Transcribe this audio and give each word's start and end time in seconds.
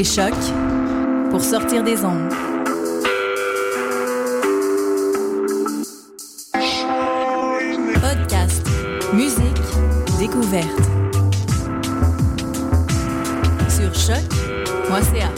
Écoutez 0.00 0.14
Choc 0.14 0.34
pour 1.30 1.42
sortir 1.42 1.82
des 1.84 2.02
ondes. 2.06 2.32
Podcast, 8.00 8.66
musique, 9.12 9.44
découverte. 10.18 10.68
Sur 13.68 13.94
choc.ca. 13.94 15.28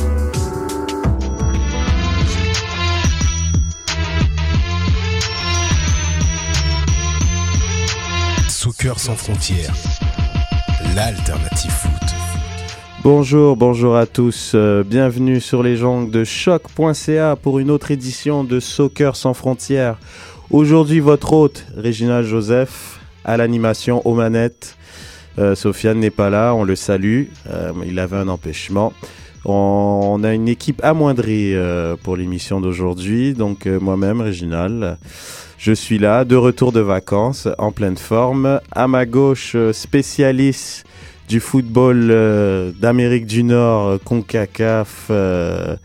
Soccer 8.48 9.00
sans 9.00 9.16
frontières, 9.16 9.74
l'alternative. 10.94 11.91
Bonjour, 13.04 13.56
bonjour 13.56 13.96
à 13.96 14.06
tous. 14.06 14.52
euh, 14.54 14.84
bienvenue 14.84 15.40
sur 15.40 15.64
les 15.64 15.76
jambes 15.76 16.08
de 16.08 16.22
choc.ca 16.22 17.34
pour 17.34 17.58
une 17.58 17.72
autre 17.72 17.90
édition 17.90 18.44
de 18.44 18.60
Soccer 18.60 19.16
sans 19.16 19.34
frontières. 19.34 19.98
Aujourd'hui, 20.52 21.00
votre 21.00 21.32
hôte, 21.32 21.66
Réginald 21.76 22.24
Joseph, 22.24 23.00
à 23.24 23.36
l'animation 23.36 24.06
aux 24.06 24.14
manettes. 24.14 24.76
Euh, 25.40 25.56
Sofiane 25.56 25.98
n'est 25.98 26.10
pas 26.10 26.30
là, 26.30 26.54
on 26.54 26.62
le 26.62 26.76
salue. 26.76 27.24
Euh, 27.50 27.72
il 27.84 27.98
avait 27.98 28.18
un 28.18 28.28
empêchement. 28.28 28.92
On, 29.44 30.18
on 30.20 30.22
a 30.22 30.32
une 30.32 30.46
équipe 30.46 30.80
amoindrie 30.84 31.56
pour 32.04 32.16
l'émission 32.16 32.60
d'aujourd'hui. 32.60 33.34
Donc, 33.34 33.66
moi-même, 33.66 34.20
Réginald, 34.20 34.96
je 35.58 35.72
suis 35.72 35.98
là, 35.98 36.24
de 36.24 36.36
retour 36.36 36.70
de 36.70 36.78
vacances, 36.78 37.48
en 37.58 37.72
pleine 37.72 37.96
forme. 37.96 38.60
À 38.70 38.86
ma 38.86 39.06
gauche, 39.06 39.56
spécialiste 39.72 40.84
du 41.28 41.40
football 41.40 42.08
euh, 42.10 42.72
d'Amérique 42.78 43.26
du 43.26 43.42
Nord, 43.42 43.86
euh, 43.88 43.98
CONCACAF, 44.04 45.06
euh, 45.10 45.76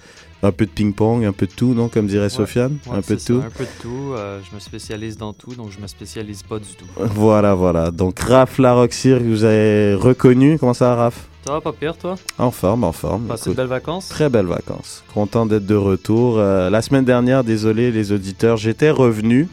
un 0.44 0.52
peu 0.52 0.66
de 0.66 0.72
ping-pong, 0.72 1.26
un 1.26 1.32
peu 1.32 1.48
de 1.48 1.52
tout, 1.52 1.74
non 1.74 1.88
Comme 1.90 2.08
dirait 2.08 2.30
Sofiane? 2.30 2.78
Ouais, 2.88 2.98
Un 2.98 3.02
peu 3.02 3.18
ça, 3.18 3.34
tout? 3.34 3.42
Un 3.46 3.50
peu 3.50 3.64
de 3.64 3.70
tout. 3.82 4.14
Euh, 4.14 4.40
je 4.50 4.54
me 4.56 4.60
spécialise 4.60 5.18
dans 5.18 5.34
tout, 5.34 5.56
donc 5.56 5.72
je 5.72 5.80
me 5.82 5.88
spécialise 5.88 6.44
pas 6.44 6.60
du 6.60 6.74
tout. 6.78 6.86
Voilà, 6.98 7.56
voilà. 7.56 7.92
Donc, 7.92 8.20
Raph 8.20 8.58
Laroxir, 8.60 9.20
vous 9.22 9.44
avez 9.44 9.96
reconnu. 9.96 10.58
Comment 10.60 10.74
ça, 10.74 10.94
Raph? 10.96 11.28
Ça 11.46 11.54
va 11.54 11.62
pas 11.62 11.72
pire, 11.72 11.98
toi? 11.98 12.16
En 12.38 12.52
forme, 12.52 12.84
en 12.84 12.92
forme. 12.92 13.24
Passé 13.28 13.52
de 13.52 13.56
belles 13.56 13.68
vacances? 13.68 14.10
Très 14.10 14.30
belles 14.30 14.46
vacances. 14.48 15.04
Content 15.14 15.46
d'être 15.46 15.66
de 15.66 15.76
retour. 15.76 16.40
La 16.40 16.82
semaine 16.82 17.06
dernière, 17.06 17.46
désolé 17.46 17.90
les 17.90 18.12
auditeurs, 18.12 18.58
j'étais 18.58 18.90
revenu, 18.92 19.48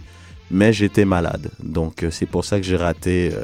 mais 0.55 0.72
j'étais 0.72 1.05
malade. 1.05 1.50
Donc 1.62 2.02
euh, 2.02 2.10
c'est 2.10 2.27
pour 2.27 2.44
ça 2.44 2.58
que 2.58 2.64
j'ai 2.64 2.77
raté 2.77 3.33
euh, 3.34 3.42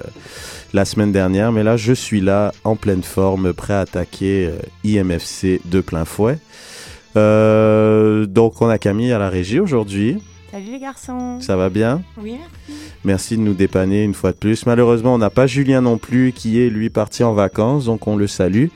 la 0.72 0.84
semaine 0.84 1.12
dernière. 1.12 1.52
Mais 1.52 1.62
là, 1.62 1.77
je 1.77 1.92
suis 1.92 2.20
là, 2.20 2.52
en 2.64 2.77
pleine 2.77 3.02
forme, 3.02 3.52
prêt 3.52 3.75
à 3.75 3.80
attaquer 3.80 4.48
euh, 4.48 4.58
IMFC 4.84 5.61
de 5.64 5.80
plein 5.80 6.05
fouet. 6.05 6.39
Euh, 7.17 8.27
donc 8.27 8.62
on 8.62 8.69
a 8.69 8.78
Camille 8.78 9.12
à 9.12 9.19
la 9.19 9.28
régie 9.28 9.61
aujourd'hui. 9.61 10.22
Salut 10.52 10.72
les 10.72 10.78
garçons. 10.80 11.41
Ça 11.41 11.56
va 11.56 11.69
bien? 11.69 12.02
Oui, 12.20 12.33
merci. 12.39 12.83
Merci 13.05 13.36
de 13.36 13.42
nous 13.42 13.55
dépanner 13.55 14.02
une 14.02 14.14
fois 14.14 14.33
de 14.33 14.36
plus. 14.36 14.67
Malheureusement, 14.67 15.14
on 15.14 15.19
n'a 15.19 15.30
pas 15.30 15.47
Julien 15.47 15.80
non 15.80 15.97
plus, 15.97 16.33
qui 16.33 16.61
est 16.61 16.69
lui 16.69 16.91
parti 16.91 17.22
en 17.22 17.34
vacances, 17.34 17.84
donc 17.84 18.06
on 18.08 18.17
le 18.17 18.27
salue. 18.27 18.67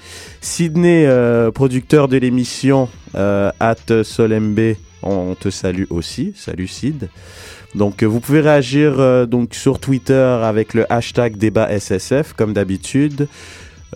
Sydney, 0.40 1.04
euh, 1.06 1.50
producteur 1.50 2.06
de 2.06 2.16
l'émission 2.16 2.88
euh, 3.16 3.50
At 3.58 4.04
Solembe, 4.04 4.76
on 5.02 5.34
te 5.34 5.50
salue 5.50 5.84
aussi. 5.90 6.32
Salut 6.36 6.68
Sid. 6.68 7.08
Donc 7.74 8.02
euh, 8.02 8.06
vous 8.06 8.20
pouvez 8.20 8.40
réagir 8.40 8.94
euh, 8.98 9.26
donc 9.26 9.54
sur 9.54 9.80
Twitter 9.80 10.14
avec 10.14 10.74
le 10.74 10.90
hashtag 10.92 11.36
débat 11.36 11.68
SSF 11.78 12.32
comme 12.34 12.52
d'habitude. 12.52 13.28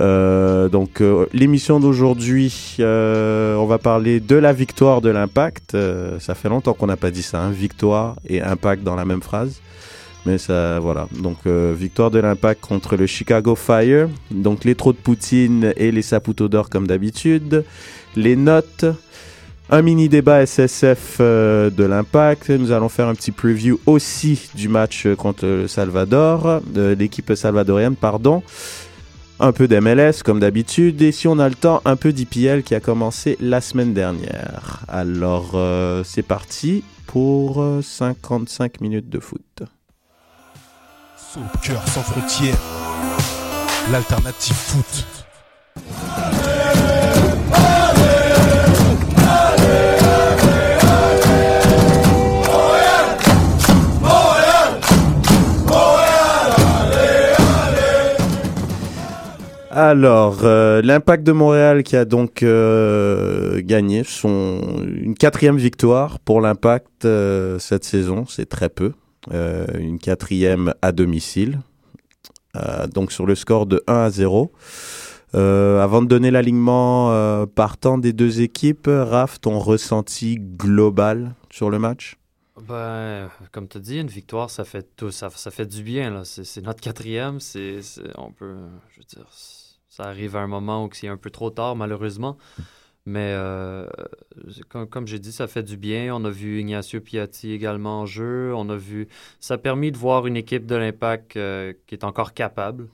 Euh, 0.01 0.69
donc 0.69 1.03
l'émission 1.33 1.81
d'aujourd'hui, 1.81 2.77
on 2.79 3.67
va 3.67 3.79
parler 3.79 4.21
de 4.21 4.37
la 4.37 4.53
victoire 4.53 5.01
de 5.01 5.11
l'Impact. 5.11 5.77
Ça 6.21 6.35
fait 6.35 6.49
longtemps 6.49 6.75
qu'on 6.75 6.87
n'a 6.87 6.97
pas 6.97 7.11
dit 7.11 7.23
ça, 7.23 7.41
hein, 7.41 7.51
victoire 7.51 8.17
et 8.29 8.41
Impact 8.43 8.83
dans 8.83 8.97
la 8.97 9.05
même 9.05 9.23
phrase. 9.23 9.61
Mais 10.27 10.37
ça, 10.37 10.79
voilà. 10.81 11.09
Donc, 11.23 11.47
victoire 11.47 12.11
de 12.11 12.19
l'Impact 12.19 12.61
contre 12.61 12.97
le 12.97 13.07
Chicago 13.07 13.55
Fire. 13.55 14.09
Donc, 14.31 14.65
les 14.65 14.75
trous 14.75 14.93
de 14.93 14.99
Poutine 14.99 15.73
et 15.77 15.91
les 15.91 16.03
saputos 16.03 16.49
d'or 16.49 16.69
comme 16.69 16.87
d'habitude. 16.87 17.65
Les 18.15 18.37
notes. 18.37 18.85
Un 19.71 19.83
mini 19.83 20.09
débat 20.09 20.47
SSF 20.47 21.19
euh, 21.21 21.69
de 21.69 21.85
l'Impact. 21.85 22.49
Nous 22.49 22.73
allons 22.73 22.89
faire 22.89 23.07
un 23.07 23.15
petit 23.15 23.33
preview 23.33 23.79
aussi 23.85 24.49
du 24.55 24.67
match 24.69 25.05
euh, 25.05 25.15
contre 25.15 25.45
le 25.45 25.69
Salvador, 25.69 26.63
de 26.63 26.97
l'équipe 26.99 27.35
salvadorienne, 27.35 27.95
pardon. 27.95 28.43
Un 29.41 29.53
peu 29.53 29.69
d'MLS 29.69 30.23
comme 30.25 30.41
d'habitude. 30.41 31.03
Et 31.03 31.13
si 31.13 31.29
on 31.29 31.39
a 31.39 31.49
le 31.49 31.55
temps, 31.55 31.83
un 31.85 31.97
peu 31.97 32.15
d'IPL 32.15 32.63
qui 32.63 32.75
a 32.75 32.81
commencé 32.81 33.37
la 33.41 33.61
semaine 33.61 33.93
dernière. 33.93 34.85
Alors, 34.89 35.51
euh, 35.55 36.03
c'est 36.03 36.23
parti 36.23 36.83
pour 37.07 37.63
euh, 37.63 37.83
55 37.83 38.81
minutes 38.81 39.11
de 39.11 39.21
foot. 39.21 39.63
Soccer 41.17 41.87
sans 41.89 42.03
frontières, 42.03 42.57
l'alternative 43.93 44.57
foot. 44.57 45.05
Alors, 59.81 60.41
euh, 60.43 60.83
l'impact 60.83 61.23
de 61.23 61.31
Montréal 61.31 61.85
qui 61.85 61.95
a 61.95 62.05
donc 62.05 62.43
euh, 62.43 63.63
gagné 63.63 64.03
son 64.03 64.61
une 64.89 65.15
quatrième 65.15 65.57
victoire 65.57 66.19
pour 66.19 66.41
l'impact 66.41 67.05
euh, 67.05 67.61
cette 67.61 67.85
saison, 67.85 68.27
c'est 68.27 68.49
très 68.49 68.71
peu. 68.71 68.95
Une 69.31 70.01
quatrième 70.01 70.75
à 70.83 70.91
domicile, 70.91 71.61
donc 72.93 73.13
sur 73.13 73.25
le 73.25 73.37
score 73.37 73.67
de 73.67 73.85
1 73.87 73.95
à 73.95 74.11
0. 74.11 74.51
Euh, 75.37 75.81
avant 75.81 76.03
de 76.03 76.09
donner 76.09 76.33
l'alignement 76.33 77.47
partant 77.55 77.99
des 77.99 78.13
deux 78.13 78.41
équipes, 78.41 78.89
Raph, 78.91 79.41
ton 79.41 79.61
ressenti 79.61 80.39
global 80.41 81.35
sur 81.51 81.71
le 81.71 81.79
match? 81.79 82.18
Ben, 82.63 83.31
comme 83.53 83.69
tu 83.69 83.79
dit, 83.81 83.99
une 84.01 84.09
victoire, 84.09 84.51
ça 84.51 84.65
fait 84.65 84.97
tout, 84.97 85.11
ça, 85.11 85.31
ça 85.31 85.51
fait 85.51 85.67
du 85.67 85.83
bien. 85.83 86.11
là. 86.11 86.25
C'est 86.25 86.45
c'est 86.45 86.61
notre 86.63 86.81
quatrième. 86.81 87.41
C'est, 87.41 87.83
c'est- 87.83 88.03
on 88.19 88.33
peut, 88.33 88.57
je 88.91 88.99
veux 89.01 89.05
dire, 89.05 89.27
ça 89.89 90.05
arrive 90.05 90.35
à 90.37 90.41
un 90.41 90.47
moment 90.47 90.85
où 90.85 90.91
c'est 90.93 91.09
un 91.09 91.17
peu 91.17 91.31
trop 91.31 91.51
tard, 91.51 91.77
malheureusement. 91.77 92.37
Mais 93.07 93.33
euh, 93.37 93.89
comme, 94.69 94.89
comme 94.89 95.07
j'ai 95.09 95.19
dit, 95.21 95.33
ça 95.33 95.47
fait 95.49 95.63
du 95.63 95.77
bien. 95.77 96.15
On 96.15 96.25
a 96.25 96.31
vu 96.31 96.61
Ignacio 96.61 97.01
Piatti 97.01 97.53
également 97.53 98.03
en 98.03 98.07
jeu. 98.07 98.55
On 98.57 98.69
a 98.71 98.77
vu, 98.77 99.09
ça 99.41 99.55
a 99.55 99.59
permis 99.59 99.93
de 99.93 99.99
voir 99.99 100.27
une 100.27 100.37
équipe 100.37 100.67
de 100.67 100.77
l'Impact 100.77 101.37
euh, 101.37 101.73
qui 101.87 101.95
est 101.95 102.05
encore 102.05 102.35
capable. 102.35 102.89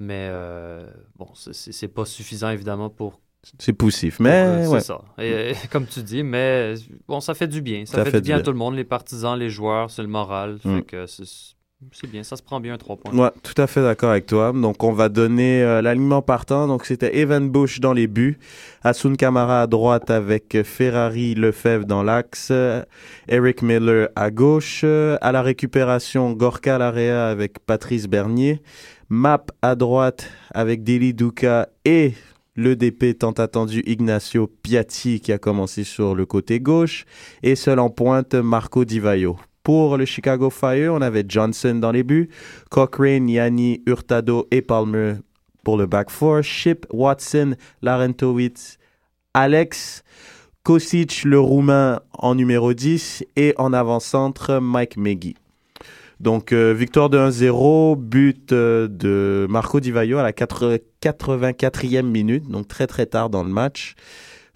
Mais 0.00 0.28
euh, 0.30 0.86
bon, 1.16 1.28
c'est 1.34 1.52
c'est 1.54 1.88
pas 1.88 2.04
suffisant 2.06 2.50
évidemment 2.50 2.90
pour 2.90 3.20
C'est 3.58 3.72
poussif, 3.72 4.20
mais 4.20 4.30
euh, 4.30 4.68
ouais. 4.68 4.80
C'est 4.80 4.86
ça. 4.86 5.00
Et, 5.18 5.54
comme 5.70 5.86
tu 5.86 6.02
dis, 6.02 6.22
mais 6.22 6.74
bon, 7.06 7.20
ça 7.20 7.34
fait 7.34 7.48
du 7.48 7.62
bien. 7.62 7.86
Ça, 7.86 7.98
Ça 7.98 8.04
fait, 8.04 8.10
fait 8.10 8.20
du 8.20 8.28
bien 8.28 8.38
à 8.38 8.42
tout 8.42 8.52
le 8.52 8.58
monde, 8.58 8.74
les 8.74 8.84
partisans, 8.84 9.38
les 9.38 9.50
joueurs, 9.50 9.90
c'est 9.90 10.02
le 10.02 10.08
moral. 10.08 10.58
Mm. 10.64 10.76
Fait 10.76 10.82
que 10.82 11.06
c'est 11.92 12.10
bien, 12.10 12.24
ça 12.24 12.36
se 12.36 12.42
prend 12.42 12.58
bien 12.58 12.74
un 12.74 12.78
3 12.78 12.96
points. 12.96 13.14
Ouais, 13.16 13.30
tout 13.42 13.60
à 13.60 13.68
fait 13.68 13.80
d'accord 13.80 14.10
avec 14.10 14.26
toi. 14.26 14.52
Donc, 14.52 14.82
on 14.82 14.92
va 14.92 15.08
donner 15.08 15.62
euh, 15.62 15.80
l'alignement 15.80 16.22
partant. 16.22 16.66
Donc, 16.66 16.84
c'était 16.84 17.18
Evan 17.18 17.48
Bush 17.48 17.78
dans 17.78 17.92
les 17.92 18.08
buts, 18.08 18.38
Asun 18.82 19.14
Kamara 19.14 19.62
à 19.62 19.66
droite 19.68 20.10
avec 20.10 20.60
Ferrari 20.64 21.36
Lefebvre 21.36 21.86
dans 21.86 22.02
l'axe, 22.02 22.48
euh, 22.50 22.82
Eric 23.28 23.62
Miller 23.62 24.08
à 24.16 24.32
gauche, 24.32 24.80
euh, 24.82 25.16
à 25.20 25.30
la 25.30 25.40
récupération 25.40 26.32
Gorka 26.32 26.78
Larea 26.78 27.28
avec 27.28 27.60
Patrice 27.60 28.08
Bernier, 28.08 28.60
Map 29.08 29.46
à 29.62 29.76
droite 29.76 30.28
avec 30.52 30.82
Deli 30.82 31.14
Duca 31.14 31.68
et 31.84 32.12
le 32.58 32.74
DP 32.74 33.16
tant 33.16 33.30
attendu 33.30 33.84
Ignacio 33.86 34.48
Piatti 34.48 35.20
qui 35.20 35.30
a 35.30 35.38
commencé 35.38 35.84
sur 35.84 36.16
le 36.16 36.26
côté 36.26 36.58
gauche 36.58 37.04
et 37.44 37.54
seul 37.54 37.78
en 37.78 37.88
pointe 37.88 38.34
Marco 38.34 38.84
Di 38.84 38.98
Vaio. 38.98 39.36
Pour 39.62 39.96
le 39.96 40.04
Chicago 40.04 40.50
Fire, 40.50 40.92
on 40.92 41.00
avait 41.00 41.24
Johnson 41.28 41.76
dans 41.76 41.92
les 41.92 42.02
buts, 42.02 42.30
Cochrane, 42.68 43.28
Yanni, 43.28 43.84
Hurtado 43.86 44.48
et 44.50 44.60
Palmer 44.60 45.14
pour 45.62 45.76
le 45.76 45.86
back 45.86 46.10
four, 46.10 46.42
Ship, 46.42 46.84
Watson, 46.92 47.54
Larentowicz, 47.80 48.78
Alex, 49.34 50.02
Kosic, 50.64 51.22
le 51.22 51.38
Roumain 51.38 52.00
en 52.12 52.34
numéro 52.34 52.74
10 52.74 53.24
et 53.36 53.54
en 53.56 53.72
avant-centre, 53.72 54.58
Mike 54.58 54.96
Meggy. 54.96 55.36
Donc, 56.20 56.52
euh, 56.52 56.74
victoire 56.74 57.10
de 57.10 57.18
1-0, 57.18 57.96
but 57.96 58.52
euh, 58.52 58.88
de 58.88 59.46
Marco 59.48 59.78
Di 59.78 59.92
Vaio 59.92 60.18
à 60.18 60.24
la 60.24 60.32
4 60.32 60.80
84e 61.00 62.02
minute, 62.02 62.48
donc 62.48 62.66
très 62.66 62.88
très 62.88 63.06
tard 63.06 63.30
dans 63.30 63.44
le 63.44 63.50
match. 63.50 63.94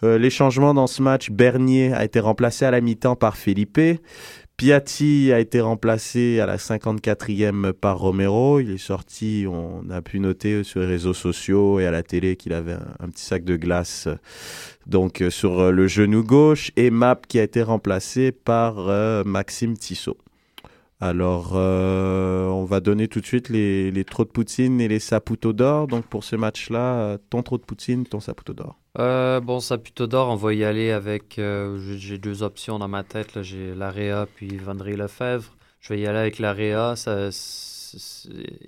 Euh, 0.02 0.18
les 0.18 0.30
changements 0.30 0.74
dans 0.74 0.88
ce 0.88 1.02
match, 1.02 1.30
Bernier 1.30 1.92
a 1.92 2.04
été 2.04 2.18
remplacé 2.18 2.64
à 2.64 2.72
la 2.72 2.80
mi-temps 2.80 3.14
par 3.14 3.36
Felipe. 3.36 3.80
Piatti 4.56 5.32
a 5.32 5.38
été 5.38 5.60
remplacé 5.60 6.40
à 6.40 6.46
la 6.46 6.56
54e 6.56 7.72
par 7.72 7.98
Romero. 7.98 8.58
Il 8.58 8.72
est 8.72 8.78
sorti, 8.78 9.46
on 9.48 9.88
a 9.88 10.02
pu 10.02 10.18
noter 10.18 10.64
sur 10.64 10.80
les 10.80 10.86
réseaux 10.86 11.14
sociaux 11.14 11.78
et 11.78 11.86
à 11.86 11.92
la 11.92 12.02
télé 12.02 12.34
qu'il 12.34 12.52
avait 12.52 12.76
un, 12.98 13.08
petit 13.08 13.24
sac 13.24 13.44
de 13.44 13.56
glace 13.56 14.08
donc 14.86 15.24
sur 15.30 15.72
le 15.72 15.86
genou 15.86 16.22
gauche. 16.22 16.70
Et 16.76 16.90
Map 16.90 17.20
qui 17.26 17.38
a 17.38 17.44
été 17.44 17.62
remplacé 17.62 18.30
par 18.30 18.76
Maxime 19.24 19.76
Tissot. 19.76 20.18
Alors, 21.02 21.54
euh, 21.56 22.46
on 22.46 22.64
va 22.64 22.78
donner 22.78 23.08
tout 23.08 23.20
de 23.20 23.26
suite 23.26 23.48
les, 23.48 23.90
les 23.90 24.04
de 24.04 24.24
poutine 24.24 24.80
et 24.80 24.86
les 24.86 25.00
saputo 25.00 25.52
d'or. 25.52 25.88
Donc, 25.88 26.06
pour 26.06 26.22
ce 26.22 26.36
match-là, 26.36 27.18
ton 27.28 27.42
trou 27.42 27.58
de 27.58 27.64
poutine, 27.64 28.06
ton 28.06 28.20
saputo 28.20 28.52
d'or. 28.52 28.78
Euh, 29.00 29.40
bon, 29.40 29.58
saputo 29.58 30.06
d'or, 30.06 30.28
on 30.28 30.36
va 30.36 30.54
y 30.54 30.62
aller 30.62 30.92
avec. 30.92 31.40
Euh, 31.40 31.76
j'ai 31.96 32.18
deux 32.18 32.44
options 32.44 32.78
dans 32.78 32.86
ma 32.86 33.02
tête. 33.02 33.42
J'ai 33.42 33.74
l'AREA 33.74 34.28
puis 34.36 34.56
Vendry 34.58 34.94
Lefebvre. 34.94 35.56
Je 35.80 35.92
vais 35.92 35.98
y 35.98 36.06
aller 36.06 36.20
avec 36.20 36.38
l'AREA. 36.38 36.94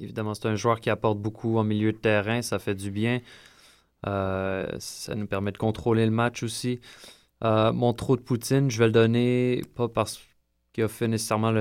Évidemment, 0.00 0.34
c'est 0.34 0.48
un 0.48 0.56
joueur 0.56 0.80
qui 0.80 0.90
apporte 0.90 1.20
beaucoup 1.20 1.56
en 1.58 1.62
milieu 1.62 1.92
de 1.92 1.98
terrain. 1.98 2.42
Ça 2.42 2.58
fait 2.58 2.74
du 2.74 2.90
bien. 2.90 3.20
Euh, 4.08 4.66
ça 4.80 5.14
nous 5.14 5.28
permet 5.28 5.52
de 5.52 5.58
contrôler 5.58 6.04
le 6.04 6.10
match 6.10 6.42
aussi. 6.42 6.80
Euh, 7.44 7.72
mon 7.72 7.92
trou 7.92 8.16
de 8.16 8.22
poutine, 8.22 8.72
je 8.72 8.78
vais 8.80 8.86
le 8.86 8.92
donner 8.92 9.62
pas 9.76 9.88
parce 9.88 10.20
qui 10.74 10.82
a 10.82 10.88
fait 10.88 11.06
nécessairement 11.06 11.54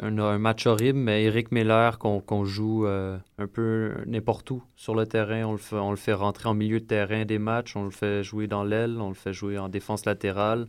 un, 0.00 0.38
match 0.38 0.66
horrible, 0.66 0.98
mais 0.98 1.24
Eric 1.24 1.50
Miller, 1.50 1.98
qu'on 1.98 2.44
joue 2.44 2.86
euh, 2.86 3.16
un 3.38 3.46
peu 3.46 3.94
n'importe 4.06 4.50
où 4.50 4.62
sur 4.76 4.94
le 4.94 5.06
terrain, 5.06 5.44
on 5.44 5.52
le, 5.52 5.58
fait, 5.58 5.76
on 5.76 5.90
le 5.90 5.96
fait 5.96 6.12
rentrer 6.12 6.50
en 6.50 6.54
milieu 6.54 6.78
de 6.78 6.84
terrain 6.84 7.24
des 7.24 7.38
matchs, 7.38 7.74
on 7.74 7.84
le 7.84 7.90
fait 7.90 8.22
jouer 8.22 8.46
dans 8.46 8.62
l'aile, 8.62 9.00
on 9.00 9.08
le 9.08 9.14
fait 9.14 9.32
jouer 9.32 9.56
en 9.56 9.70
défense 9.70 10.04
latérale. 10.04 10.66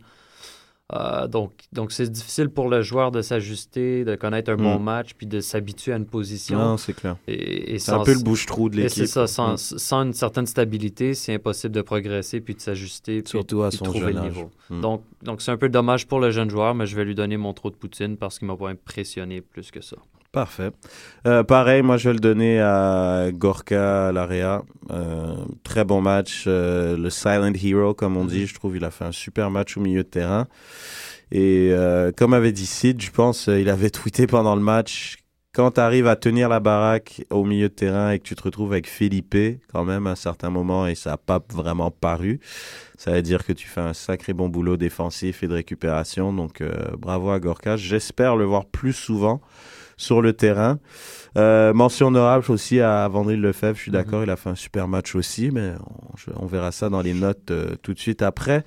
Euh, 0.92 1.26
donc, 1.26 1.52
donc 1.72 1.90
c'est 1.90 2.08
difficile 2.08 2.48
pour 2.48 2.68
le 2.68 2.80
joueur 2.80 3.10
de 3.10 3.20
s'ajuster, 3.20 4.04
de 4.04 4.14
connaître 4.14 4.52
un 4.52 4.56
mm. 4.56 4.62
bon 4.62 4.78
match, 4.78 5.14
puis 5.14 5.26
de 5.26 5.40
s'habituer 5.40 5.92
à 5.92 5.96
une 5.96 6.06
position. 6.06 6.58
Non, 6.58 6.76
c'est 6.76 6.92
clair. 6.92 7.16
Et, 7.26 7.74
et 7.74 7.78
c'est 7.80 7.90
un 7.90 8.04
peu 8.04 8.14
le 8.14 8.20
bouche-trou 8.20 8.68
de 8.68 8.76
l'équipe. 8.76 8.92
C'est 8.92 9.06
ça, 9.06 9.26
sans, 9.26 9.54
mm. 9.54 9.78
sans, 9.78 10.02
une 10.04 10.12
certaine 10.12 10.46
stabilité, 10.46 11.14
c'est 11.14 11.34
impossible 11.34 11.74
de 11.74 11.82
progresser, 11.82 12.40
puis 12.40 12.54
de 12.54 12.60
s'ajuster, 12.60 13.22
puis, 13.22 13.30
Surtout 13.30 13.62
à 13.62 13.70
puis 13.70 13.78
son 13.78 13.84
trouver 13.86 14.00
jeune 14.00 14.14
le 14.14 14.18
âge. 14.20 14.24
niveau. 14.28 14.50
Mm. 14.70 14.80
Donc, 14.80 15.02
donc 15.22 15.42
c'est 15.42 15.50
un 15.50 15.56
peu 15.56 15.68
dommage 15.68 16.06
pour 16.06 16.20
le 16.20 16.30
jeune 16.30 16.50
joueur, 16.50 16.74
mais 16.76 16.86
je 16.86 16.94
vais 16.94 17.04
lui 17.04 17.16
donner 17.16 17.36
mon 17.36 17.52
trou 17.52 17.70
de 17.70 17.76
poutine 17.76 18.16
parce 18.16 18.38
qu'il 18.38 18.46
m'a 18.46 18.56
pas 18.56 18.68
impressionné 18.68 19.40
plus 19.40 19.72
que 19.72 19.80
ça. 19.80 19.96
Parfait. 20.36 20.70
Euh, 21.26 21.44
pareil, 21.44 21.80
moi 21.80 21.96
je 21.96 22.10
vais 22.10 22.12
le 22.12 22.20
donner 22.20 22.60
à 22.60 23.28
Gorka 23.32 24.12
Larea. 24.12 24.64
Euh, 24.90 25.34
très 25.62 25.86
bon 25.86 26.02
match. 26.02 26.44
Euh, 26.46 26.94
le 26.94 27.08
Silent 27.08 27.54
Hero, 27.54 27.94
comme 27.94 28.18
on 28.18 28.26
dit, 28.26 28.46
je 28.46 28.54
trouve 28.54 28.76
il 28.76 28.84
a 28.84 28.90
fait 28.90 29.06
un 29.06 29.12
super 29.12 29.50
match 29.50 29.78
au 29.78 29.80
milieu 29.80 30.02
de 30.02 30.08
terrain. 30.08 30.46
Et 31.32 31.72
comme 32.18 32.34
avait 32.34 32.52
dit 32.52 32.66
Sid, 32.66 33.00
je 33.00 33.10
pense, 33.10 33.46
il 33.46 33.70
avait 33.70 33.88
tweeté 33.88 34.26
pendant 34.26 34.54
le 34.54 34.60
match, 34.60 35.16
quand 35.54 35.70
tu 35.70 35.80
arrives 35.80 36.06
à 36.06 36.16
tenir 36.16 36.50
la 36.50 36.60
baraque 36.60 37.24
au 37.30 37.46
milieu 37.46 37.70
de 37.70 37.74
terrain 37.74 38.10
et 38.10 38.18
que 38.18 38.24
tu 38.24 38.34
te 38.34 38.42
retrouves 38.42 38.72
avec 38.72 38.90
Felipe, 38.90 39.38
quand 39.72 39.86
même, 39.86 40.06
à 40.06 40.10
un 40.10 40.16
certain 40.16 40.50
moment, 40.50 40.86
et 40.86 40.94
ça 40.94 41.12
n'a 41.12 41.16
pas 41.16 41.40
vraiment 41.50 41.90
paru, 41.90 42.40
ça 42.98 43.12
veut 43.12 43.22
dire 43.22 43.42
que 43.42 43.54
tu 43.54 43.66
fais 43.68 43.80
un 43.80 43.94
sacré 43.94 44.34
bon 44.34 44.50
boulot 44.50 44.76
défensif 44.76 45.42
et 45.42 45.48
de 45.48 45.54
récupération. 45.54 46.34
Donc 46.34 46.62
bravo 46.98 47.30
à 47.30 47.40
Gorka. 47.40 47.78
J'espère 47.78 48.36
le 48.36 48.44
voir 48.44 48.66
plus 48.66 48.92
souvent 48.92 49.40
sur 49.96 50.20
le 50.22 50.32
terrain. 50.32 50.78
Euh, 51.36 51.72
mention 51.74 52.08
honorable 52.08 52.44
aussi 52.50 52.80
à 52.80 53.06
Vandril 53.08 53.40
Lefebvre, 53.40 53.76
je 53.76 53.82
suis 53.82 53.90
d'accord, 53.90 54.20
mm 54.20 54.22
-hmm. 54.22 54.26
il 54.26 54.30
a 54.30 54.36
fait 54.36 54.50
un 54.50 54.54
super 54.54 54.88
match 54.88 55.14
aussi, 55.14 55.50
mais 55.50 55.72
on, 55.80 56.16
je, 56.16 56.30
on 56.36 56.46
verra 56.46 56.72
ça 56.72 56.88
dans 56.88 57.02
les 57.02 57.14
notes 57.14 57.50
euh, 57.50 57.76
tout 57.82 57.92
de 57.94 57.98
suite 57.98 58.22
après. 58.22 58.64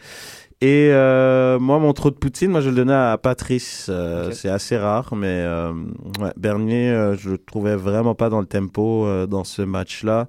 Et 0.61 0.89
euh, 0.91 1.57
moi, 1.57 1.79
mon 1.79 1.93
trou 1.93 2.11
de 2.11 2.17
poutine, 2.17 2.51
moi, 2.51 2.59
je 2.59 2.69
le 2.69 2.75
donnais 2.75 2.93
à 2.93 3.17
Patrice. 3.17 3.87
Euh, 3.89 4.25
okay. 4.25 4.35
C'est 4.35 4.49
assez 4.49 4.77
rare, 4.77 5.15
mais 5.15 5.27
euh, 5.27 5.71
ouais, 6.19 6.33
Bernier, 6.35 7.13
je 7.17 7.29
le 7.31 7.37
trouvais 7.37 7.77
vraiment 7.77 8.13
pas 8.13 8.29
dans 8.29 8.41
le 8.41 8.45
tempo 8.45 9.07
dans 9.27 9.45
ce 9.45 9.61
match-là. 9.61 10.27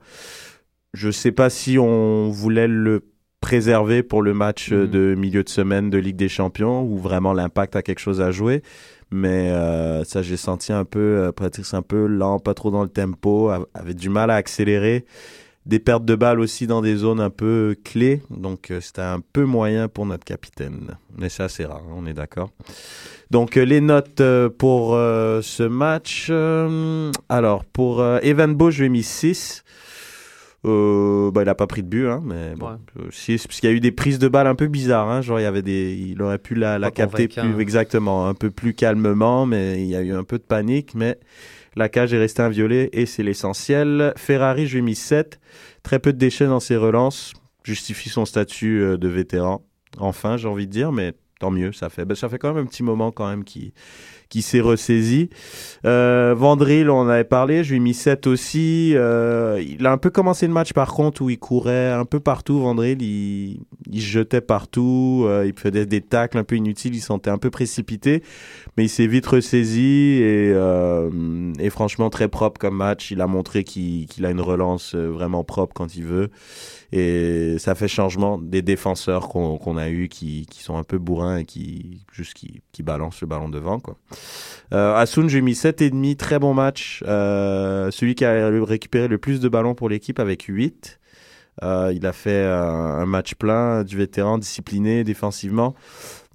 Je 0.95 1.11
sais 1.11 1.33
pas 1.33 1.51
si 1.51 1.79
on 1.79 2.31
voulait 2.31 2.69
le 2.69 3.03
préserver 3.41 4.03
pour 4.05 4.23
le 4.23 4.33
match 4.35 4.71
-hmm. 4.71 4.87
de 4.89 5.15
milieu 5.17 5.43
de 5.43 5.49
semaine 5.49 5.91
de 5.91 5.99
Ligue 5.99 6.17
des 6.17 6.29
Champions 6.29 6.83
ou 6.85 6.99
vraiment 6.99 7.33
l'impact 7.33 7.75
a 7.75 7.83
quelque 7.83 8.01
chose 8.01 8.21
à 8.21 8.31
jouer. 8.31 8.63
Mais 9.11 9.51
euh, 9.51 10.05
ça, 10.05 10.23
j'ai 10.23 10.37
senti 10.37 10.73
un 10.73 10.85
peu, 10.85 10.99
euh, 11.01 11.33
Patrice 11.33 11.75
un 11.75 11.83
peu 11.83 12.07
lent, 12.07 12.39
pas 12.39 12.55
trop 12.55 12.71
dans 12.71 12.83
le 12.83 12.89
tempo, 12.89 13.51
avait 13.75 13.95
du 13.95 14.09
mal 14.09 14.31
à 14.31 14.35
accélérer. 14.35 15.05
Des 15.67 15.79
pertes 15.79 16.05
de 16.05 16.15
balles 16.15 16.41
aussi 16.41 16.67
dans 16.67 16.81
des 16.81 16.97
zones 16.97 17.21
un 17.21 17.29
peu 17.29 17.77
clés. 17.85 18.23
Donc, 18.31 18.71
euh, 18.71 18.81
c'était 18.81 19.03
un 19.03 19.21
peu 19.21 19.45
moyen 19.45 19.89
pour 19.89 20.07
notre 20.07 20.25
capitaine. 20.25 20.97
Mais 21.19 21.29
c'est 21.29 21.43
assez 21.43 21.65
rare, 21.65 21.83
hein, 21.87 21.95
on 21.95 22.07
est 22.07 22.15
d'accord. 22.15 22.51
Donc, 23.31 23.57
euh, 23.57 23.65
les 23.65 23.81
notes 23.81 24.23
pour 24.59 24.93
ce 24.93 25.63
match. 25.65 26.31
alors, 27.29 27.65
pour 27.65 28.05
Evan 28.23 28.55
Beau, 28.55 28.71
je 28.71 28.81
lui 28.81 28.87
ai 28.87 28.89
mis 28.91 29.03
6. 29.03 29.65
Euh, 30.67 31.31
bah, 31.31 31.43
il 31.43 31.49
a 31.49 31.55
pas 31.55 31.67
pris 31.67 31.83
de 31.83 31.89
but, 31.89 32.07
hein, 32.07 32.21
mais 32.23 32.55
bon, 32.55 32.67
ouais. 32.67 33.07
6, 33.11 33.47
parce 33.47 33.61
qu'il 33.61 33.71
y 33.71 33.73
a 33.73 33.75
eu 33.75 33.81
des 33.81 33.93
prises 33.93 34.19
de 34.19 34.29
balles 34.29 34.47
un 34.47 34.55
peu 34.55 34.67
bizarres, 34.67 35.09
hein, 35.09 35.23
genre 35.23 35.41
il 35.41 35.45
y 35.45 35.47
avait 35.47 35.63
des, 35.63 35.95
il 35.95 36.21
aurait 36.21 36.39
pu 36.39 36.55
la, 36.55 36.79
la 36.79 36.91
capter 36.91 37.29
plus, 37.29 37.59
exactement, 37.61 38.29
un 38.29 38.35
peu 38.35 38.51
plus 38.51 38.75
calmement, 38.75 39.47
mais 39.47 39.81
il 39.81 39.89
y 39.89 39.97
a 39.97 40.03
eu 40.03 40.13
un 40.13 40.23
peu 40.23 40.37
de 40.37 40.43
panique, 40.43 40.95
mais 40.95 41.19
la 41.77 41.89
cage 41.89 42.13
est 42.13 42.19
restée 42.19 42.43
inviolée 42.43 42.91
et 42.93 43.07
c'est 43.07 43.23
l'essentiel. 43.23 44.13
Ferrari, 44.17 44.67
je 44.67 44.73
lui 44.73 44.79
ai 44.81 44.83
mis 44.83 44.95
7, 44.95 45.41
très 45.83 45.99
peu 45.99 46.13
de 46.13 46.19
déchets 46.19 46.47
dans 46.47 46.61
ses 46.61 46.77
relances, 46.77 47.33
justifie 47.65 48.11
son 48.11 48.27
statut 48.27 48.83
euh, 48.83 48.99
de 48.99 49.09
vétéran, 49.09 49.65
enfin 49.97 50.37
j'ai 50.37 50.49
envie 50.49 50.67
de 50.67 50.73
dire, 50.73 50.93
mais 50.93 51.15
tant 51.39 51.51
mieux, 51.51 51.73
ça 51.73 51.89
fait, 51.89 52.05
ben, 52.05 52.15
ça 52.15 52.29
fait 52.29 52.39
quand 52.39 52.53
même 52.53 52.65
un 52.65 52.67
petit 52.67 52.83
moment 52.83 53.13
quand 53.13 53.29
même 53.29 53.45
qui 53.45 53.73
qui 54.31 54.43
s'est 54.43 54.61
ressaisi. 54.61 55.29
Euh, 55.85 56.35
Vandril, 56.37 56.89
on 56.89 57.01
en 57.01 57.09
avait 57.09 57.25
parlé, 57.25 57.65
je 57.65 57.71
lui 57.71 57.77
ai 57.77 57.81
mis 57.81 57.95
7 57.95 58.27
aussi. 58.29 58.93
Euh, 58.95 59.63
il 59.67 59.85
a 59.87 59.93
un 59.93 59.99
peu 59.99 60.09
commencé 60.09 60.47
le 60.47 60.53
match 60.53 60.73
par 60.73 60.95
contre 60.95 61.21
où 61.21 61.29
il 61.29 61.39
courait 61.39 61.91
un 61.91 62.05
peu 62.05 62.21
partout, 62.21 62.61
Vandril, 62.61 63.03
il, 63.03 63.61
il 63.91 64.01
jetait 64.01 64.41
partout, 64.41 65.25
euh, 65.27 65.45
il 65.47 65.59
faisait 65.59 65.85
des 65.85 66.01
tacles 66.01 66.39
un 66.39 66.45
peu 66.45 66.57
inutiles, 66.57 66.95
il 66.95 67.01
sentait 67.01 67.31
un 67.31 67.39
peu 67.39 67.51
précipité, 67.51 68.23
mais 68.77 68.85
il 68.85 68.89
s'est 68.89 69.09
vite 69.09 69.27
ressaisi 69.27 70.21
et, 70.21 70.53
euh, 70.55 71.53
et 71.59 71.71
franchement 71.71 72.09
très 72.09 72.29
propre 72.29 72.61
comme 72.61 72.77
match. 72.77 73.11
Il 73.11 73.21
a 73.21 73.27
montré 73.27 73.65
qu'il 73.65 74.07
qu 74.07 74.25
a 74.25 74.31
une 74.31 74.41
relance 74.41 74.95
euh, 74.95 75.09
vraiment 75.09 75.43
propre 75.43 75.75
quand 75.75 75.97
il 75.97 76.05
veut 76.05 76.31
et 76.93 77.57
ça 77.59 77.75
fait 77.75 77.89
changement 77.89 78.39
des 78.39 78.63
défenseurs 78.63 79.29
qu'on 79.29 79.59
qu 79.59 79.79
a 79.79 79.89
eu 79.89 80.09
qui, 80.09 80.47
sont 80.59 80.77
un 80.77 80.83
peu 80.83 80.99
bourrins 80.99 81.39
et 81.39 81.45
qui 81.45 82.03
juste 82.13 82.35
qui, 82.35 82.63
qui 82.73 82.83
balancent 82.83 83.21
le 83.21 83.27
ballon 83.27 83.49
devant 83.49 83.79
quoi. 83.79 83.97
Euh, 84.73 84.95
Asun 84.95 85.29
j'ai 85.29 85.41
mis 85.41 85.53
7,5 85.53 86.17
très 86.17 86.39
bon 86.39 86.55
match. 86.55 87.03
Euh, 87.07 87.91
celui 87.91 88.15
qui 88.15 88.25
a 88.25 88.49
récupéré 88.65 89.09
le 89.09 89.19
plus 89.19 89.41
de 89.41 89.49
ballons 89.49 89.75
pour 89.75 89.89
l'équipe 89.89 90.19
avec 90.19 90.43
8 90.43 91.01
euh, 91.63 91.93
il 91.95 92.07
a 92.07 92.13
fait 92.13 92.45
un, 92.45 93.05
match 93.07 93.35
plein 93.35 93.85
du 93.85 93.97
vétéran 93.97 94.39
discipliné 94.39 95.05
défensivement 95.05 95.75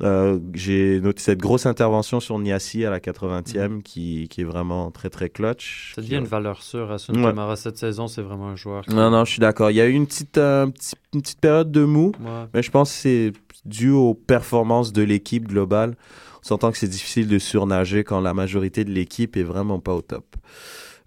euh, 0.03 0.39
j'ai 0.53 0.99
noté 0.99 1.21
cette 1.21 1.39
grosse 1.39 1.65
intervention 1.65 2.19
sur 2.19 2.37
Niassi 2.37 2.83
à 2.83 2.89
la 2.89 2.99
80e 2.99 3.67
mmh. 3.67 3.83
qui, 3.83 4.27
qui, 4.29 4.41
est 4.41 4.45
vraiment 4.45 4.91
très 4.91 5.09
très 5.09 5.29
clutch. 5.29 5.93
Ça 5.95 6.01
devient 6.01 6.17
une 6.17 6.25
valeur 6.25 6.63
sûre 6.63 6.91
à 6.91 6.97
Sun 6.97 7.15
ouais. 7.15 7.23
Camara 7.23 7.55
cette 7.55 7.77
saison, 7.77 8.07
c'est 8.07 8.21
vraiment 8.21 8.49
un 8.49 8.57
joueur. 8.57 8.83
Qui... 8.83 8.93
Non, 8.93 9.09
non, 9.09 9.23
je 9.23 9.31
suis 9.31 9.39
d'accord. 9.39 9.71
Il 9.71 9.77
y 9.77 9.81
a 9.81 9.85
eu 9.85 9.93
une 9.93 10.05
petite, 10.05 10.37
euh, 10.37 10.67
une 11.13 11.21
petite 11.21 11.39
période 11.39 11.71
de 11.71 11.85
mou, 11.85 12.11
ouais. 12.19 12.47
mais 12.53 12.61
je 12.61 12.71
pense 12.71 12.91
que 12.91 12.97
c'est 12.97 13.33
dû 13.63 13.89
aux 13.91 14.13
performances 14.13 14.91
de 14.91 15.01
l'équipe 15.01 15.47
globale. 15.47 15.95
On 16.43 16.47
s'entend 16.47 16.71
que 16.71 16.77
c'est 16.77 16.89
difficile 16.89 17.29
de 17.29 17.39
surnager 17.39 18.03
quand 18.03 18.19
la 18.19 18.33
majorité 18.33 18.83
de 18.83 18.91
l'équipe 18.91 19.37
est 19.37 19.43
vraiment 19.43 19.79
pas 19.79 19.93
au 19.93 20.01
top. 20.01 20.25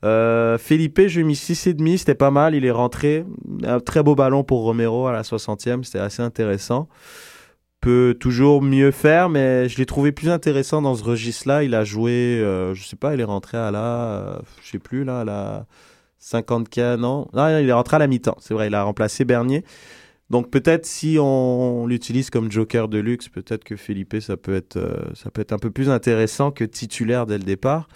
Euh, 0.04 0.56
Felipe, 0.56 1.08
je 1.08 1.16
lui 1.16 1.20
ai 1.20 1.24
mis 1.24 1.34
6,5, 1.34 1.98
c'était 1.98 2.14
pas 2.14 2.30
mal, 2.30 2.54
il 2.54 2.64
est 2.64 2.70
rentré. 2.70 3.26
Un 3.64 3.80
très 3.80 4.02
beau 4.02 4.14
ballon 4.14 4.44
pour 4.44 4.62
Romero 4.62 5.08
à 5.08 5.12
la 5.12 5.22
60e, 5.22 5.82
c'était 5.82 5.98
assez 5.98 6.22
intéressant 6.22 6.88
peut 7.80 8.16
toujours 8.18 8.62
mieux 8.62 8.90
faire, 8.90 9.28
mais 9.28 9.68
je 9.68 9.78
l'ai 9.78 9.86
trouvé 9.86 10.12
plus 10.12 10.30
intéressant 10.30 10.82
dans 10.82 10.94
ce 10.94 11.04
registre-là. 11.04 11.62
Il 11.62 11.74
a 11.74 11.84
joué, 11.84 12.12
euh, 12.12 12.74
je 12.74 12.84
sais 12.84 12.96
pas, 12.96 13.14
il 13.14 13.20
est 13.20 13.24
rentré 13.24 13.56
à 13.58 13.70
la, 13.70 13.78
euh, 13.78 14.38
je 14.62 14.70
sais 14.70 14.78
plus 14.78 15.04
là, 15.04 15.20
à 15.20 15.24
la 15.24 15.66
50K, 16.20 16.96
non, 16.96 17.28
non, 17.32 17.58
il 17.58 17.68
est 17.68 17.72
rentré 17.72 17.96
à 17.96 17.98
la 17.98 18.06
mi-temps. 18.06 18.36
C'est 18.40 18.54
vrai, 18.54 18.66
il 18.66 18.74
a 18.74 18.82
remplacé 18.82 19.24
Bernier. 19.24 19.64
Donc 20.30 20.50
peut-être 20.50 20.84
si 20.84 21.16
on, 21.18 21.86
l'utilise 21.86 22.28
comme 22.28 22.50
joker 22.52 22.88
de 22.88 22.98
luxe, 22.98 23.28
peut-être 23.28 23.64
que 23.64 23.76
Felipe 23.76 24.20
ça 24.20 24.36
peut 24.36 24.54
être 24.54 24.76
euh, 24.76 25.02
ça 25.14 25.30
peut 25.30 25.40
être 25.40 25.52
un 25.52 25.58
peu 25.58 25.70
plus 25.70 25.88
intéressant 25.88 26.50
que 26.50 26.64
titulaire 26.64 27.24
dès 27.26 27.38
le 27.38 27.44
départ. 27.44 27.88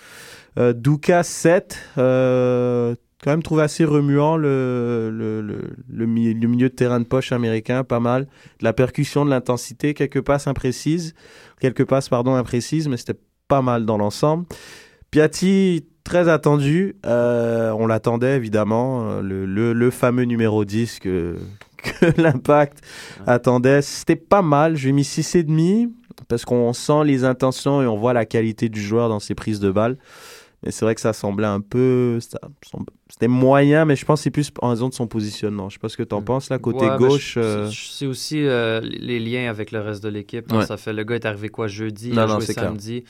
Euh, 0.59 0.73
Douka 0.73 1.23
7 1.23 1.79
euh, 1.99 2.95
quand 3.23 3.31
même 3.31 3.43
trouvé 3.43 3.62
assez 3.62 3.85
remuant 3.85 4.37
le, 4.37 5.11
le, 5.12 5.41
le, 5.41 5.76
le, 5.88 6.07
milieu 6.07 6.69
de 6.69 6.75
terrain 6.75 6.99
de 6.99 7.05
poche 7.05 7.31
américain, 7.31 7.85
pas 7.85 8.00
mal. 8.00 8.26
De 8.59 8.64
la 8.64 8.73
percussion, 8.73 9.25
de 9.25 9.31
l'intensité, 9.31 9.95
quelques 9.95 10.21
passes 10.21 10.49
imprécises, 10.49 11.14
quelques 11.61 11.85
passes, 11.85 12.09
pardon, 12.09 12.35
imprécises, 12.35 12.88
mais 12.88 12.97
c'était 12.97 13.21
pas 13.47 13.62
mal 13.62 13.87
dans 13.87 13.97
l'ensemble. 13.97 14.47
Piatti, 15.12 15.87
très 16.02 16.29
attendu, 16.29 16.97
euh, 17.07 17.71
on 17.71 17.87
l'attendait 17.87 18.37
évidemment, 18.37 19.21
le, 19.21 19.47
le, 19.47 19.73
le, 19.73 19.91
fameux 19.91 20.25
numéro 20.25 20.64
10 20.64 20.99
que, 20.99 21.37
que 21.76 22.21
l'impact 22.21 22.81
attendait. 23.26 23.83
C'était 23.83 24.17
pas 24.17 24.43
mal, 24.43 24.76
j'ai 24.76 24.91
mis 24.91 25.02
6,5. 25.02 25.91
parce 26.26 26.45
qu'on 26.45 26.73
sent 26.73 27.05
les 27.05 27.25
intentions 27.25 27.83
et 27.83 27.87
on 27.87 27.97
voit 27.97 28.14
la 28.14 28.25
qualité 28.26 28.69
du 28.69 28.83
joueur 28.83 29.09
dans 29.09 29.21
ses 29.21 29.37
prises 29.37 29.61
de 29.61 29.71
balles. 29.71 29.97
Mais 30.64 30.71
c'est 30.71 30.85
vrai 30.85 30.95
que 30.95 31.00
ça 31.00 31.12
semblait 31.12 31.47
un 31.47 31.61
peu. 31.61 32.19
C'était 33.11 33.28
moyen, 33.28 33.85
mais 33.85 33.97
je 33.97 34.04
pense 34.04 34.21
que 34.21 34.25
c'est 34.25 34.31
plus 34.31 34.50
en 34.61 34.71
raison 34.71 34.88
de 34.88 34.95
son 34.95 35.07
positionnement. 35.09 35.69
Je 35.69 35.75
sais 35.75 35.81
pas 35.81 35.88
ce 35.88 35.97
que 35.97 36.02
tu 36.04 36.14
en 36.14 36.21
Mm. 36.21 36.25
penses, 36.25 36.50
là, 36.50 36.59
côté 36.59 36.88
Ouais, 36.88 36.97
gauche. 36.99 37.35
je- 37.35 37.40
euh, 37.40 37.71
C'est 37.71 38.07
aussi 38.07 38.45
euh, 38.45 38.81
les 38.81 39.19
liens 39.19 39.50
avec 39.50 39.73
le 39.73 39.81
reste 39.81 40.02
de 40.04 40.09
l'équipe. 40.09 40.50
là. 40.52 40.59
Ouais. 40.59 40.66
Ça 40.66 40.76
fait 40.76 40.92
le 40.92 41.02
gars 41.04 41.16
est 41.16 41.26
arrivé 41.26 41.49
quoi 41.49 41.66
jeudi, 41.66 42.09
il 42.11 42.14
Non, 42.14 42.23
a 42.23 42.26
non, 42.26 42.35
joué 42.37 42.47
c'est 42.47 42.54
clair. 42.54 42.66
samedi. 42.66 43.04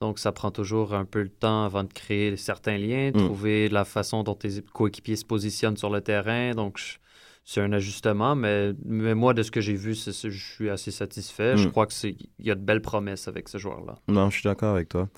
Donc 0.00 0.18
ça 0.18 0.30
prend 0.32 0.50
toujours 0.50 0.92
un 0.94 1.04
peu 1.06 1.22
de 1.24 1.28
temps 1.30 1.64
avant 1.64 1.82
de 1.84 1.92
créer 1.92 2.36
certains 2.36 2.76
liens, 2.76 3.10
Mm. 3.14 3.18
trouver 3.26 3.68
la 3.68 3.84
façon 3.84 4.22
dont 4.24 4.34
tes 4.34 4.60
coéquipiers 4.74 5.16
se 5.16 5.24
positionnent 5.24 5.76
sur 5.78 5.88
le 5.90 6.00
terrain. 6.02 6.52
Donc 6.54 6.76
je- 6.78 6.98
c'est 7.44 7.60
un 7.60 7.72
ajustement, 7.72 8.34
mais, 8.34 8.72
mais 8.84 9.14
moi 9.14 9.32
de 9.32 9.42
ce 9.44 9.50
que 9.52 9.60
j'ai 9.60 9.74
vu, 9.74 9.94
c'est- 9.94 10.12
c'est- 10.12 10.30
je 10.30 10.44
suis 10.54 10.68
assez 10.68 10.90
satisfait. 10.90 11.56
Je 11.56 11.68
Mm. 11.68 11.70
crois 11.70 11.86
que 11.86 11.94
c'est 11.94 12.16
il 12.40 12.44
y 12.46 12.50
a 12.50 12.54
de 12.56 12.60
belles 12.60 12.82
promesses 12.82 13.26
avec 13.28 13.48
ce 13.48 13.56
joueur-là. 13.58 13.94
Non, 14.08 14.28
je 14.28 14.40
suis 14.40 14.48
d'accord 14.48 14.74
avec 14.74 14.88
toi. 14.90 15.08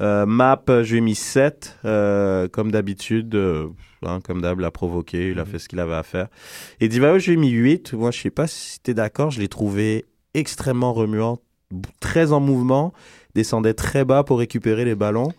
Euh, 0.00 0.26
map, 0.26 0.62
euh, 0.68 0.82
je 0.84 0.92
lui 0.92 0.98
ai 0.98 1.00
mis 1.02 1.14
7. 1.14 1.78
euh, 1.84 2.48
comme 2.48 2.70
d'habitude, 2.72 3.34
euh, 3.34 3.68
hein, 4.04 4.20
comme 4.24 4.40
d'hab, 4.40 4.58
l'a 4.58 4.70
provoqué. 4.70 5.30
Il 5.30 5.38
a 5.38 5.44
Mhm. 5.44 5.50
fait 5.50 5.58
ce 5.58 5.68
qu'il 5.68 5.78
avait 5.80 5.94
à 5.94 6.02
faire. 6.02 6.28
Et 6.80 6.88
Divayo, 6.88 7.18
je 7.18 7.26
lui 7.30 7.34
ai 7.36 7.40
mis 7.40 7.50
8. 7.50 7.92
Moi, 7.92 8.10
je 8.10 8.20
sais 8.20 8.30
pas 8.30 8.46
si 8.46 8.80
tu 8.82 8.90
es 8.90 8.94
d'accord. 8.94 9.30
Je 9.30 9.40
l'ai 9.40 9.48
trouvé 9.48 10.04
extrêmement 10.34 10.92
remuant, 10.92 11.38
très 12.00 12.32
en 12.32 12.40
mouvement, 12.40 12.92
descendait 13.34 13.74
très 13.74 14.04
bas 14.04 14.24
pour 14.24 14.38
récupérer 14.38 14.84
les 14.84 14.94
ballons. 14.94 15.32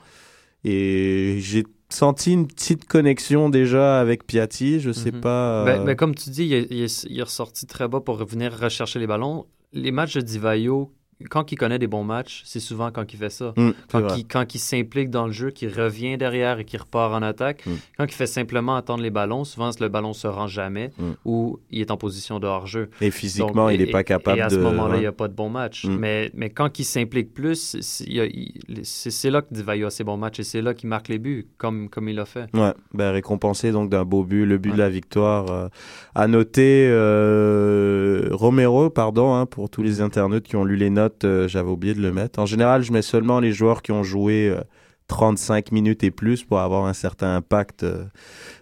Et 0.63 1.38
j'ai 1.39 1.63
senti 1.89 2.31
une 2.33 2.48
petite 2.48 2.86
connexion 2.86 3.50
déjà 3.50 4.00
avec 4.00 4.25
Piatti. 4.25 4.79
Je 4.79 4.91
sais 4.91 5.12
Mhm. 5.12 5.22
pas. 5.22 5.65
Ben, 5.65 5.83
ben, 5.86 5.95
comme 5.95 6.15
tu 6.15 6.29
dis, 6.29 6.45
il 6.45 6.53
est, 6.53 6.67
il 6.69 6.81
est- 6.83 7.05
il 7.10 7.19
est 7.19 7.24
ressorti 7.24 7.65
très 7.67 7.88
bas 7.88 8.00
pour 8.00 8.24
venir 8.24 8.57
rechercher 8.57 9.00
les 9.00 9.07
ballons. 9.07 9.45
Les 9.74 9.91
matchs 9.91 10.13
de 10.15 10.22
Divayo, 10.22 10.91
quand 11.30 11.51
il 11.51 11.56
connaît 11.56 11.80
des 11.80 11.88
bons 11.88 12.03
matchs, 12.03 12.42
c'est 12.46 12.60
souvent 12.60 12.92
quand 12.92 13.13
il 13.13 13.18
fait 13.18 13.30
ça. 13.30 13.53
c'est 13.56 13.74
Quand 13.92 14.00
vrai. 14.01 14.20
il, 14.20 14.27
quand 14.27 14.56
il 14.56 14.60
s'implique 14.60 15.10
dans 15.10 15.25
le 15.25 15.32
jeu, 15.32 15.51
qu'il 15.51 15.70
revient 15.70 16.18
derrière 16.18 16.60
et 16.60 16.65
qu'il 16.65 16.80
repart 16.80 17.13
en 17.13 17.22
attaque. 17.22 17.65
Mm. 17.65 17.72
Quand 17.98 18.06
il 18.06 18.12
fait 18.13 18.27
simplement 18.27 18.75
attendre 18.75 19.01
les 19.03 19.10
ballons, 19.10 19.44
souvent 19.44 19.70
le 19.80 19.88
ballon 19.89 20.13
se 20.13 20.27
rend 20.27 20.48
jamais 20.48 20.92
Mm. 20.98 21.12
ou 21.25 21.60
il 21.72 21.82
est 21.82 21.92
en 21.92 21.98
position 21.98 22.39
de 22.39 22.48
hors-jeu. 22.48 22.89
Et 23.01 23.12
physiquement, 23.12 23.65
Donc, 23.68 23.74
il 23.74 23.80
n'est 23.80 23.92
pas 23.92 24.03
capable 24.03 24.38
Et 24.39 24.42
à 24.42 24.48
de. 24.48 24.56
ce 24.56 24.60
moment-là, 24.60 24.98
il 24.98 25.01
n'y 25.01 25.06
a 25.06 25.12
pas 25.12 25.27
de 25.27 25.34
bon 25.34 25.50
match. 25.50 25.86
Mm. 25.86 25.98
Mais, 25.98 26.32
mais 26.34 26.50
quand 26.50 26.80
il 26.80 26.84
s'implique 26.86 27.34
plus, 27.34 27.77
c'est- 27.82 28.06
y 28.08 29.30
là 29.30 29.42
que 29.42 29.53
Divayo 29.53 29.88
a 29.88 29.89
ses 29.89 30.03
bons 30.03 30.18
matchs 30.18 30.39
et 30.39 30.44
c'est 30.44 30.62
là 30.62 30.74
qu'il 30.74 30.89
marque 30.89 31.08
les 31.08 31.20
buts, 31.20 31.48
comme, 31.58 31.89
comme 31.89 32.10
il 32.10 32.15
l'a 32.15 32.25
fait. 32.25 32.46
Ouais, 32.53 32.74
ben 32.94 33.12
récompensé 33.12 33.72
donc 33.72 33.89
d'un 33.89 34.06
beau 34.06 34.24
but, 34.24 34.46
le 34.46 34.58
but 34.58 34.70
Ouais. 34.72 34.75
de 34.75 34.82
la 34.82 34.89
victoire. 34.89 35.50
euh, 35.51 35.68
à 36.15 36.27
noter 36.27 36.88
euh, 36.89 38.27
Romero, 38.32 38.89
pardon, 38.89 39.34
hein, 39.34 39.46
pour 39.46 39.70
tous 39.70 39.84
les 39.84 40.01
internautes 40.01 40.44
qui 40.44 40.56
ont 40.56 40.63
lu 40.65 40.75
les 40.75 40.89
notes, 40.89 41.12
euh, 41.24 41.48
j'avais 41.48 41.70
oublié 41.70 41.93
de 41.93 42.01
le 42.01 42.12
mettre. 42.12 42.39
En 42.39 42.46
général, 42.46 42.84
je 42.84 42.91
mets 42.91 43.01
seulement 43.01 43.39
les 43.39 43.51
joueurs 43.53 43.82
qui 43.82 43.91
ont 43.91 44.03
joué 44.03 44.50
euh, 44.50 44.62
35 45.08 45.72
minutes 45.72 46.03
et 46.03 46.12
plus 46.12 46.43
pour 46.43 46.60
avoir 46.60 46.86
un 46.86 46.93
certain 46.93 47.36
impact 47.36 47.84
euh, 47.84 48.05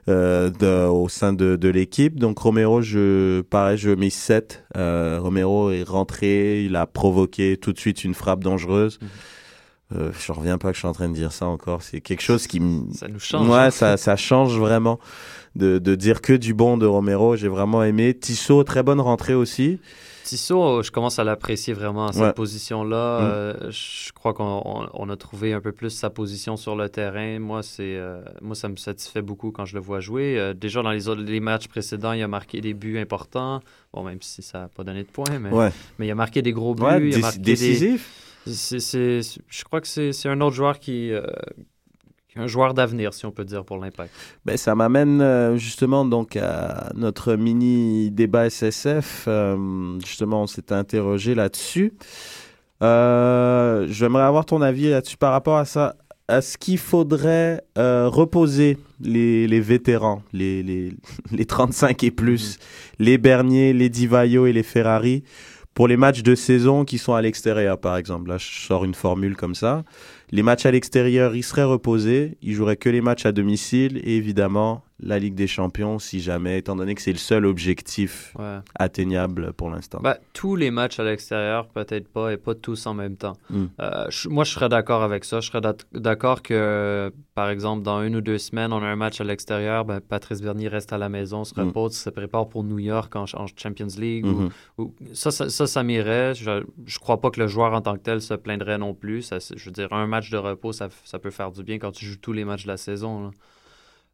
euh, 0.09 0.49
de- 0.49 0.87
au 0.89 1.07
sein 1.09 1.33
de, 1.33 1.55
de 1.55 1.69
l'équipe. 1.69 2.19
Donc 2.19 2.39
Romero, 2.39 2.81
je, 2.81 3.41
pareil, 3.41 3.77
je 3.77 3.91
mets 3.91 4.09
7. 4.09 4.63
Euh, 4.75 5.19
Romero 5.21 5.71
est 5.71 5.83
rentré, 5.83 6.63
il 6.65 6.75
a 6.75 6.85
provoqué 6.87 7.57
tout 7.57 7.73
de 7.73 7.79
suite 7.79 8.03
une 8.03 8.13
frappe 8.13 8.43
dangereuse. 8.43 8.99
Mhm. 9.01 9.07
Euh, 9.93 10.11
je 10.17 10.31
reviens 10.31 10.57
pas 10.57 10.69
que 10.69 10.75
je 10.75 10.79
suis 10.79 10.87
en 10.87 10.93
train 10.93 11.09
de 11.09 11.13
dire 11.13 11.33
ça 11.33 11.47
encore. 11.47 11.83
C'est 11.83 11.99
quelque 11.99 12.21
chose 12.21 12.47
qui 12.47 12.59
me 12.61 12.91
Ça 12.93 13.09
nous 13.09 13.19
change. 13.19 13.47
Ouais, 13.49 13.55
hein. 13.57 13.71
ça, 13.71 13.97
ça 13.97 14.15
change 14.15 14.57
vraiment 14.57 14.99
de, 15.57 15.79
de 15.79 15.95
dire 15.95 16.21
que 16.21 16.31
du 16.31 16.53
bon 16.53 16.77
de 16.77 16.85
Romero. 16.85 17.35
J'ai 17.35 17.49
vraiment 17.49 17.83
aimé. 17.83 18.13
Tissot, 18.17 18.63
très 18.63 18.83
bonne 18.83 19.01
rentrée 19.01 19.33
aussi. 19.33 19.79
Tissot, 20.23 20.83
je 20.83 20.91
commence 20.91 21.19
à 21.19 21.23
l'apprécier 21.23 21.73
vraiment 21.73 22.11
cette 22.11 22.21
Ouais. 22.21 22.33
position-là. 22.33 23.19
Mm. 23.21 23.23
Euh, 23.25 23.71
je 23.71 24.11
crois 24.13 24.33
qu'on 24.33 24.61
on- 24.65 24.87
on 24.93 25.09
a 25.09 25.17
trouvé 25.17 25.53
un 25.53 25.61
peu 25.61 25.71
plus 25.71 25.89
sa 25.89 26.09
position 26.09 26.57
sur 26.57 26.75
le 26.75 26.89
terrain. 26.89 27.39
Moi, 27.39 27.63
c'est 27.63 27.95
euh, 27.97 28.21
moi 28.41 28.55
ça 28.55 28.69
me 28.69 28.75
satisfait 28.75 29.21
beaucoup 29.21 29.51
quand 29.51 29.65
je 29.65 29.75
le 29.75 29.81
vois 29.81 29.99
jouer. 29.99 30.37
Euh, 30.39 30.53
déjà 30.53 30.81
dans 30.83 30.91
les 30.91 31.07
autres 31.07 31.21
les 31.21 31.39
matchs 31.39 31.67
précédents, 31.67 32.13
il 32.13 32.21
a 32.21 32.27
marqué 32.27 32.61
des 32.61 32.73
buts 32.73 32.97
importants. 32.99 33.61
Bon, 33.93 34.03
même 34.03 34.21
si 34.21 34.41
ça 34.41 34.59
n'a 34.59 34.67
pas 34.69 34.83
donné 34.83 35.03
de 35.03 35.09
points, 35.09 35.39
mais, 35.39 35.49
Ouais, 35.49 35.69
mais 35.99 36.07
il 36.07 36.11
a 36.11 36.15
marqué 36.15 36.41
des 36.41 36.51
gros 36.53 36.75
buts. 36.75 36.83
ouais 36.83 37.09
il 37.09 37.15
a 37.15 37.19
marqué 37.19 37.39
des- 37.39 37.51
décisif. 37.51 38.09
c'est- 38.45 38.79
c'est- 38.79 39.21
je 39.47 39.63
crois 39.63 39.81
que 39.81 39.87
c'est 39.87 40.11
un 40.29 40.39
autre 40.41 40.55
joueur 40.55 40.79
qui, 40.79 41.11
euh, 41.11 41.21
est 41.21 41.70
un 42.35 42.47
joueur 42.47 42.73
d'avenir, 42.73 43.13
si 43.13 43.25
on 43.25 43.31
peut 43.31 43.43
dire, 43.43 43.65
pour 43.65 43.77
l'impact. 43.77 44.11
Ben, 44.45 44.55
ça 44.57 44.73
m'amène 44.73 45.21
euh, 45.21 45.57
justement 45.57 46.05
donc 46.05 46.37
à 46.37 46.91
notre 46.95 47.35
mini 47.35 48.09
débat 48.11 48.49
SSF. 48.49 49.25
Euh, 49.27 49.99
justement, 50.05 50.43
on 50.43 50.47
s'était 50.47 50.75
interrogé 50.75 51.35
là-dessus. 51.35 51.93
Euh, 52.81 53.85
J'aimerais 53.89 54.23
avoir 54.23 54.45
ton 54.45 54.61
avis 54.61 54.89
là-dessus 54.89 55.17
par 55.17 55.33
rapport 55.33 55.57
à 55.57 55.65
ça. 55.65 55.95
Est-ce 56.29 56.57
qu'il 56.57 56.77
faudrait 56.77 57.61
euh, 57.77 58.07
reposer 58.07 58.77
les, 59.01 59.47
les 59.47 59.59
vétérans, 59.59 60.23
les, 60.31 60.63
les, 60.63 60.93
les 61.31 61.45
35 61.45 62.03
et 62.05 62.11
plus, 62.11 62.57
les 62.99 63.17
Bernier, 63.17 63.73
les 63.73 63.89
Divayo 63.89 64.45
et 64.45 64.53
les 64.53 64.63
Ferrari 64.63 65.23
pour 65.73 65.87
les 65.87 65.97
matchs 65.97 66.21
de 66.23 66.35
saison 66.35 66.85
qui 66.85 66.97
sont 66.97 67.13
à 67.13 67.21
l'extérieur, 67.21 67.77
par 67.77 67.97
exemple? 67.97 68.29
Là, 68.29 68.37
je 68.37 68.65
sors 68.65 68.83
une 68.83 68.93
formule 68.93 69.35
comme 69.35 69.55
ça. 69.55 69.83
Les 70.33 70.43
matchs 70.43 70.65
à 70.65 70.71
l'extérieur, 70.71 71.35
ils 71.35 71.43
seraient 71.43 71.63
reposés. 71.63 72.37
Ils 72.41 72.53
joueraient 72.53 72.77
que 72.77 72.89
les 72.89 73.01
matchs 73.01 73.25
à 73.25 73.33
domicile 73.33 73.99
et 74.03 74.15
évidemment 74.15 74.83
la 75.01 75.17
Ligue 75.19 75.35
des 75.35 75.47
Champions, 75.47 75.97
si 75.99 76.19
jamais, 76.21 76.59
étant 76.59 76.75
donné 76.75 76.93
que 76.95 77.01
c'est 77.01 77.11
le 77.11 77.17
seul 77.17 77.45
objectif 77.45 78.33
Ouais. 78.37 78.59
atteignable 78.75 79.53
pour 79.53 79.69
l'instant. 79.69 79.99
Ben, 80.03 80.15
tous 80.33 80.55
les 80.55 80.69
matchs 80.71 80.99
à 80.99 81.03
l'extérieur, 81.03 81.67
peut-être 81.69 82.07
pas, 82.07 82.31
et 82.33 82.37
pas 82.37 82.53
tous 82.55 82.85
en 82.85 82.93
même 82.93 83.15
temps. 83.17 83.35
Mm. 83.49 83.65
Euh, 83.79 84.05
moi, 84.29 84.43
je 84.43 84.51
serais 84.51 84.69
d'accord 84.69 85.01
avec 85.03 85.25
ça. 85.25 85.39
Je 85.39 85.47
serais 85.47 85.61
d'ac- 85.61 85.85
d'accord 85.93 86.41
que, 86.41 87.11
par 87.35 87.49
exemple, 87.49 87.83
dans 87.83 88.03
une 88.03 88.15
ou 88.15 88.21
deux 88.21 88.37
semaines, 88.37 88.73
on 88.73 88.81
a 88.83 88.85
un 88.87 88.95
match 88.95 89.19
à 89.21 89.23
l'extérieur, 89.23 89.85
ben, 89.85 89.99
Patrice 90.01 90.41
Bernier 90.41 90.67
reste 90.67 90.93
à 90.93 90.97
la 90.97 91.09
maison, 91.09 91.43
se 91.43 91.59
Mm. 91.59 91.67
repose, 91.67 91.93
se 91.95 92.09
prépare 92.09 92.47
pour 92.49 92.63
New 92.63 92.79
York 92.79 93.15
en, 93.15 93.25
en 93.33 93.45
Champions 93.55 93.87
League. 93.97 94.25
Mhm. 94.25 94.49
ou- 94.77 94.93
ça, 95.13 95.31
ça, 95.31 95.49
ça, 95.49 95.67
ça 95.67 95.83
m'irait. 95.83 96.33
Je, 96.35 96.63
je 96.85 96.99
crois 96.99 97.19
pas 97.19 97.31
que 97.31 97.39
le 97.39 97.47
joueur 97.47 97.73
en 97.73 97.81
tant 97.81 97.93
que 97.95 98.01
tel 98.03 98.21
se 98.21 98.33
plaindrait 98.33 98.77
non 98.77 98.93
plus. 98.93 99.21
Ça, 99.23 99.37
je 99.39 99.65
veux 99.65 99.71
dire, 99.71 99.91
un 99.93 100.07
match 100.07 100.29
de 100.29 100.37
repos, 100.37 100.71
ça, 100.73 100.89
ça 101.05 101.19
peut 101.19 101.31
faire 101.31 101.51
du 101.51 101.63
bien 101.63 101.79
quand 101.79 101.91
tu 101.91 102.05
joues 102.05 102.17
tous 102.21 102.33
les 102.33 102.45
matchs 102.45 102.63
de 102.63 102.67
la 102.69 102.77
saison. 102.77 103.23
là. 103.25 103.31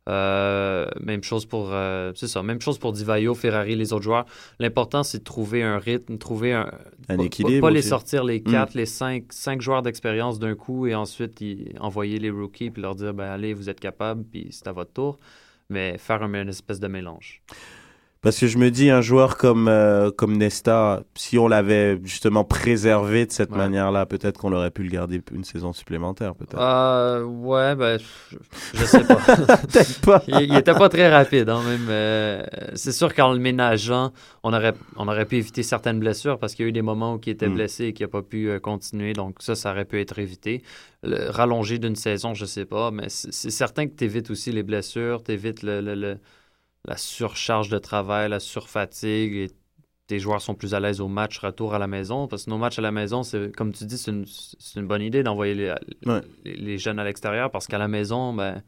Euh, 0.07 0.87
même 1.01 1.21
chose 1.23 1.45
pour 1.45 1.69
euh, 1.73 2.11
c'est 2.15 2.27
ça 2.27 2.41
même 2.41 2.61
chose 2.61 2.77
pour 2.77 2.93
Divayo, 2.93 3.35
Ferrari, 3.35 3.75
les 3.75 3.91
autres 3.93 4.03
joueurs. 4.03 4.25
L'important 4.59 5.03
c'est 5.03 5.19
de 5.19 5.23
trouver 5.23 5.63
un 5.63 5.77
rythme, 5.79 6.17
trouver 6.17 6.53
un, 6.53 6.71
Un 7.09 7.17
pas- 7.17 7.23
équilibre 7.25 7.67
Pas, 7.67 7.71
les 7.71 7.81
sortir 7.81 8.23
les 8.23 8.39
Mm. 8.39 8.43
quatre, 8.51 8.73
les 8.73 8.85
cinq, 8.85 9.25
cinq 9.31 9.61
joueurs 9.61 9.81
d'expérience 9.81 10.39
d'un 10.39 10.55
coup 10.55 10.87
et 10.87 10.95
ensuite 10.95 11.41
y- 11.41 11.73
envoyer 11.79 12.19
les 12.19 12.29
rookies 12.29 12.69
puis 12.69 12.81
leur 12.81 12.95
dire 12.95 13.13
ben 13.13 13.25
allez 13.29 13.53
vous 13.53 13.69
êtes 13.69 13.79
capables 13.79 14.23
puis 14.23 14.47
c'est 14.51 14.67
à 14.67 14.71
votre 14.71 14.93
tour. 14.93 15.19
Mais 15.69 15.97
faire 15.97 16.23
un, 16.23 16.33
une 16.33 16.47
espèce 16.47 16.79
de 16.79 16.87
mélange. 16.87 17.41
Parce 18.21 18.39
que 18.39 18.47
je 18.47 18.57
me 18.57 18.71
dis, 18.71 18.89
un 18.89 19.01
joueur 19.01 19.37
comme, 19.37 19.67
euh, 19.67 20.09
comme 20.11 20.37
Nesta, 20.37 21.03
si 21.15 21.37
on 21.37 21.47
l'avait 21.47 21.99
justement 22.03 22.43
préservé 22.43 23.25
de 23.27 23.31
cette 23.31 23.51
Ouais. 23.51 23.57
manière-là, 23.57 24.05
peut-être 24.07 24.39
qu'on 24.39 24.51
aurait 24.53 24.71
pu 24.71 24.83
le 24.83 24.89
garder 24.89 25.21
une 25.31 25.43
saison 25.43 25.71
supplémentaire, 25.71 26.33
peut-être. 26.35 26.59
Euh, 26.59 27.23
ouais 27.23 27.75
ben 27.75 27.99
je, 27.99 28.37
je 28.73 28.85
sais 28.85 29.03
pas. 29.03 29.15
Peut-être 29.67 30.01
pas. 30.01 30.23
il, 30.27 30.41
il 30.41 30.55
était 30.55 30.73
pas 30.73 30.89
très 30.89 31.09
rapide, 31.09 31.47
hein, 31.49 31.61
même. 31.63 31.87
euh, 31.89 32.43
c'est 32.73 32.91
sûr 32.91 33.13
qu'en 33.13 33.33
le 33.33 33.39
ménageant, 33.39 34.11
on 34.43 34.51
aurait, 34.51 34.73
on 34.95 35.07
aurait 35.07 35.25
pu 35.25 35.37
éviter 35.37 35.61
certaines 35.63 35.99
blessures 35.99 36.39
parce 36.39 36.55
qu'il 36.55 36.63
y 36.63 36.65
a 36.65 36.69
eu 36.69 36.73
des 36.73 36.81
moments 36.81 37.13
où 37.15 37.21
il 37.25 37.29
était 37.29 37.47
Mm. 37.47 37.53
blessé 37.53 37.85
et 37.85 37.93
qu'il 37.93 38.05
n'a 38.05 38.09
pas 38.09 38.23
pu 38.23 38.59
continuer. 38.61 39.13
Donc 39.13 39.37
ça, 39.39 39.53
ça 39.55 39.71
aurait 39.71 39.85
pu 39.85 40.01
être 40.01 40.17
évité. 40.19 40.63
Le, 41.03 41.29
rallongé 41.29 41.77
d'une 41.77 41.95
saison, 41.95 42.33
je 42.33 42.45
sais 42.45 42.65
pas, 42.65 42.89
mais 42.91 43.09
c'est, 43.09 43.31
c'est 43.31 43.51
certain 43.51 43.85
que 43.87 43.93
tu 43.95 44.03
évites 44.05 44.31
aussi 44.31 44.51
les 44.51 44.63
blessures, 44.63 45.23
tu 45.23 45.31
évites 45.33 45.61
le, 45.63 45.81
le- 45.81 45.95
le- 45.95 46.17
la 46.87 46.97
surcharge 46.97 47.69
de 47.69 47.77
travail, 47.79 48.29
la 48.29 48.39
surfatigue 48.39 49.33
et 49.35 49.51
tes 50.07 50.19
joueurs 50.19 50.41
sont 50.41 50.55
plus 50.55 50.73
à 50.73 50.79
l'aise 50.79 51.01
au 51.01 51.07
match 51.09 51.37
retour 51.39 51.73
à 51.73 51.79
la 51.79 51.87
maison. 51.87 52.27
Parce 52.27 52.45
que 52.45 52.49
nos 52.49 52.57
matchs 52.57 52.79
à 52.79 52.81
la 52.81 52.91
maison, 52.91 53.23
c'est 53.23 53.53
comme 53.55 53.73
tu 53.73 53.85
dis, 53.85 53.97
c'est 53.97 54.11
une, 54.11 54.25
c'est 54.25 54.79
une 54.79 54.87
bonne 54.87 55.01
idée 55.01 55.21
d'envoyer 55.21 55.53
les, 55.53 55.73
Ouais. 56.05 56.21
les, 56.45 56.55
les 56.55 56.77
jeunes 56.77 56.99
à 56.99 57.03
l'extérieur 57.03 57.51
parce 57.51 57.67
qu'à 57.67 57.77
la 57.77 57.89
maison, 57.89 58.33
ben, 58.33 58.63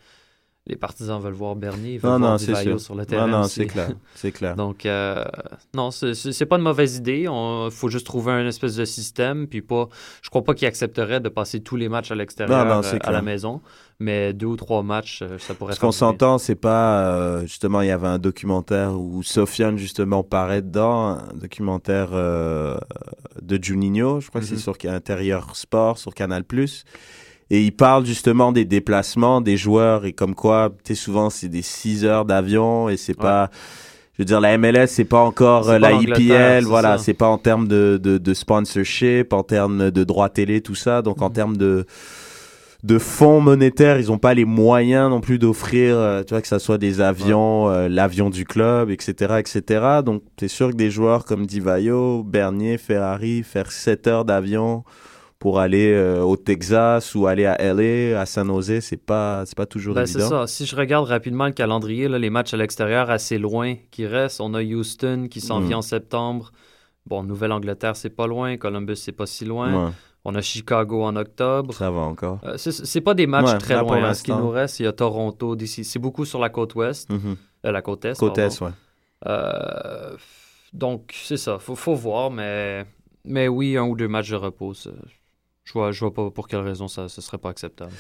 les 0.70 0.76
partisans 0.76 1.20
veulent 1.20 1.34
voir 1.34 1.56
Bernier, 1.56 1.94
ils 1.96 2.00
veulent 2.00 2.12
Non, 2.12 2.20
voir 2.20 2.32
non, 2.32 2.78
sur 2.78 2.94
le 2.96 3.02
Non, 3.02 3.06
terrain. 3.06 3.28
non, 3.28 3.40
aussi. 3.42 3.56
c'est 3.56 3.66
clair. 3.66 3.90
C'est 4.16 4.32
clair. 4.32 4.56
Donc, 4.56 4.86
euh, 4.86 5.26
non, 5.74 5.92
c'est- 5.92 6.46
pas 6.46 6.58
une 6.58 6.64
mauvaise 6.64 6.96
idée. 6.96 7.28
Il 7.28 7.72
faut 7.72 7.90
juste 7.90 8.06
trouver 8.06 8.32
un 8.32 8.48
espèce 8.48 8.76
de 8.76 8.86
système. 8.86 9.48
Puis 9.48 9.62
pas, 9.62 9.90
je 10.22 10.30
crois 10.30 10.44
pas 10.44 10.54
qu'il 10.54 10.68
accepterait 10.68 11.20
de 11.20 11.30
passer 11.30 11.60
tous 11.60 11.76
les 11.76 11.90
matchs 11.90 12.12
à 12.12 12.16
l'extérieur 12.16 12.66
Non, 12.66 12.76
non, 12.76 12.82
euh, 12.84 12.98
à 13.04 13.12
la 13.12 13.22
maison. 13.22 13.62
Mais 14.02 14.32
deux 14.32 14.46
ou 14.48 14.56
trois 14.56 14.82
matchs, 14.82 15.22
euh, 15.24 15.38
ça 15.40 15.54
pourrait 15.54 15.72
Parce 15.72 15.80
faire 15.80 15.88
qu'on 15.88 15.92
s'entend, 15.92 16.38
c'est 16.38 16.56
pas 16.56 17.04
euh, 17.04 17.42
justement 17.42 17.82
il 17.82 17.88
y 17.88 17.92
avait 17.92 18.08
un 18.08 18.18
documentaire 18.20 18.94
où 18.98 19.22
Sofiane 19.24 19.78
justement 19.78 20.24
paraît 20.24 20.62
dedans, 20.62 21.18
un 21.18 21.34
documentaire 21.36 22.12
de 22.14 23.60
Juninho, 23.62 24.22
je 24.22 24.30
crois 24.30 24.40
que 24.42 24.46
Mhm. 24.46 24.52
c'est 24.56 24.58
sur 24.62 24.76
Intérieur 24.86 25.56
Sport 25.56 25.98
sur 25.98 26.14
Canal+. 26.14 26.44
Et 27.52 27.64
il 27.64 27.72
parle 27.72 28.06
justement 28.06 28.52
des 28.52 28.66
déplacements 28.66 29.42
des 29.42 29.58
joueurs 29.58 30.06
et 30.06 30.14
comme 30.14 30.36
quoi, 30.36 30.70
tu 30.84 30.94
sais, 30.94 31.02
souvent 31.02 31.30
c'est 31.30 31.48
des 31.50 31.64
6 31.64 32.06
heures 32.06 32.26
d'avion 32.26 32.90
et 32.90 32.98
c'est 32.98 33.18
Ouais. 33.18 33.24
pas 33.24 33.50
je 34.14 34.24
veux 34.24 34.26
dire, 34.26 34.42
la 34.42 34.58
MLS, 34.58 34.88
c'est 34.88 35.06
pas 35.06 35.22
encore 35.22 35.70
euh, 35.70 35.80
pas 35.80 35.92
la 35.92 35.94
IPL, 35.94 36.66
voilà, 36.66 36.98
c'est 36.98 37.14
pas 37.14 37.28
en 37.30 37.38
termes 37.38 37.70
de, 37.70 37.98
de, 38.04 38.18
de 38.18 38.34
sponsorship, 38.34 39.32
en 39.32 39.44
termes 39.44 39.92
de 39.92 40.04
droits 40.04 40.28
télé, 40.28 40.60
tout 40.60 40.76
ça. 40.76 41.02
Donc, 41.02 41.22
en 41.22 41.28
Mhm. 41.30 41.34
termes 41.34 41.56
de, 41.58 41.86
de 42.84 42.98
fonds 42.98 43.40
monétaires, 43.40 43.98
ils 43.98 44.12
ont 44.12 44.18
pas 44.18 44.34
les 44.34 44.44
moyens 44.44 45.10
non 45.10 45.22
plus 45.22 45.40
d'offrir, 45.40 45.96
euh, 45.98 46.24
tu 46.24 46.34
vois, 46.34 46.42
que 46.42 46.50
ça 46.50 46.60
soit 46.60 46.78
des 46.78 47.00
avions, 47.00 47.70
euh, 47.70 47.88
l'avion 47.88 48.30
du 48.30 48.44
club, 48.44 48.90
etc., 48.90 49.36
etc. 49.40 50.02
Donc, 50.06 50.22
c'est 50.38 50.50
sûr 50.50 50.72
que 50.72 50.76
des 50.76 50.92
joueurs 50.92 51.24
comme 51.24 51.46
Divayo, 51.46 52.22
Bernier, 52.24 52.78
Ferrari, 52.78 53.44
faire 53.44 53.72
7 53.72 54.08
heures 54.08 54.26
d'avion 54.26 54.84
pour 55.40 55.60
aller 55.60 55.94
euh, 55.94 56.22
au 56.22 56.36
Texas 56.36 57.16
ou 57.16 57.26
aller 57.26 57.46
à 57.46 57.56
LA, 57.74 58.20
à 58.20 58.26
San 58.26 58.48
Jose, 58.48 58.82
c'est 58.82 58.98
pas, 59.04 59.46
c'est 59.46 59.56
pas 59.58 59.66
toujours 59.66 59.96
Ben, 59.96 60.06
c'est 60.06 60.20
évident. 60.20 60.42
ça. 60.42 60.48
Si 60.48 60.66
je 60.66 60.76
regarde 60.76 61.08
rapidement 61.08 61.46
le 61.46 61.54
calendrier, 61.54 62.08
là, 62.10 62.20
les 62.20 62.30
matchs 62.30 62.54
à 62.54 62.58
l'extérieur 62.58 63.10
assez 63.10 63.38
loin 63.38 63.76
qui 63.90 64.06
restent, 64.06 64.42
on 64.42 64.54
a 64.54 64.62
Houston 64.62 65.28
qui 65.32 65.40
s'en 65.40 65.62
Mm. 65.62 65.66
vient 65.68 65.78
en 65.78 65.82
septembre. 65.82 66.52
Bon, 67.06 67.24
Nouvelle-Angleterre, 67.24 67.96
c'est 67.96 68.10
pas 68.10 68.28
loin. 68.28 68.58
Columbus, 68.58 68.98
c'est 68.98 69.14
pas 69.14 69.26
si 69.26 69.46
loin. 69.46 69.86
Ouais, 69.88 69.92
On 70.26 70.36
a 70.36 70.42
Chicago 70.42 71.02
en 71.04 71.16
octobre. 71.16 71.74
ça 71.74 71.90
va 71.90 72.02
encore. 72.02 72.40
Euh, 72.44 72.58
c'est- 72.58 72.86
c'est 72.86 73.00
pas 73.02 73.14
des 73.14 73.26
matchs 73.26 73.46
Ouais, 73.54 73.58
très 73.58 73.76
là, 73.76 73.82
loin. 73.82 74.04
hein. 74.04 74.14
Ce 74.14 74.22
qui 74.24 74.32
nous 74.32 74.50
reste, 74.50 74.82
il 74.82 74.84
y 74.84 74.88
a 74.88 74.92
Toronto, 74.92 75.56
DC. 75.56 75.86
C'est 75.86 75.98
beaucoup 76.00 76.26
sur 76.26 76.40
la 76.40 76.50
côte 76.50 76.76
ouest, 76.76 77.10
Mhm. 77.10 77.38
euh, 77.66 77.72
la 77.72 77.82
côte 77.82 78.04
est. 78.04 78.20
Côte 78.20 78.36
pardon. 78.36 78.52
Est, 78.54 78.62
ouais. 78.62 78.72
Euh, 79.28 80.18
donc, 80.74 81.12
c'est 81.14 81.38
ça. 81.38 81.58
Faut, 81.60 81.76
faut 81.76 81.96
voir, 81.96 82.30
mais, 82.32 82.86
mais 83.24 83.48
oui, 83.48 83.78
un 83.78 83.84
ou 83.84 83.96
deux 83.96 84.10
matchs 84.10 84.30
de 84.32 84.36
repos. 84.36 84.74
Je 85.70 85.74
vois, 85.74 85.92
je 85.92 86.00
vois 86.00 86.12
pas 86.12 86.32
pour 86.32 86.48
quelle 86.48 86.62
raison 86.62 86.88
ça 86.88 87.04
ne 87.04 87.08
serait 87.10 87.38
pas 87.38 87.50
acceptable. 87.50 87.92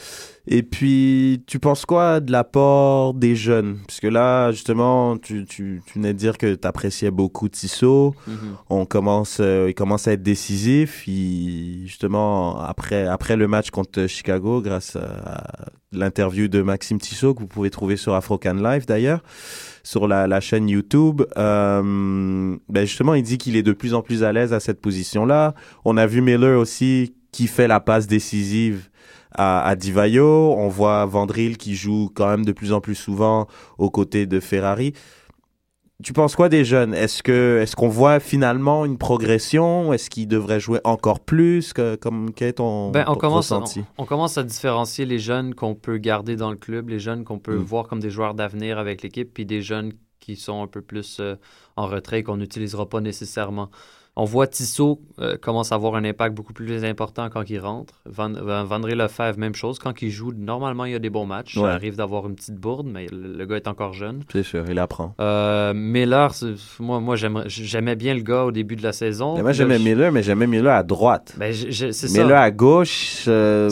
Et 0.47 0.63
puis, 0.63 1.43
tu 1.45 1.59
penses 1.59 1.85
quoi 1.85 2.19
de 2.19 2.31
l'apport 2.31 3.13
des 3.13 3.35
jeunes? 3.35 3.77
Parce 3.85 3.99
que 3.99 4.07
là, 4.07 4.51
justement, 4.51 5.17
tu, 5.17 5.45
tu, 5.45 5.79
tu 5.85 5.93
venais 5.93 6.13
de 6.13 6.17
dire 6.17 6.39
que 6.39 6.55
tu 6.55 6.67
appréciais 6.67 7.11
beaucoup 7.11 7.47
Tissot. 7.47 8.15
Mhm. 8.25 8.38
On 8.71 8.85
commence, 8.88 9.38
euh, 9.39 9.67
il 9.69 9.75
commence 9.75 10.07
à 10.07 10.13
être 10.13 10.23
décisif. 10.23 11.07
Il, 11.07 11.83
justement, 11.85 12.59
après, 12.59 13.05
après 13.05 13.35
le 13.35 13.47
match 13.47 13.69
contre 13.69 14.07
Chicago, 14.07 14.63
grâce 14.63 14.95
à 14.95 15.69
l'interview 15.91 16.47
de 16.47 16.63
Maxime 16.63 16.97
Tissot, 16.97 17.35
que 17.35 17.41
vous 17.41 17.47
pouvez 17.47 17.69
trouver 17.69 17.97
sur 17.97 18.15
Afrocan 18.15 18.55
Live 18.55 18.88
d'ailleurs, 18.88 19.21
sur 19.83 20.07
la, 20.07 20.25
la 20.25 20.39
chaîne 20.39 20.69
YouTube, 20.69 21.21
euh, 21.38 22.57
ben 22.67 22.85
justement, 22.88 23.13
il 23.13 23.21
dit 23.21 23.38
qu'il 23.38 23.55
est 23.55 23.63
de 23.63 23.73
plus 23.73 23.93
en 23.93 24.01
plus 24.01 24.23
à 24.23 24.33
l'aise 24.33 24.53
à 24.53 24.59
cette 24.59 24.81
position-là. 24.81 25.53
On 25.85 25.97
a 25.97 26.07
vu 26.07 26.21
Miller 26.21 26.59
aussi 26.59 27.13
qui 27.31 27.48
fait 27.48 27.67
la 27.67 27.79
passe 27.79 28.07
décisive 28.07 28.89
à, 29.31 29.62
à 29.67 29.75
Divayo. 29.75 30.53
On 30.57 30.67
voit 30.69 31.05
Vandril 31.05 31.57
qui 31.57 31.75
joue 31.75 32.09
quand 32.13 32.27
même 32.27 32.45
de 32.45 32.51
plus 32.51 32.74
en 32.74 32.81
plus 32.81 32.95
souvent 32.95 33.48
aux 33.77 33.89
côtés 33.89 34.25
de 34.25 34.39
Ferrari. 34.39 34.93
Tu 36.01 36.13
penses 36.13 36.38
quoi 36.38 36.48
des 36.48 36.63
jeunes? 36.63 36.93
Est-ce 36.93 37.21
que 37.21 37.59
est-ce 37.62 37.75
qu'on 37.75 37.89
voit 37.89 38.21
finalement 38.21 38.86
une 38.86 38.98
progression? 38.98 39.91
Est-ce 39.91 40.09
qu'ils 40.09 40.29
devraient 40.29 40.62
jouer 40.62 40.79
encore 40.86 41.19
plus? 41.19 41.74
Que, 41.74 41.95
Comme 41.98 42.31
quel 42.33 42.48
est 42.50 42.53
ton, 42.53 42.89
Ben, 42.91 43.03
on, 43.07 43.15
ton 43.15 43.19
commence, 43.19 43.51
ressenti? 43.51 43.83
on 43.98 44.05
commence 44.05 44.38
à 44.38 44.43
différencier 44.43 45.05
les 45.05 45.19
jeunes 45.19 45.53
qu'on 45.55 45.75
peut 45.75 45.98
garder 45.98 46.38
dans 46.38 46.51
le 46.51 46.55
club, 46.55 46.88
les 46.88 47.00
jeunes 47.00 47.25
qu'on 47.25 47.38
peut 47.39 47.57
Mm. 47.57 47.63
voir 47.63 47.88
comme 47.89 48.00
des 48.00 48.12
joueurs 48.12 48.33
d'avenir 48.33 48.79
avec 48.79 49.01
l'équipe, 49.01 49.33
puis 49.33 49.45
des 49.45 49.62
jeunes 49.62 49.91
qui 50.21 50.38
sont 50.38 50.63
un 50.63 50.67
peu 50.67 50.81
plus 50.81 51.17
euh, 51.19 51.36
en 51.75 51.88
retrait, 51.88 52.24
qu'on 52.24 52.38
n'utilisera 52.38 52.88
pas 52.88 53.01
nécessairement. 53.01 53.69
On 54.21 54.25
voit 54.25 54.47
Tissot 54.47 54.99
euh, 55.19 55.38
commence 55.38 55.71
à 55.71 55.75
avoir 55.75 55.95
un 55.95 56.03
impact 56.03 56.35
beaucoup 56.35 56.51
plus 56.51 56.83
important 56.83 57.29
quand 57.29 57.49
il 57.49 57.57
rentre. 57.59 58.01
Van, 58.05 58.29
Van, 58.31 58.65
Vandré 58.65 58.93
Lefebvre, 58.93 59.38
même 59.39 59.55
chose. 59.55 59.79
Quand 59.79 60.01
il 60.01 60.09
joue, 60.09 60.33
normalement, 60.35 60.83
il 60.83 60.91
y 60.91 60.95
a 60.95 60.99
des 60.99 61.09
bons 61.09 61.25
matchs. 61.25 61.55
Ouais. 61.55 61.63
Ça 61.63 61.71
arrive 61.73 61.95
d'avoir 61.95 62.27
une 62.27 62.35
petite 62.35 62.55
bourde, 62.57 62.88
mais 62.91 63.07
le, 63.07 63.33
le 63.38 63.45
gars 63.45 63.55
est 63.55 63.67
encore 63.69 63.93
jeune. 63.93 64.23
C'est 64.31 64.43
sûr, 64.43 64.65
il 64.69 64.77
apprend. 64.77 65.15
Euh, 65.21 65.73
Miller, 65.73 66.31
moi, 66.79 67.15
j'aimais 67.15 67.95
bien 67.95 68.13
le 68.13 68.21
gars 68.21 68.43
au 68.43 68.51
début 68.51 68.75
de 68.75 68.84
la 68.84 68.91
saison. 68.91 69.36
Mais 69.38 69.41
moi 69.41 69.53
j'aimais 69.53 69.79
Miller, 69.79 70.12
mais 70.12 70.21
j'aimais 70.21 70.47
Miller 70.47 70.73
à 70.75 70.84
droite. 70.84 71.36
Ben, 71.38 71.53
c'est 71.53 71.93
ça. 71.93 72.21
Miller 72.21 72.39
à 72.41 72.51
gauche, 72.51 73.23
euh, 73.29 73.69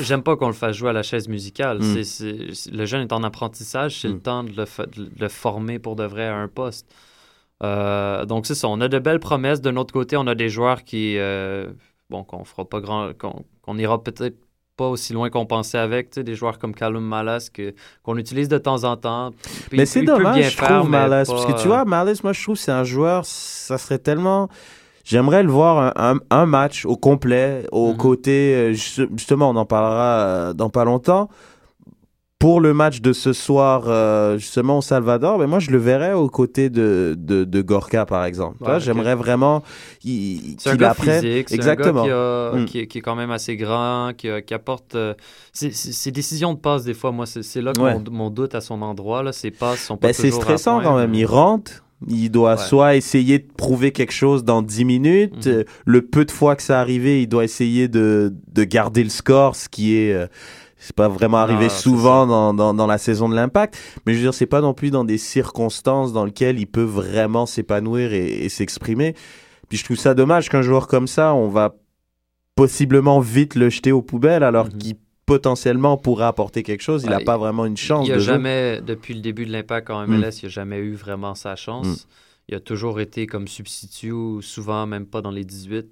J'aime 0.00 0.22
pas 0.22 0.36
qu'on 0.36 0.48
le 0.48 0.52
fasse 0.52 0.74
jouer 0.76 0.90
à 0.90 0.94
la 0.94 1.04
chaise 1.04 1.28
musicale. 1.28 1.78
Mm. 1.78 2.02
C'est- 2.02 2.70
le 2.72 2.84
jeune 2.86 3.02
est 3.02 3.12
en 3.12 3.22
apprentissage, 3.22 4.00
c'est 4.00 4.08
Mm. 4.08 4.12
le 4.12 4.18
temps 4.20 4.42
de 4.44 4.50
le, 4.50 4.64
de 4.96 5.10
le 5.20 5.28
former 5.28 5.78
pour 5.78 5.94
de 5.94 6.04
vrai 6.04 6.26
à 6.26 6.34
un 6.36 6.48
poste. 6.48 6.86
Euh, 7.62 8.24
donc 8.26 8.46
c'est 8.46 8.54
ça, 8.54 8.68
on 8.68 8.80
a 8.80 8.88
de 8.88 8.98
belles 8.98 9.20
promesses. 9.20 9.60
De 9.60 9.70
notre 9.70 9.92
côté, 9.92 10.16
on 10.16 10.26
a 10.26 10.34
des 10.34 10.48
joueurs 10.48 10.84
qui, 10.84 11.16
euh, 11.18 11.66
bon, 12.10 12.22
qu'on 12.24 12.44
fera 12.44 12.64
pas 12.68 12.80
grand, 12.80 13.10
qu'on 13.18 13.44
qu'on 13.62 13.78
ira 13.78 14.02
peut-être 14.02 14.36
pas 14.76 14.88
aussi 14.88 15.14
loin 15.14 15.30
qu'on 15.30 15.46
pensait 15.46 15.78
avec, 15.78 16.10
tu 16.10 16.16
sais, 16.20 16.22
des 16.24 16.34
joueurs 16.34 16.58
comme 16.58 16.74
Callum 16.74 17.02
Malas 17.02 17.50
qu'on 18.04 18.16
utilise 18.18 18.48
de 18.48 18.58
temps 18.58 18.84
en 18.84 18.96
temps. 18.98 19.30
Puis 19.70 19.78
Mais 19.78 19.86
c'est 19.86 20.02
dommage, 20.02 20.34
bien 20.34 20.50
je 20.50 20.54
faire, 20.56 20.80
trouve, 20.80 20.90
pas, 20.90 21.08
Parce 21.08 21.46
que 21.46 21.52
tu 21.52 21.66
euh, 21.66 21.70
vois, 21.70 21.84
Malice, 21.86 22.22
moi, 22.22 22.34
je 22.34 22.42
trouve 22.42 22.56
que 22.56 22.60
c'est 22.60 22.72
un 22.72 22.84
joueur, 22.84 23.24
ça 23.24 23.78
serait 23.78 23.98
tellement. 23.98 24.48
J'aimerais 25.04 25.42
le 25.44 25.50
voir 25.50 25.96
un, 25.96 26.14
un- 26.16 26.20
un 26.30 26.46
match 26.46 26.84
au 26.84 26.96
complet, 26.96 27.66
au 27.72 27.92
Mhm. 27.92 27.96
côté. 27.96 28.54
euh, 28.54 28.72
ju- 28.74 29.08
Justement, 29.16 29.48
on 29.50 29.56
en 29.56 29.64
parlera 29.64 30.18
euh, 30.18 30.52
dans 30.52 30.68
pas 30.68 30.84
longtemps. 30.84 31.30
Pour 32.38 32.60
le 32.60 32.74
match 32.74 33.00
de 33.00 33.14
ce 33.14 33.32
soir, 33.32 33.84
euh, 33.86 34.36
justement, 34.36 34.78
au 34.78 34.82
Salvador, 34.82 35.38
ben 35.38 35.46
moi, 35.46 35.58
je 35.58 35.70
le 35.70 35.78
verrais 35.78 36.12
aux 36.12 36.28
côtés 36.28 36.68
de, 36.68 37.14
de, 37.18 37.44
de 37.44 37.62
Gorka, 37.62 38.04
par 38.04 38.26
exemple. 38.26 38.58
Ouais, 38.60 38.66
vois, 38.66 38.76
ok. 38.76 38.82
J'aimerais 38.82 39.14
vraiment 39.14 39.62
qu'il 40.00 40.54
gars 40.76 40.90
apprenne. 40.90 41.24
Exactement. 41.24 42.02
un 42.02 42.06
gars 42.06 42.08
qui, 42.08 42.12
a- 42.12 42.60
Mm. 42.60 42.64
qui 42.66 42.78
est, 42.80 42.86
qui 42.88 42.98
est 42.98 43.00
quand 43.00 43.16
même 43.16 43.30
assez 43.30 43.56
grand, 43.56 44.12
qui, 44.14 44.28
qui 44.46 44.52
apporte... 44.52 44.94
euh, 44.96 45.14
ses, 45.54 45.70
ses- 45.72 46.10
décisions 46.10 46.52
de 46.52 46.58
passe, 46.58 46.84
des 46.84 46.92
fois, 46.92 47.10
moi, 47.10 47.24
c'est 47.24 47.62
là 47.62 47.72
que 47.72 47.80
Ouais. 47.80 47.94
mon, 47.94 48.04
mon 48.10 48.30
doute 48.30 48.54
à 48.54 48.60
son 48.60 48.82
endroit. 48.82 49.22
Là, 49.22 49.32
ses 49.32 49.50
passes 49.50 49.80
sont 49.80 49.96
pas 49.96 50.08
Ben, 50.08 50.12
c'est 50.12 50.28
à 50.28 50.32
stressant 50.32 50.74
point, 50.80 50.84
quand 50.90 50.96
même. 50.98 51.12
mais- 51.12 51.20
Il 51.20 51.24
rentre, 51.26 51.84
il 52.06 52.28
doit 52.28 52.56
Ouais. 52.56 52.58
soit 52.58 52.96
essayer 52.96 53.38
de 53.38 53.48
prouver 53.56 53.92
quelque 53.92 54.12
chose 54.12 54.44
dans 54.44 54.60
10 54.60 54.84
minutes. 54.84 55.46
Mhm. 55.46 55.52
euh, 55.52 55.64
le 55.86 56.02
peu 56.02 56.26
de 56.26 56.30
fois 56.30 56.54
que 56.54 56.62
ça 56.62 56.80
arrivé, 56.80 57.22
il 57.22 57.28
doit 57.28 57.44
essayer 57.44 57.88
de, 57.88 58.34
de 58.52 58.64
garder 58.64 59.02
le 59.04 59.10
score, 59.10 59.56
ce 59.56 59.70
qui 59.70 59.96
est. 59.96 60.12
euh, 60.12 60.26
c'est 60.86 60.94
pas 60.94 61.08
vraiment 61.08 61.38
arrivé 61.38 61.66
Ah, 61.66 61.70
souvent 61.70 62.26
dans, 62.28 62.54
dans, 62.54 62.72
dans 62.72 62.86
la 62.86 62.98
saison 62.98 63.28
de 63.28 63.34
l'impact. 63.34 63.76
Mais 64.06 64.12
je 64.12 64.18
veux 64.18 64.24
dire, 64.26 64.34
c'est 64.34 64.46
pas 64.46 64.60
non 64.60 64.72
plus 64.72 64.90
dans 64.92 65.02
des 65.04 65.18
circonstances 65.18 66.12
dans 66.12 66.24
lesquelles 66.24 66.60
il 66.60 66.66
peut 66.66 66.82
vraiment 66.84 67.44
s'épanouir 67.44 68.12
et, 68.12 68.44
et 68.44 68.48
s'exprimer. 68.48 69.14
Puis 69.68 69.78
je 69.78 69.84
trouve 69.84 69.96
ça 69.96 70.14
dommage 70.14 70.48
qu'un 70.48 70.62
joueur 70.62 70.86
comme 70.86 71.08
ça, 71.08 71.34
on 71.34 71.48
va 71.48 71.74
possiblement 72.54 73.20
vite 73.20 73.54
le 73.54 73.68
jeter 73.68 73.92
aux 73.92 74.02
poubelles 74.02 74.42
alors 74.42 74.66
Mhm. 74.66 74.78
qu'il 74.78 74.94
potentiellement 75.26 75.96
pourrait 75.96 76.26
apporter 76.26 76.62
quelque 76.62 76.82
chose. 76.82 77.02
Il 77.02 77.10
n'a 77.10 77.16
Ouais, 77.18 77.24
pas 77.24 77.36
vraiment 77.36 77.66
une 77.66 77.76
chance 77.76 78.06
Il 78.06 78.12
a 78.12 78.16
de 78.16 78.20
jamais, 78.20 78.80
depuis 78.80 79.12
le 79.12 79.20
début 79.20 79.44
de 79.44 79.50
l'impact 79.50 79.90
en 79.90 80.06
MLS, 80.06 80.40
il 80.42 80.44
n'a 80.44 80.48
jamais 80.50 80.78
eu 80.78 80.94
vraiment 80.94 81.34
sa 81.34 81.56
chance. 81.56 81.86
Mm. 81.86 81.96
Il 82.48 82.54
a 82.54 82.60
toujours 82.60 83.00
été 83.00 83.26
comme 83.26 83.48
substitut, 83.48 84.12
ou 84.12 84.40
souvent 84.40 84.86
même 84.86 85.04
pas 85.06 85.20
dans 85.22 85.32
les 85.32 85.44
18. 85.44 85.86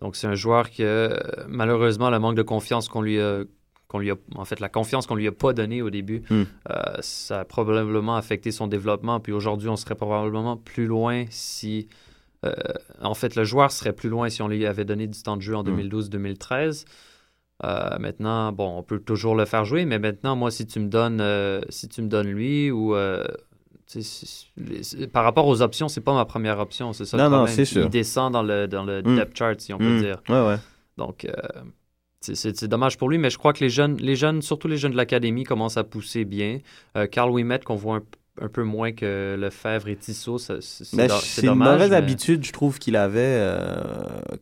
Donc 0.00 0.16
c'est 0.16 0.26
un 0.26 0.34
joueur 0.34 0.70
que, 0.70 0.82
euh, 0.82 1.16
malheureusement, 1.46 2.10
le 2.10 2.18
manque 2.18 2.34
de 2.34 2.42
confiance 2.42 2.88
qu'on 2.88 3.02
lui 3.02 3.20
a 3.20 3.42
qu'on 3.90 3.98
lui 3.98 4.10
a, 4.10 4.14
en 4.36 4.44
fait, 4.46 4.60
la 4.60 4.68
confiance 4.70 5.06
qu'on 5.06 5.16
lui 5.16 5.26
a 5.26 5.32
pas 5.32 5.52
donnée 5.52 5.82
au 5.82 5.90
début, 5.90 6.22
Mm. 6.30 6.34
euh, 6.70 6.74
ça 7.00 7.40
a 7.40 7.44
probablement 7.44 8.14
affecté 8.16 8.52
son 8.52 8.66
développement. 8.68 9.20
Puis 9.20 9.32
aujourd'hui, 9.32 9.68
on 9.68 9.76
serait 9.76 9.96
probablement 9.96 10.56
plus 10.56 10.86
loin 10.86 11.24
si, 11.28 11.88
euh, 12.46 12.52
en 13.02 13.14
fait, 13.14 13.34
le 13.36 13.44
joueur 13.44 13.70
serait 13.72 13.92
plus 13.92 14.08
loin 14.08 14.28
si 14.30 14.40
on 14.42 14.48
lui 14.48 14.64
avait 14.64 14.84
donné 14.84 15.06
du 15.08 15.20
temps 15.22 15.36
de 15.36 15.42
jeu 15.42 15.54
en 15.56 15.62
Mm. 15.62 15.66
2012-2013. 15.76 16.84
Euh, 17.64 17.98
maintenant, 17.98 18.52
bon, 18.52 18.78
on 18.78 18.82
peut 18.82 19.00
toujours 19.00 19.34
le 19.34 19.44
faire 19.44 19.66
jouer, 19.66 19.84
mais 19.84 19.98
maintenant, 19.98 20.34
moi, 20.36 20.50
si 20.50 20.66
tu 20.66 20.80
me 20.80 20.88
donnes, 20.88 21.22
si 21.68 21.88
tu 21.88 22.00
me 22.00 22.08
donnes 22.08 22.28
lui 22.28 22.70
ou 22.70 22.94
par 25.12 25.24
rapport 25.24 25.46
aux 25.46 25.62
options, 25.62 25.88
c'est 25.88 26.00
pas 26.00 26.14
ma 26.14 26.24
première 26.24 26.58
option, 26.58 26.92
c'est 26.92 27.04
ça 27.04 27.16
le 27.16 27.22
Non, 27.24 27.30
non, 27.30 27.46
c'est 27.46 27.64
sûr. 27.64 27.82
Il 27.84 27.90
descend 27.90 28.32
dans 28.32 28.42
le 28.42 28.66
dans 28.68 28.84
le 28.84 29.02
Mm. 29.02 29.16
depth 29.16 29.36
chart, 29.36 29.60
si 29.60 29.72
on 29.72 29.78
peut 29.78 29.98
dire. 29.98 30.22
Ouais, 30.28 30.46
ouais. 30.46 30.56
Donc, 30.96 31.24
euh, 31.24 31.32
c'est- 32.20 32.64
dommage 32.66 32.98
pour 32.98 33.08
lui, 33.08 33.18
mais 33.18 33.30
je 33.30 33.38
crois 33.38 33.52
que 33.52 33.60
les 33.64 33.70
jeunes, 33.70 33.96
les 33.98 34.16
jeunes, 34.16 34.42
surtout 34.42 34.68
les 34.68 34.76
jeunes 34.76 34.92
de 34.92 34.96
l'académie, 34.96 35.44
commencent 35.44 35.76
à 35.78 35.84
pousser 35.84 36.24
bien. 36.24 36.58
Euh, 36.96 37.06
Carl 37.06 37.30
Ouimet, 37.30 37.60
qu'on 37.60 37.76
voit 37.76 37.96
un, 37.96 38.02
un 38.44 38.48
peu 38.48 38.62
moins 38.62 38.92
que 38.92 39.36
Lefebvre 39.38 39.88
et 39.88 39.96
Tissot, 39.96 40.38
c'est 40.38 40.62
c'est 40.62 40.92
Mais 40.96 41.08
do- 41.08 41.14
c'est 41.22 41.42
une 41.42 41.48
dommage. 41.48 41.72
mauvaise 41.72 41.90
mais- 41.90 41.96
habitude, 41.96 42.44
je 42.44 42.52
trouve 42.52 42.78
qu'il 42.78 42.96
avait. 42.96 43.18
Euh, 43.20 43.82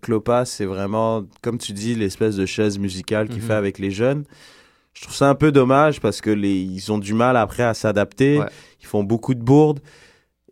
Clopas, 0.02 0.44
c'est 0.44 0.66
vraiment, 0.66 1.24
comme 1.42 1.58
tu 1.58 1.72
dis, 1.72 1.94
l'espèce 1.94 2.36
de 2.36 2.46
chaise 2.46 2.78
musicale 2.78 3.28
qu'il 3.28 3.40
Mhm. 3.42 3.46
fait 3.48 3.54
avec 3.54 3.78
les 3.78 3.90
jeunes. 3.90 4.24
Je 4.94 5.02
trouve 5.02 5.14
ça 5.14 5.28
un 5.28 5.34
peu 5.36 5.52
dommage 5.52 6.00
parce 6.00 6.20
que 6.20 6.30
les, 6.30 6.54
ils 6.60 6.90
ont 6.92 6.98
du 6.98 7.14
mal 7.14 7.36
après 7.36 7.62
à 7.62 7.74
s'adapter. 7.74 8.38
Ouais. 8.38 8.46
Ils 8.80 8.86
font 8.86 9.04
beaucoup 9.04 9.34
de 9.34 9.42
bourdes 9.42 9.78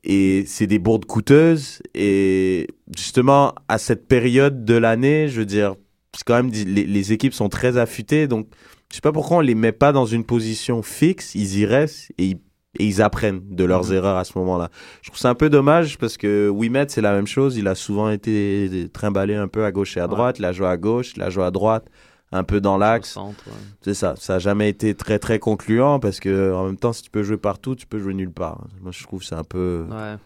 et 0.04 0.44
c'est 0.46 0.68
des 0.68 0.78
bourdes 0.78 1.04
coûteuses. 1.06 1.80
Et 1.94 2.68
justement, 2.96 3.54
à 3.66 3.78
cette 3.78 4.06
période 4.06 4.64
de 4.64 4.74
l'année, 4.74 5.26
je 5.28 5.40
veux 5.40 5.46
dire, 5.46 5.74
quand 6.24 6.34
même, 6.34 6.50
les, 6.50 6.64
les 6.84 7.12
équipes 7.12 7.34
sont 7.34 7.48
très 7.48 7.76
affûtées. 7.76 8.26
Donc, 8.28 8.48
je 8.90 8.94
sais 8.96 9.00
pas 9.00 9.12
pourquoi 9.12 9.38
on 9.38 9.40
les 9.40 9.54
met 9.54 9.72
pas 9.72 9.92
dans 9.92 10.06
une 10.06 10.24
position 10.24 10.82
fixe. 10.82 11.34
Ils 11.34 11.58
y 11.58 11.66
restent 11.66 12.12
et 12.18 12.24
ils, 12.26 12.36
et 12.78 12.84
ils 12.86 13.00
apprennent 13.00 13.40
de 13.48 13.64
leurs 13.64 13.86
Mhm. 13.86 13.94
erreurs 13.94 14.16
à 14.16 14.24
ce 14.24 14.36
moment-là. 14.38 14.70
Je 15.02 15.08
trouve 15.08 15.18
ça 15.18 15.30
un 15.30 15.34
peu 15.34 15.48
dommage 15.50 15.96
parce 15.98 16.16
que 16.18 16.48
Wimet, 16.48 16.86
c'est 16.88 17.00
la 17.00 17.12
même 17.14 17.26
chose. 17.26 17.56
Il 17.56 17.68
a 17.68 17.74
souvent 17.74 18.10
été 18.10 18.88
trimballé 18.92 19.34
un 19.34 19.48
peu 19.48 19.64
à 19.64 19.72
gauche 19.72 19.96
et 19.96 20.00
à 20.00 20.04
Ouais. 20.04 20.08
droite. 20.10 20.38
Il 20.38 20.44
a 20.44 20.52
joué 20.52 20.66
à 20.66 20.76
gauche, 20.76 21.12
il 21.16 21.22
a 21.22 21.30
joué 21.30 21.44
à 21.44 21.50
droite, 21.50 21.86
un 22.32 22.44
peu 22.44 22.60
dans 22.60 22.76
l'axe. 22.76 23.16
ouais. 23.16 23.32
C'est 23.80 23.94
ça. 23.94 24.14
Ça 24.18 24.34
n'a 24.34 24.38
jamais 24.40 24.68
été 24.68 24.94
très, 24.94 25.18
très 25.18 25.38
concluant 25.38 25.98
parce 26.00 26.20
que 26.20 26.52
en 26.52 26.66
même 26.66 26.76
temps, 26.76 26.92
si 26.92 27.02
tu 27.02 27.10
peux 27.10 27.22
jouer 27.22 27.38
partout, 27.38 27.74
tu 27.76 27.86
peux 27.86 27.98
jouer 27.98 28.12
nulle 28.12 28.30
part. 28.32 28.66
Moi, 28.82 28.92
je 28.92 29.02
trouve 29.04 29.20
que 29.20 29.26
c'est 29.26 29.34
un 29.34 29.44
peu. 29.44 29.86
Ouais. 29.90 30.16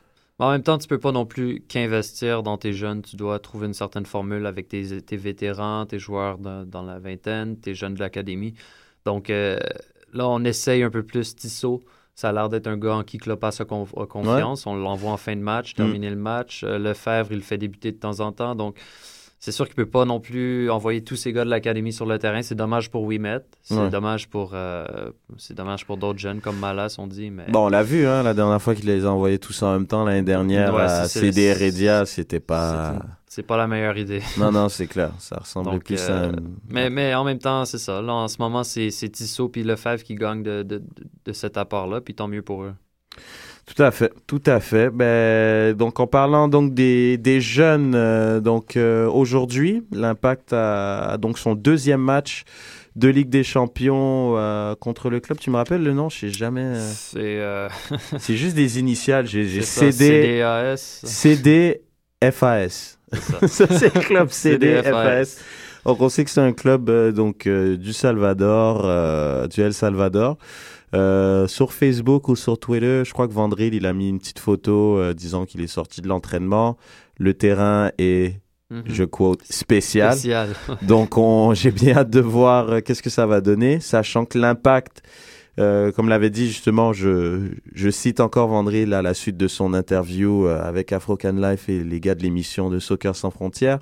Mais 0.41 0.47
en 0.47 0.51
même 0.53 0.63
temps, 0.63 0.79
tu 0.79 0.89
peux 0.89 0.99
pas 0.99 1.13
non 1.13 1.27
plus 1.27 1.63
qu'investir 1.69 2.43
dans 2.43 2.57
tes 2.57 2.73
jeunes. 2.73 3.03
Tu 3.03 3.15
dois 3.17 3.39
trouver 3.39 3.67
une 3.67 3.75
certaine 3.75 4.07
formule 4.07 4.47
avec 4.47 4.69
tes, 4.69 5.03
tes 5.03 5.17
vétérans, 5.19 5.85
tes 5.85 5.99
joueurs 5.99 6.39
dans, 6.39 6.65
dans 6.65 6.83
la 6.83 6.99
vingtaine, 6.99 7.59
tes 7.59 7.75
jeunes 7.75 7.95
de 7.95 8.01
l'académie. 8.01 8.55
Donc 9.05 9.29
euh, 9.29 9.59
là, 10.15 10.27
on 10.29 10.43
essaye 10.45 10.83
un 10.83 10.91
peu 10.91 11.03
plus 11.03 11.37
Tissot. 11.37 11.83
Ça 12.15 12.31
a 12.31 12.33
l'air 12.33 12.49
d'être 12.49 12.67
un 12.67 12.77
gars 12.79 12.95
en 12.95 13.03
qui 13.05 13.19
Klopas 13.19 13.57
a, 13.61 13.65
con- 13.67 13.87
a 13.97 14.07
confiance. 14.07 14.67
On 14.67 14.75
l'envoie 14.75 15.11
en 15.13 15.17
fin 15.19 15.37
de 15.37 15.43
match, 15.43 15.75
terminer 15.75 16.11
le 16.11 16.17
match. 16.17 16.65
Euh, 16.65 16.79
Lefebvre, 16.79 17.33
il 17.33 17.37
le 17.37 17.43
fait 17.43 17.59
débuter 17.59 17.93
de 17.93 17.99
temps 17.99 18.21
en 18.21 18.33
temps. 18.33 18.55
Donc, 18.55 18.79
c'est 19.43 19.53
sûr 19.53 19.65
qu'il 19.67 19.75
peut 19.75 19.87
pas 19.87 20.05
non 20.05 20.21
plus 20.21 20.71
envoyer 20.71 21.03
tous 21.03 21.17
ces 21.17 21.33
gars 21.33 21.45
de 21.47 21.51
l'académie 21.51 21.93
sur 21.95 22.05
le 22.07 22.19
terrain. 22.19 22.43
C'est 22.43 22.55
dommage 22.55 22.91
pour 22.91 23.05
Wimet. 23.05 23.39
C'est 23.63 23.75
Ouais. 23.75 23.89
dommage 23.89 24.29
pour, 24.29 24.51
euh, 24.53 24.85
c'est 25.39 25.55
dommage 25.55 25.87
pour 25.87 25.97
d'autres 25.97 26.19
jeunes 26.19 26.41
comme 26.43 26.59
Malas, 26.59 26.97
on 26.99 27.07
dit. 27.07 27.31
Mais 27.31 27.47
Bon, 27.49 27.67
on 27.67 27.69
l'a 27.71 27.83
vu, 27.83 28.07
hein, 28.07 28.23
la 28.23 28.35
dernière 28.35 28.61
fois 28.61 28.75
qu'il 28.75 28.85
les 28.87 29.07
a 29.07 29.11
envoyés 29.11 29.39
tous 29.39 29.63
en 29.63 29.73
même 29.73 29.87
temps, 29.87 30.05
l'année 30.05 30.21
dernière, 30.23 30.75
Ouais, 30.75 30.83
à 30.83 31.09
CD 31.09 31.43
Heredia, 31.45 32.05
c'était 32.05 32.39
pas... 32.39 32.97
c'est- 33.27 33.43
pas 33.43 33.57
la 33.57 33.67
meilleure 33.67 33.97
idée. 33.97 34.21
Non, 34.39 34.53
non, 34.53 34.69
c'est 34.69 34.87
clair. 34.87 35.11
Ça 35.19 35.39
ressemble 35.41 35.71
Donc, 35.71 35.85
plus 35.85 35.99
euh, 36.11 36.29
à... 36.29 36.33
Mais, 36.69 36.91
mais 36.91 37.15
en 37.15 37.25
même 37.25 37.39
temps, 37.39 37.65
c'est 37.65 37.79
ça. 37.79 38.03
Là, 38.03 38.13
en 38.13 38.29
ce 38.29 38.37
moment, 38.39 38.63
c'est 38.63 38.91
Tissot 38.91 39.49
puis 39.49 39.63
Lefebvre 39.63 40.03
qui 40.03 40.17
gagnent 40.17 40.43
de, 40.43 40.63
de- 40.63 40.83
de 41.25 41.33
cet 41.33 41.57
apport-là. 41.57 42.03
Puis 42.03 42.15
tant 42.15 42.29
mieux 42.29 42.43
pour 42.43 42.65
eux. 42.65 42.75
Tout 43.75 43.83
à 43.85 43.93
fait, 43.93 44.13
tout 44.27 44.43
à 44.47 44.59
fait. 44.59 44.91
Ben, 44.91 45.75
donc 45.75 46.01
en 46.01 46.09
parlant 46.09 46.49
donc 46.49 46.75
des, 46.75 47.17
des 47.19 47.41
jeunes, 47.41 47.95
euh, 47.95 48.41
donc 48.41 48.77
euh, 48.77 49.09
aujourd'hui, 49.09 49.85
l'Impact 49.93 50.53
a, 50.53 51.13
a 51.13 51.19
donc 51.19 51.39
son 51.39 51.55
deuxième 51.55 52.01
match 52.01 52.43
de 52.97 53.09
Ligue 53.09 53.29
des 53.29 53.45
Champions 53.45 54.35
euh, 54.37 54.75
contre 54.75 55.09
le 55.09 55.21
club. 55.21 55.39
Tu 55.39 55.51
me 55.51 55.57
rappelles 55.57 55.85
le 55.85 55.93
nom? 55.93 56.09
Je 56.09 56.19
sais 56.19 56.31
jamais. 56.31 56.75
C'est 56.81 57.41
C'est 58.19 58.37
juste 58.37 58.57
des 58.57 58.81
initiales. 58.81 59.27
J'ai 59.27 59.63
CD. 59.63 60.43
CD, 61.05 61.81
FAS. 62.21 62.99
Ça. 63.13 63.39
C'est 63.49 63.95
le 63.95 64.01
club 64.01 64.31
CD, 64.31 64.83
CDFAS. 64.83 65.25
FAS. 65.25 65.37
Donc 65.85 66.01
on 66.01 66.09
sait 66.09 66.25
que 66.25 66.31
c'est 66.31 66.41
un 66.41 66.53
club 66.53 66.91
donc 67.15 67.47
du 67.47 67.93
Salvador, 67.93 69.49
du 69.49 69.61
El 69.61 69.75
Salvador. 69.75 70.39
Euh, 70.95 71.47
sur 71.47 71.73
Facebook 71.73 72.29
ou 72.29 72.35
sur 72.37 72.59
Twitter, 72.59 73.03
je 73.05 73.13
crois 73.13 73.29
que 73.29 73.33
Vandril 73.33 73.75
il 73.75 73.87
a 73.87 73.93
mis 73.93 74.09
une 74.09 74.19
petite 74.19 74.41
photo 74.41 74.99
euh, 74.99 75.15
disant 75.15 75.45
qu'il 75.47 75.61
est 75.61 75.67
sorti 75.69 76.01
de 76.01 76.09
l'entraînement. 76.09 76.77
Le 77.19 77.35
terrain 77.35 77.91
est, 77.99 78.41
Mhm. 78.71 78.83
je 78.87 79.05
quote, 79.05 79.43
spécial. 79.45 80.13
Spécial. 80.13 80.49
Donc 80.83 81.17
on, 81.19 81.55
j'ai 81.55 81.71
bien 81.71 81.97
hâte 81.97 82.11
de 82.11 82.21
voir 82.21 82.71
euh, 82.71 82.81
qu'est-ce 82.81 83.03
que 83.03 83.11
ça 83.11 83.27
va 83.27 83.41
donner, 83.41 83.79
sachant 83.81 84.25
que 84.25 84.39
l'impact, 84.39 85.03
comme 85.95 86.09
l'avait 86.09 86.31
dit 86.31 86.47
justement, 86.47 86.95
je, 86.95 87.51
je 87.75 87.91
cite 87.91 88.21
encore 88.21 88.49
Vandril 88.49 88.95
à 88.95 89.03
la 89.03 89.13
suite 89.13 89.37
de 89.37 89.47
son 89.47 89.75
interview 89.75 90.47
avec 90.47 90.91
Afrocan 90.91 91.33
Life 91.33 91.69
et 91.69 91.85
les 91.85 92.01
gars 92.01 92.15
de 92.15 92.23
l'émission 92.23 92.71
de 92.71 92.79
Soccer 92.79 93.15
sans 93.15 93.31
frontières, 93.31 93.79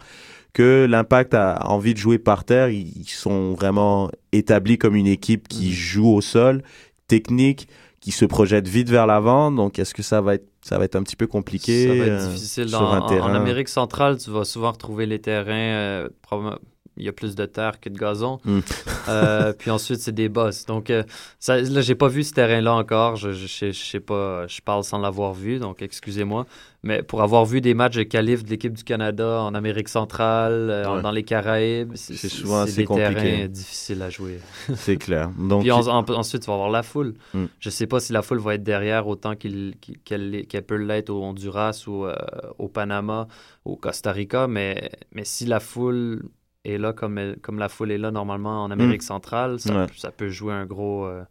que 0.55 0.87
l'impact 0.91 1.35
a 1.35 1.69
envie 1.71 1.95
de 1.95 1.99
jouer 1.99 2.19
par 2.19 2.43
terre. 2.45 2.69
Ils 2.71 2.89
ils 2.97 3.09
sont 3.09 3.53
vraiment 3.53 4.11
établis 4.33 4.77
comme 4.77 4.97
une 4.97 5.07
équipe 5.07 5.47
qui 5.47 5.67
Mhm. 5.67 5.73
joue 5.73 6.09
au 6.15 6.21
sol, 6.21 6.63
technique, 7.09 7.69
qui 8.01 8.13
se 8.13 8.25
projette 8.25 8.69
vite 8.69 8.89
vers 8.91 9.07
l'avant. 9.07 9.51
Donc 9.51 9.79
est-ce 9.81 9.93
que 9.95 10.03
ça 10.05 10.21
va 10.21 10.35
être, 10.35 10.47
ça 10.63 10.79
va 10.79 10.85
être 10.85 10.95
un 10.95 11.03
petit 11.03 11.17
peu 11.17 11.27
compliqué 11.27 11.89
Ça 11.89 11.95
va 11.95 12.05
être 12.07 12.63
euh, 12.65 12.67
sur 12.69 12.93
un 12.95 13.09
terrain? 13.09 13.33
en 13.33 13.35
Amérique 13.35 13.69
centrale, 13.69 14.19
tu 14.19 14.31
vas 14.31 14.45
souvent 14.45 14.71
retrouver 14.71 15.07
les 15.07 15.19
terrains. 15.21 15.53
euh, 15.53 16.09
probablement- 16.23 16.59
il 17.01 17.05
y 17.05 17.09
a 17.09 17.13
plus 17.13 17.37
de 17.37 17.47
terre 17.47 17.79
que 17.79 17.89
de 17.89 17.97
gazon. 17.97 18.41
Mm. 18.45 18.59
Euh, 19.09 19.53
puis 19.59 19.71
ensuite, 19.71 20.01
c'est 20.01 20.11
des 20.15 20.29
bosses. 20.29 20.67
Donc, 20.67 20.91
euh, 20.91 21.05
ça, 21.39 21.57
là, 21.61 21.81
j'ai 21.81 21.95
pas 21.95 22.09
vu 22.09 22.25
ce 22.25 22.33
terrain-là 22.33 22.75
encore. 22.75 23.15
Je, 23.15 23.31
je, 23.31 23.47
sais- 23.47 23.73
je 23.73 23.85
sais 23.85 24.01
pas, 24.01 24.49
je 24.49 24.61
parle 24.61 24.83
sans 24.83 24.99
l'avoir 24.99 25.33
vu, 25.33 25.61
donc 25.61 25.81
excusez-moi. 25.81 26.45
Mais 26.85 27.03
pour 27.03 27.23
avoir 27.23 27.45
vu 27.45 27.61
des 27.61 27.75
matchs 27.75 27.97
de 27.97 28.05
qualif 28.05 28.45
de 28.45 28.51
l'équipe 28.51 28.73
du 28.73 28.85
Canada 28.85 29.41
en 29.43 29.53
Amérique 29.55 29.89
centrale, 29.89 30.53
euh, 30.71 30.95
Ouais. 30.97 31.03
dans 31.03 31.11
les 31.11 31.25
Caraïbes, 31.25 31.91
C'est 31.97 32.15
souvent 32.29 32.61
assez 32.61 32.77
des 32.77 32.85
compliqué. 32.85 33.15
terrains 33.15 33.49
difficiles 33.49 34.01
à 34.01 34.11
jouer. 34.11 34.39
C'est 34.77 34.97
clair. 34.97 35.31
Donc 35.37 35.63
Puis 35.63 35.73
en- 35.73 35.87
en- 35.89 36.09
ensuite, 36.11 36.43
tu 36.43 36.47
vas 36.47 36.55
avoir 36.55 36.71
la 36.71 36.85
foule. 36.85 37.15
Mm. 37.35 37.47
Je 37.59 37.71
sais 37.71 37.89
pas 37.89 37.99
si 37.99 38.13
la 38.13 38.23
foule 38.23 38.39
va 38.39 38.55
être 38.55 38.63
derrière 38.63 39.09
autant 39.09 39.35
qu'elle 39.35 39.75
peut 40.67 40.77
l'être 40.77 41.11
au 41.11 41.23
Honduras 41.25 41.83
ou 41.89 42.05
euh, 42.07 42.15
au 42.59 42.69
Panama, 42.69 43.27
au 43.65 43.77
Costa 43.77 44.13
Rica, 44.13 44.47
mais, 44.47 44.91
mais 45.13 45.25
si 45.25 45.47
la 45.47 45.61
foule 45.61 46.23
est 46.65 46.79
là 46.79 46.93
comme, 46.93 47.19
elle- 47.19 47.39
comme 47.41 47.59
la 47.59 47.69
foule 47.69 47.91
est 47.91 47.99
là 47.99 48.11
normalement 48.11 48.63
en 48.63 48.71
Amérique 48.71 49.03
centrale, 49.03 49.59
ça. 49.59 49.75
Ouais. 49.75 49.87
ça 49.97 50.11
peut 50.11 50.29
jouer 50.29 50.53
un 50.53 50.67
gros, 50.67 51.07
euh, 51.07 51.23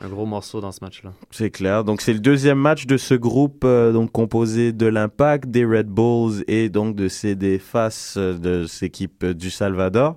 un 0.00 0.08
gros 0.08 0.26
morceau 0.26 0.60
dans 0.60 0.72
ce 0.72 0.82
match-là. 0.82 1.12
C'est 1.30 1.50
clair. 1.50 1.84
Donc 1.84 2.00
c'est 2.00 2.12
le 2.12 2.18
deuxième 2.18 2.58
match 2.58 2.86
de 2.86 2.96
ce 2.96 3.14
groupe 3.14 3.62
euh, 3.64 3.92
donc 3.92 4.10
composé 4.10 4.72
de 4.72 4.86
l'Impact, 4.86 5.48
des 5.48 5.64
Red 5.64 5.86
Bulls 5.86 6.42
et 6.48 6.68
donc 6.68 6.96
de 6.96 7.08
ces 7.08 7.36
des 7.36 7.58
faces 7.58 8.16
euh, 8.16 8.34
de 8.34 8.66
cette 8.66 8.82
équipe 8.82 9.24
du 9.24 9.50
Salvador. 9.50 10.16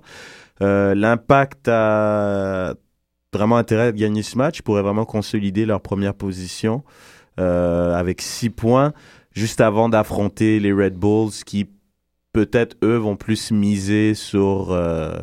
Euh, 0.62 0.96
L'Impact 0.96 1.68
a 1.68 2.74
vraiment 3.32 3.56
intérêt 3.56 3.88
à 3.88 3.92
gagner 3.92 4.24
ce 4.24 4.36
match. 4.36 4.58
Ils 4.58 4.62
pourraient 4.62 4.82
vraiment 4.82 5.04
consolider 5.04 5.64
leur 5.64 5.80
première 5.80 6.14
position 6.14 6.82
avec 7.36 8.20
six 8.20 8.50
points 8.50 8.92
juste 9.30 9.60
avant 9.60 9.88
d'affronter 9.88 10.58
les 10.58 10.72
Red 10.72 10.94
Bulls 10.94 11.30
qui 11.46 11.68
peut-être 12.32 12.76
eux 12.82 12.96
vont 12.96 13.14
plus 13.14 13.52
miser 13.52 14.14
sur 14.14 14.76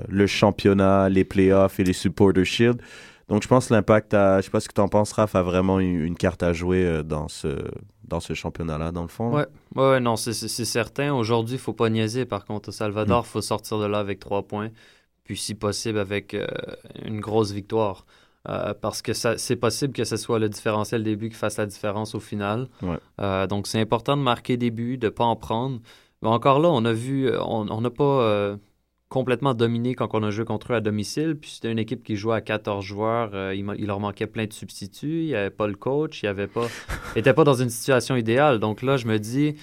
le 0.08 0.28
championnat, 0.28 1.10
les 1.10 1.26
playoffs 1.26 1.78
et 1.82 1.84
les 1.84 1.92
Supporter 1.92 2.46
Shield. 2.46 2.82
Donc 3.28 3.42
je 3.42 3.48
pense 3.48 3.68
que 3.68 3.74
l'impact 3.74 4.14
a, 4.14 4.40
je 4.40 4.46
sais 4.46 4.52
pas 4.52 4.60
ce 4.60 4.68
que 4.68 4.74
tu 4.74 4.82
en 4.82 4.88
penses, 4.88 5.12
Raph, 5.14 5.36
a 5.36 5.42
vraiment 5.42 5.80
une, 5.80 6.16
carte 6.16 6.44
à 6.44 6.54
jouer 6.54 6.86
euh, 6.86 7.02
dans 7.04 7.28
ce, 7.28 7.48
dans 8.04 8.20
ce 8.20 8.34
championnat-là, 8.34 8.92
dans 8.92 9.02
le 9.02 9.08
fond. 9.08 9.34
Ouais. 9.34 9.48
Ouais, 9.76 10.00
non, 10.00 10.16
c'est- 10.16 10.34
certain. 10.48 11.14
Aujourd'hui, 11.14 11.56
il 11.56 11.60
faut 11.60 11.74
pas 11.74 11.90
niaiser. 11.90 12.26
Par 12.26 12.46
contre, 12.46 12.70
au 12.70 12.72
Salvador, 12.72 13.24
il 13.28 13.30
faut 13.30 13.42
sortir 13.42 13.80
de 13.80 13.86
là 13.86 13.98
avec 14.00 14.20
trois 14.20 14.44
points, 14.44 14.70
puis 15.24 15.38
si 15.38 15.56
possible 15.56 15.98
avec 15.98 16.34
euh, 16.36 16.46
une 17.04 17.20
grosse 17.20 17.52
victoire. 17.52 18.06
Euh, 18.48 18.76
parce 18.80 19.02
que 19.02 19.14
ça- 19.14 19.40
c'est 19.40 19.56
possible 19.56 19.92
que 19.92 20.04
ce 20.04 20.18
soit 20.18 20.38
le 20.38 20.48
différentiel 20.50 21.04
des 21.04 21.16
buts 21.16 21.30
qui 21.30 21.36
fasse 21.36 21.58
la 21.58 21.66
différence 21.66 22.14
au 22.14 22.20
final. 22.20 22.68
Ouais. 22.84 22.98
Euh, 23.20 23.48
donc, 23.48 23.66
c'est 23.66 23.80
important 23.80 24.16
de 24.18 24.22
marquer 24.22 24.56
des 24.56 24.70
buts, 24.70 25.00
de 25.00 25.10
pas 25.10 25.24
en 25.26 25.36
prendre. 25.36 25.80
Mais 26.22 26.30
encore 26.30 26.60
là, 26.60 26.70
on 26.70 26.86
a 26.86 26.94
vu, 26.94 27.32
on 27.40 27.82
n'a 27.82 27.90
pas 27.90 28.56
complètement 29.10 29.54
dominé 29.54 29.96
quand 29.96 30.10
on 30.14 30.24
a 30.24 30.32
joué 30.32 30.46
contre 30.46 30.74
eux 30.74 30.76
à 30.76 30.82
domicile. 30.82 31.36
Puis 31.40 31.52
c'était 31.52 31.72
une 31.72 31.80
équipe 31.80 32.04
qui 32.04 32.16
jouait 32.16 32.36
à 32.36 32.42
14 32.42 32.84
joueurs. 32.84 33.32
Euh, 33.34 33.56
il, 33.56 33.86
leur 33.86 34.00
manquait 34.00 34.28
plein 34.28 34.46
de 34.46 34.54
substituts. 34.54 35.22
Il 35.22 35.28
n'y 35.28 35.36
avait 35.36 35.50
pas 35.50 35.68
le 35.68 35.76
coach. 35.76 36.24
Il 36.24 36.28
avait 36.28 36.48
pas, 36.48 36.68
était 37.16 37.34
pas 37.34 37.44
dans 37.44 37.54
une 37.54 37.70
situation 37.70 38.16
idéale. 38.16 38.60
Donc 38.60 38.82
là, 38.82 38.98
je 38.98 39.08
me 39.08 39.20
dis, 39.20 39.56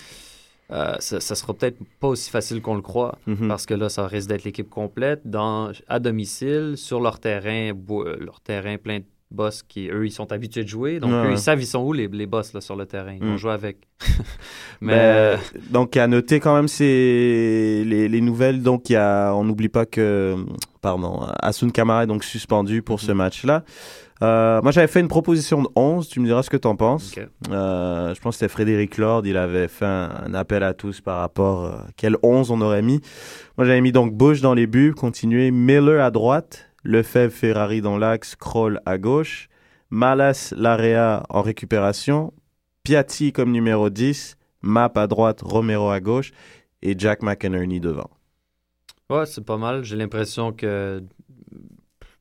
euh, 0.71 0.95
ça, 1.01 1.21
ça 1.21 1.35
sera 1.35 1.53
peut-être 1.55 1.79
pas 2.01 2.09
aussi 2.09 2.31
facile 2.31 2.63
qu'on 2.63 2.77
le 2.77 2.83
croit. 2.83 3.19
Mhm. 3.27 3.49
Parce 3.49 3.67
que 3.67 3.75
là, 3.75 3.89
ça 3.89 4.07
risque 4.07 4.29
d'être 4.29 4.45
l'équipe 4.45 4.71
complète 4.71 5.23
dans, 5.25 5.73
à 5.89 5.99
domicile, 5.99 6.75
sur 6.77 7.01
leur 7.01 7.19
terrain, 7.19 7.73
euh, 7.73 8.17
leur 8.21 8.41
terrain 8.41 8.79
plein 8.79 9.01
de 9.01 9.05
boss 9.33 9.63
qui, 9.63 9.89
eux, 9.89 10.07
ils 10.07 10.11
sont 10.13 10.31
habitués 10.33 10.63
de 10.65 10.69
jouer. 10.69 11.01
Donc, 11.01 11.11
Ouais, 11.11 11.29
eux, 11.29 11.33
ils 11.33 11.39
savent, 11.39 11.61
ils 11.61 11.67
sont 11.67 11.81
où 11.83 11.93
les, 11.93 12.07
les 12.09 12.27
boss 12.27 12.53
là, 12.53 12.61
sur 12.61 12.77
le 12.77 12.87
terrain. 12.87 13.13
Ils 13.15 13.21
vont 13.25 13.35
Mm. 13.35 13.39
jouer 13.39 13.53
avec. 13.53 13.79
Mais 14.81 15.37
Ben, 15.37 15.39
donc 15.71 15.97
à 15.97 16.07
noter 16.07 16.41
quand 16.41 16.55
même 16.55 16.69
c'est 16.69 16.85
les, 17.87 18.09
les 18.09 18.21
nouvelles. 18.21 18.63
Donc 18.63 18.91
y 18.91 18.97
a, 18.97 19.33
on 19.35 19.45
n'oublie 19.45 19.69
pas 19.69 19.87
que, 19.87 20.37
pardon, 20.81 21.27
Asun 21.41 21.71
Kamara 21.71 22.05
est 22.05 22.07
donc 22.07 22.25
suspendu 22.25 22.83
pour 22.83 23.01
ce 23.01 23.13
Mhm. 23.13 23.19
match-là. 23.19 23.65
Euh, 24.23 24.63
moi 24.63 24.71
j'avais 24.71 24.87
fait 24.87 25.01
une 25.01 25.09
proposition 25.09 25.63
de 25.63 25.69
11. 25.75 26.09
Tu 26.09 26.21
me 26.21 26.27
diras 26.27 26.43
ce 26.45 26.51
que 26.51 26.57
tu 26.57 26.69
en 26.69 26.77
penses. 26.77 27.13
Euh, 27.51 28.15
je 28.15 28.21
pense 28.21 28.35
que 28.37 28.39
c'était 28.41 28.53
Frédéric 28.53 28.97
Lord, 28.99 29.23
il 29.27 29.37
avait 29.37 29.67
fait 29.67 29.85
un, 29.85 30.11
un 30.27 30.35
appel 30.35 30.63
à 30.63 30.75
tous 30.75 31.01
par 31.01 31.19
rapport 31.19 31.65
à 31.65 31.87
quel 31.97 32.17
11 32.23 32.51
on 32.53 32.61
aurait 32.61 32.83
mis. 32.83 33.01
Moi 33.59 33.67
j'avais 33.67 33.81
mis 33.81 33.91
donc 33.93 34.15
Bush 34.15 34.41
dans 34.41 34.55
les 34.55 34.69
buts, 34.69 34.95
continuer 34.97 35.51
Miller 35.51 36.01
à 36.05 36.11
droite, 36.13 36.69
Lefebvre 36.85 37.33
Ferrari 37.33 37.81
dans 37.81 37.99
l'axe, 37.99 38.35
Kroll 38.37 38.81
à 38.87 38.99
gauche, 38.99 39.49
Malas 39.91 40.53
Larea 40.57 41.23
en 41.29 41.43
récupération, 41.43 42.33
Piatti 42.83 43.33
comme 43.33 43.53
numéro 43.53 43.91
10, 43.91 44.37
Map 44.63 44.93
à 44.97 45.07
droite, 45.07 45.41
Romero 45.43 45.91
à 45.91 46.01
gauche 46.01 46.33
et 46.83 46.95
Jack 46.99 47.23
McInerney 47.23 47.81
devant. 47.81 48.11
Ouais, 49.11 49.27
c'est 49.27 49.45
pas 49.45 49.57
mal. 49.59 49.85
J'ai 49.85 49.97
l'impression 49.97 50.53
que 50.53 51.03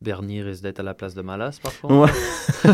Bernier 0.02 0.42
risque 0.42 0.64
d'être 0.64 0.80
à 0.80 0.84
la 0.84 0.94
place 0.96 1.14
de 1.14 1.22
Malas, 1.22 1.60
par 1.62 1.80
contre. 1.80 1.94
Ouais. 1.94 2.12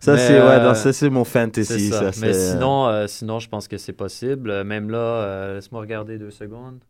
ça 0.00 0.18
c'est 0.18 0.34
ouais, 0.34 0.40
euh, 0.40 0.68
non, 0.68 0.74
ça 0.74 0.92
c'est 0.92 1.08
mon 1.10 1.24
fantasy. 1.24 1.88
ça. 1.88 2.12
Ça, 2.12 2.20
Mais 2.26 2.32
c'est- 2.34 2.52
sinon, 2.52 2.86
euh, 2.88 3.06
sinon, 3.06 3.38
je 3.38 3.48
pense 3.48 3.66
que 3.68 3.78
c'est 3.78 3.94
possible. 3.94 4.50
Euh, 4.50 4.64
Même 4.64 4.90
là, 4.90 4.98
euh, 4.98 5.54
laisse-moi 5.54 5.80
regarder 5.80 6.18
deux 6.18 6.30
secondes. 6.30 6.80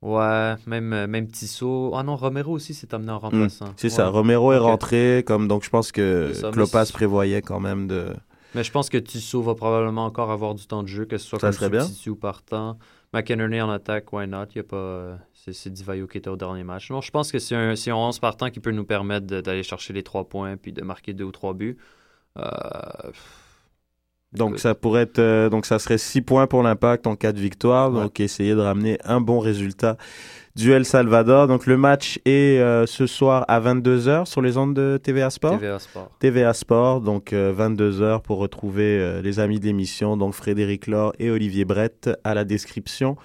Ouais, 0.00 0.54
même, 0.66 0.92
euh, 0.92 1.06
même 1.08 1.26
Tissot. 1.28 1.92
Ah 1.96 2.02
non, 2.04 2.14
Romero 2.14 2.52
aussi 2.52 2.72
s'est 2.72 2.94
amené 2.94 3.10
en 3.10 3.18
remplaçant. 3.18 3.66
Hmm, 3.66 3.72
c'est 3.76 3.88
Ouais. 3.88 3.90
ça. 3.94 4.08
Romero 4.08 4.52
est 4.52 4.58
rentré 4.58 5.24
comme 5.26 5.48
donc 5.48 5.64
je 5.64 5.70
pense 5.70 5.90
que 5.90 6.30
C'est 6.34 6.40
ça, 6.42 6.84
c'est- 6.84 6.92
prévoyait 6.92 7.42
quand 7.42 7.58
même 7.60 7.88
de. 7.88 8.14
Mais 8.54 8.62
je 8.64 8.70
pense 8.70 8.88
que 8.88 8.96
Tissot 8.98 9.42
va 9.42 9.54
probablement 9.54 10.04
encore 10.06 10.30
avoir 10.30 10.54
du 10.54 10.66
temps 10.66 10.82
de 10.82 10.88
jeu, 10.88 11.04
que 11.04 11.18
ce 11.18 11.26
soit 11.26 11.38
Ça 11.40 11.50
comme 11.52 11.80
substitut 11.80 12.10
ou 12.10 12.16
partant. 12.16 12.78
McInerney 13.12 13.60
en 13.60 13.70
attaque, 13.70 14.12
why 14.12 14.26
not? 14.28 14.44
Il 14.54 14.56
y 14.56 14.60
a 14.60 14.64
pas, 14.64 14.76
euh, 14.76 15.16
c'est, 15.34 15.52
c'est 15.52 15.70
Divayo 15.70 16.06
qui 16.06 16.18
était 16.18 16.28
au 16.30 16.36
dernier 16.36 16.62
match. 16.62 16.90
Non, 16.90 17.00
je 17.00 17.10
pense 17.10 17.32
que 17.32 17.38
c'est 17.38 17.56
un, 17.56 17.74
c'est 17.74 17.90
un 17.90 17.96
11 17.96 18.18
partant 18.20 18.50
qui 18.50 18.60
peut 18.60 18.70
nous 18.70 18.84
permettre 18.84 19.26
d'aller 19.26 19.62
chercher 19.62 19.92
les 19.94 20.02
trois 20.02 20.28
points 20.28 20.56
puis 20.56 20.72
de 20.72 20.82
marquer 20.82 21.12
deux 21.14 21.24
ou 21.24 21.32
trois 21.32 21.54
buts. 21.54 21.76
Euh, 22.38 22.42
Donc 24.32 24.58
ça 24.58 24.74
pourrait 24.74 25.02
être 25.02 25.18
euh, 25.18 25.48
donc 25.48 25.64
ça 25.64 25.78
serait 25.78 25.96
6 25.96 26.20
points 26.22 26.46
pour 26.46 26.62
l'impact 26.62 27.06
en 27.06 27.16
cas 27.16 27.32
de 27.32 27.40
victoire. 27.40 27.92
Ouais. 27.92 28.02
Donc 28.02 28.20
essayer 28.20 28.54
de 28.54 28.60
ramener 28.60 28.98
un 29.04 29.20
bon 29.20 29.38
résultat 29.38 29.96
du 30.54 30.72
El 30.72 30.84
Salvador. 30.84 31.46
Donc 31.46 31.66
le 31.66 31.76
match 31.76 32.18
est 32.24 32.58
euh, 32.58 32.84
ce 32.84 33.06
soir 33.06 33.44
à 33.48 33.60
22h 33.60 34.26
sur 34.26 34.42
les 34.42 34.58
ondes 34.58 34.74
de 34.74 34.98
TVA 35.02 35.30
Sport. 35.30 35.58
TVA 35.58 35.78
Sport. 35.78 36.10
TVA 36.18 36.52
Sport, 36.52 37.00
donc 37.00 37.32
22h 37.32 38.20
pour 38.22 38.38
retrouver 38.38 38.98
euh, 38.98 39.22
les 39.22 39.40
amis 39.40 39.60
de 39.60 39.66
l'émission, 39.66 40.16
donc 40.16 40.34
Frédéric 40.34 40.88
Laure 40.88 41.12
et 41.18 41.30
Olivier 41.30 41.64
Brett 41.64 42.10
à 42.24 42.34
la 42.34 42.44
description 42.44 43.16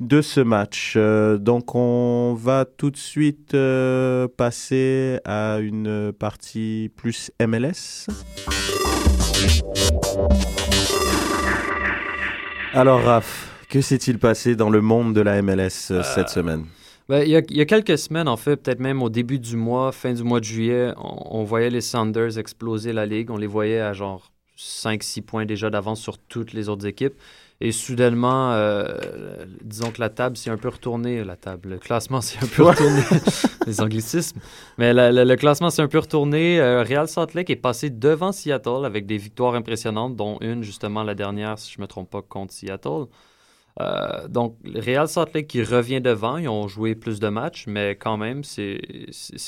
de 0.00 0.20
ce 0.20 0.40
match. 0.40 0.94
Euh, 0.96 1.38
donc 1.38 1.74
on 1.74 2.34
va 2.34 2.64
tout 2.64 2.90
de 2.90 2.96
suite 2.96 3.54
euh, 3.54 4.28
passer 4.28 5.20
à 5.24 5.58
une 5.60 6.12
partie 6.12 6.90
plus 6.96 7.30
MLS. 7.40 8.06
Alors 12.72 13.02
Raph, 13.02 13.66
que 13.68 13.80
s'est-il 13.80 14.18
passé 14.18 14.56
dans 14.56 14.70
le 14.70 14.80
monde 14.80 15.14
de 15.14 15.20
la 15.20 15.40
MLS 15.42 15.90
euh, 15.90 16.02
cette 16.02 16.28
semaine? 16.28 16.64
Ben, 17.08 17.22
il, 17.22 17.28
y 17.28 17.36
a, 17.36 17.42
il 17.48 17.56
y 17.56 17.60
a 17.60 17.66
quelques 17.66 17.98
semaines, 17.98 18.28
en 18.28 18.36
fait, 18.36 18.56
peut-être 18.56 18.80
même 18.80 19.02
au 19.02 19.10
début 19.10 19.38
du 19.38 19.56
mois, 19.56 19.92
fin 19.92 20.12
du 20.12 20.22
mois 20.22 20.40
de 20.40 20.44
juillet, 20.44 20.92
on, 20.96 21.40
on 21.40 21.44
voyait 21.44 21.70
les 21.70 21.82
Sounders 21.82 22.38
exploser 22.38 22.92
la 22.92 23.06
ligue. 23.06 23.30
On 23.30 23.36
les 23.36 23.46
voyait 23.46 23.80
à 23.80 23.92
genre 23.92 24.32
5-6 24.58 25.22
points 25.22 25.46
déjà 25.46 25.70
d'avance 25.70 26.00
sur 26.00 26.18
toutes 26.18 26.52
les 26.52 26.68
autres 26.68 26.86
équipes. 26.86 27.14
Et 27.60 27.70
soudainement, 27.72 28.52
euh, 28.52 28.98
disons 29.62 29.90
que 29.90 30.00
la 30.00 30.10
table 30.10 30.36
s'est 30.36 30.50
un 30.50 30.56
peu 30.56 30.68
retournée. 30.68 31.22
La 31.24 31.36
table, 31.36 31.70
le 31.70 31.78
classement 31.78 32.20
s'est 32.20 32.38
un 32.42 32.46
peu 32.48 32.64
retourné. 32.64 33.00
les 33.66 33.80
anglicismes. 33.80 34.40
Mais 34.76 34.92
la- 34.92 35.12
la- 35.12 35.24
le 35.24 35.36
classement 35.36 35.70
s'est 35.70 35.80
un 35.82 35.88
peu 35.88 35.98
retourné. 36.00 36.60
Euh, 36.60 36.82
Real 36.82 37.08
Salt 37.08 37.28
Lake 37.34 37.50
est 37.50 37.56
passé 37.56 37.90
devant 37.90 38.32
Seattle 38.32 38.84
avec 38.84 39.06
des 39.06 39.16
victoires 39.18 39.54
impressionnantes, 39.54 40.16
dont 40.16 40.36
une, 40.40 40.62
justement, 40.62 41.04
la 41.04 41.14
dernière, 41.14 41.58
si 41.58 41.72
je 41.72 41.78
ne 41.78 41.82
me 41.82 41.86
trompe 41.86 42.10
pas, 42.10 42.22
contre 42.22 42.52
Seattle. 42.52 43.06
Euh, 43.80 44.28
donc, 44.28 44.56
Real 44.74 45.08
Salt 45.08 45.32
Lake 45.34 45.46
qui 45.46 45.62
revient 45.62 46.00
devant, 46.00 46.36
ils 46.38 46.48
ont 46.48 46.68
joué 46.68 46.94
plus 46.94 47.18
de 47.20 47.28
matchs, 47.28 47.64
mais 47.66 47.96
quand 47.96 48.16
même, 48.16 48.44
c'est 48.44 48.80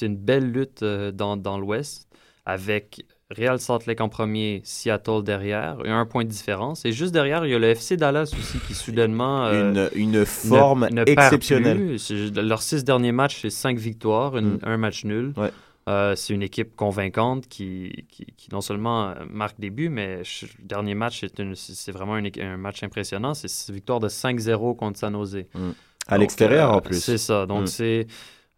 une 0.03 0.17
belle 0.17 0.51
lutte 0.51 0.83
dans, 0.85 1.37
dans 1.37 1.59
l'Ouest 1.59 2.09
avec 2.45 3.05
Real 3.37 3.59
Salt 3.59 3.81
Lake 3.87 4.01
en 4.01 4.09
premier, 4.09 4.61
Seattle 4.65 5.23
derrière, 5.25 5.79
et 5.85 5.91
un 5.91 6.07
point 6.07 6.23
de 6.25 6.29
différence. 6.29 6.85
Et 6.85 6.93
juste 6.93 7.13
derrière, 7.13 7.45
il 7.45 7.51
y 7.51 7.55
a 7.55 7.59
le 7.59 7.67
FC 7.69 7.97
Dallas 7.97 8.33
aussi 8.39 8.59
qui 8.67 8.75
soudainement 8.75 9.47
euh, 9.47 9.91
une, 9.97 10.15
une 10.15 10.25
forme 10.25 10.87
ne- 10.91 11.01
ne 11.01 11.05
perd 11.05 11.19
exceptionnelle. 11.19 11.97
Leurs 12.37 12.63
six 12.63 12.85
derniers 12.85 13.11
matchs, 13.13 13.41
c'est 13.43 13.51
cinq 13.51 13.79
victoires, 13.79 14.37
une- 14.37 14.55
Mm. 14.55 14.59
un 14.63 14.77
match 14.77 15.05
nul. 15.05 15.33
Ouais. 15.37 15.51
Euh, 15.89 16.15
c'est 16.17 16.35
une 16.35 16.43
équipe 16.43 16.75
convaincante 16.77 17.47
qui, 17.49 18.07
qui, 18.11 18.27
qui 18.37 18.49
non 18.53 18.61
seulement 18.61 19.09
euh, 19.11 19.15
marque 19.31 19.59
des 19.61 19.71
buts, 19.71 19.89
mais 19.89 20.19
le 20.19 20.65
dernier 20.65 20.95
match, 20.95 21.25
c'est 21.55 21.93
vraiment 21.93 22.17
une 22.17 22.31
un 22.41 22.57
match 22.57 22.83
impressionnant. 22.83 23.35
C'est 23.35 23.73
victoire 23.73 23.99
de 24.01 24.09
5-0 24.09 24.75
contre 24.77 24.99
San 24.99 25.13
Jose. 25.15 25.45
À 26.09 26.15
Donc, 26.15 26.21
l'extérieur 26.21 26.73
euh, 26.73 26.77
en 26.77 26.81
plus. 26.81 27.03
C'est 27.03 27.19
ça. 27.19 27.47
Donc, 27.47 27.63
Mm. 27.63 27.67
c'est. 27.67 28.07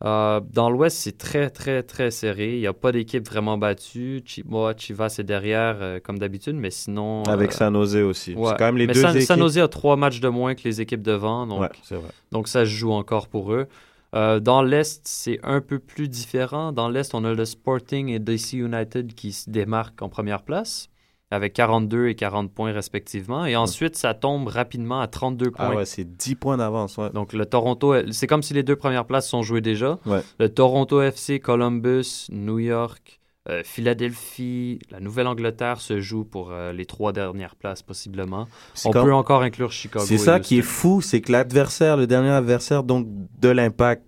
Euh, 0.04 0.40
dans 0.52 0.70
l'Ouest, 0.70 0.96
c'est 0.98 1.18
très, 1.18 1.50
très, 1.50 1.82
très 1.82 2.10
serré. 2.10 2.54
Il 2.54 2.60
n'y 2.60 2.66
a 2.68 2.72
pas 2.72 2.92
d'équipe 2.92 3.26
vraiment 3.28 3.58
battue. 3.58 4.22
Moi, 4.44 4.74
Chivas 4.76 5.16
est 5.18 5.24
derrière, 5.24 5.78
euh, 5.80 5.98
comme 5.98 6.18
d'habitude, 6.18 6.54
mais 6.54 6.70
sinon. 6.70 7.24
Avec 7.24 7.50
euh, 7.50 7.54
San 7.54 7.74
Jose 7.74 7.96
aussi. 7.96 8.34
ouais. 8.34 8.48
C'est 8.50 8.58
quand 8.58 8.66
même 8.66 8.76
les 8.76 8.86
mais 8.86 8.92
deux 8.92 9.02
San, 9.02 9.14
équipes. 9.16 9.26
San 9.26 9.38
Jose 9.40 9.58
a 9.58 9.68
trois 9.68 9.96
matchs 9.96 10.20
de 10.20 10.28
moins 10.28 10.54
que 10.54 10.62
les 10.64 10.80
équipes 10.80 11.02
devant. 11.02 11.46
Donc, 11.46 11.60
Ouais, 11.62 11.70
c'est 11.82 11.96
vrai. 11.96 12.10
donc 12.30 12.46
ça 12.48 12.60
se 12.64 12.70
joue 12.70 12.92
encore 12.92 13.26
pour 13.28 13.52
eux. 13.52 13.66
Dans 14.14 14.62
l'Est, 14.62 15.02
c'est 15.06 15.38
un 15.42 15.60
peu 15.60 15.78
plus 15.78 16.08
différent. 16.08 16.72
Dans 16.72 16.88
l'Est, 16.88 17.14
on 17.14 17.24
a 17.24 17.34
le 17.34 17.44
Sporting 17.44 18.08
et 18.08 18.18
DC 18.18 18.54
United 18.54 19.14
qui 19.14 19.32
se 19.32 19.50
démarquent 19.50 20.00
en 20.00 20.08
première 20.08 20.42
place 20.42 20.88
avec 21.30 21.52
42 21.52 22.08
et 22.08 22.14
40 22.14 22.50
points 22.52 22.72
respectivement. 22.72 23.44
Et 23.44 23.54
ensuite, 23.56 23.96
ça 23.96 24.14
tombe 24.14 24.48
rapidement 24.48 25.00
à 25.00 25.06
32 25.08 25.50
points. 25.50 25.70
Ah 25.72 25.76
ouais, 25.76 25.84
c'est 25.84 26.04
10 26.16 26.34
points 26.36 26.56
d'avance. 26.56 26.96
Ouais. 26.96 27.10
Donc 27.10 27.32
le 27.32 27.44
Toronto, 27.44 27.94
c'est 28.12 28.26
comme 28.26 28.42
si 28.42 28.54
les 28.54 28.62
deux 28.62 28.76
premières 28.76 29.04
places 29.04 29.28
sont 29.28 29.42
jouées 29.42 29.60
déjà. 29.60 29.98
Ouais. 30.06 30.20
Le 30.38 30.48
Toronto 30.48 31.02
FC, 31.02 31.38
Columbus, 31.40 32.26
New 32.30 32.58
York, 32.58 33.20
euh, 33.50 33.62
Philadelphie, 33.64 34.78
la 34.90 35.00
Nouvelle-Angleterre 35.00 35.80
se 35.80 36.00
joue 36.00 36.24
pour 36.24 36.50
euh, 36.50 36.72
les 36.72 36.84
trois 36.86 37.12
dernières 37.12 37.56
places 37.56 37.82
possiblement. 37.82 38.46
On 38.84 38.90
comme- 38.90 39.04
peut 39.06 39.14
encore 39.14 39.42
inclure 39.42 39.72
Chicago. 39.72 40.04
C'est 40.06 40.18
ça 40.18 40.40
qui 40.40 40.58
est 40.58 40.62
fou, 40.62 41.00
c'est 41.02 41.20
que 41.20 41.32
l'adversaire, 41.32 41.96
le 41.96 42.06
dernier 42.06 42.30
adversaire 42.30 42.82
donc 42.84 43.06
de 43.40 43.48
l'impact 43.48 44.02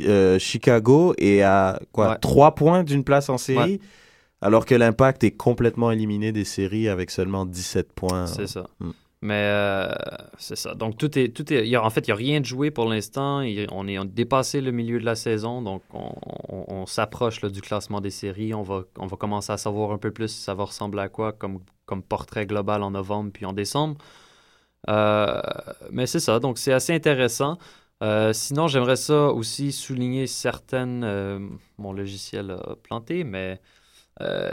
euh, 0.00 0.38
Chicago 0.38 1.12
est 1.18 1.42
à 1.42 1.78
quoi 1.92 2.12
Ouais. 2.12 2.18
3 2.20 2.54
points 2.54 2.82
d'une 2.82 3.04
place 3.04 3.28
en 3.28 3.36
série. 3.36 3.78
Alors 4.42 4.66
que 4.66 4.74
l'impact 4.74 5.24
est 5.24 5.30
complètement 5.32 5.90
éliminé 5.90 6.32
des 6.32 6.44
séries 6.44 6.88
avec 6.88 7.10
seulement 7.10 7.46
17 7.46 7.92
points. 7.92 8.26
C'est 8.26 8.46
ça. 8.46 8.66
Mm. 8.80 8.90
Mais 9.24 9.44
euh, 9.44 9.88
c'est 10.36 10.56
ça. 10.56 10.74
Donc 10.74 10.98
tout 10.98 11.16
est, 11.16 11.28
tout 11.28 11.52
est. 11.52 11.64
il 11.64 11.68
y 11.68 11.76
a- 11.76 11.84
en 11.84 11.90
fait, 11.90 12.08
il 12.08 12.10
n'y 12.10 12.12
a 12.12 12.16
rien 12.16 12.40
de 12.40 12.44
joué 12.44 12.72
pour 12.72 12.88
l'instant. 12.88 13.38
On 13.70 13.86
est 13.86 13.96
on 13.98 14.04
dépassé 14.04 14.60
le 14.60 14.72
milieu 14.72 14.98
de 14.98 15.04
la 15.04 15.14
saison, 15.14 15.62
donc 15.62 15.82
on, 15.94 16.12
on- 16.48 16.64
on 16.68 16.86
s'approche 16.86 17.40
du 17.40 17.60
classement 17.60 18.00
des 18.00 18.10
séries. 18.10 18.52
On 18.52 18.62
va, 18.64 18.82
on 18.98 19.06
va 19.06 19.16
commencer 19.16 19.52
à 19.52 19.58
savoir 19.58 19.92
un 19.92 19.98
peu 19.98 20.10
plus 20.10 20.26
ça 20.26 20.54
va 20.54 20.64
ressembler 20.64 21.02
à 21.02 21.08
quoi 21.08 21.32
comme, 21.32 21.60
comme 21.86 22.02
portrait 22.02 22.46
global 22.46 22.82
en 22.82 22.90
novembre 22.90 23.30
puis 23.32 23.46
en 23.46 23.52
décembre. 23.52 23.96
Euh, 24.90 25.40
mais 25.92 26.06
c'est 26.06 26.18
ça. 26.20 26.40
Donc 26.40 26.58
c'est 26.58 26.72
assez 26.72 26.92
intéressant. 26.92 27.58
Euh, 28.02 28.32
sinon, 28.32 28.66
j'aimerais 28.66 28.96
ça 28.96 29.28
aussi 29.28 29.70
souligner 29.70 30.26
certaines. 30.26 31.06
mon 31.78 31.92
logiciel 31.92 32.50
a 32.50 32.74
planté, 32.82 33.22
mais 33.22 33.60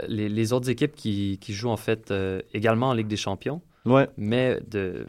les, 0.08 0.28
les 0.28 0.52
autres 0.52 0.68
équipes 0.70 0.94
qui, 0.96 1.38
qui 1.40 1.52
jouent 1.54 1.70
en 1.70 1.76
fait 1.76 2.10
euh, 2.10 2.40
également 2.54 2.88
en 2.88 2.92
Ligue 2.94 3.08
des 3.08 3.16
Champions 3.16 3.60
Ouais. 3.86 4.08
mais 4.18 4.60
de, 4.70 5.06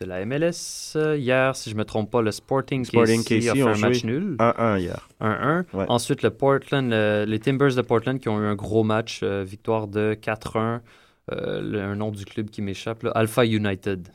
de 0.00 0.06
la 0.06 0.24
MLS. 0.24 0.94
euh, 0.96 1.16
hier, 1.16 1.56
si 1.56 1.70
je 1.70 1.74
me 1.76 1.84
trompe 1.84 2.10
pas, 2.10 2.22
le 2.22 2.30
Sporting, 2.30 2.84
Sporting 2.84 3.22
KC, 3.24 3.32
a 3.48 3.52
KC 3.52 3.56
fait 3.56 3.62
ont 3.62 3.68
un 3.68 3.78
match 3.78 4.04
nul, 4.04 4.36
1-1 4.38 4.78
hier. 4.80 5.08
1-1. 5.20 5.64
Ouais. 5.74 5.84
Ensuite, 5.88 6.22
le 6.22 6.30
Portland, 6.30 6.88
le- 6.90 7.24
les 7.26 7.38
Timbers 7.40 7.74
de 7.74 7.82
Portland 7.82 8.18
qui 8.20 8.28
ont 8.28 8.40
eu 8.40 8.46
un 8.46 8.54
gros 8.54 8.84
match, 8.84 9.20
euh, 9.22 9.44
victoire 9.44 9.88
de 9.88 10.14
4-1. 10.14 10.80
Euh, 11.30 11.60
le- 11.60 11.80
un 11.80 11.94
nom 11.96 12.10
du 12.10 12.24
club 12.24 12.50
qui 12.50 12.62
m'échappe, 12.62 13.06
Alpha 13.14 13.44
United. 13.46 14.08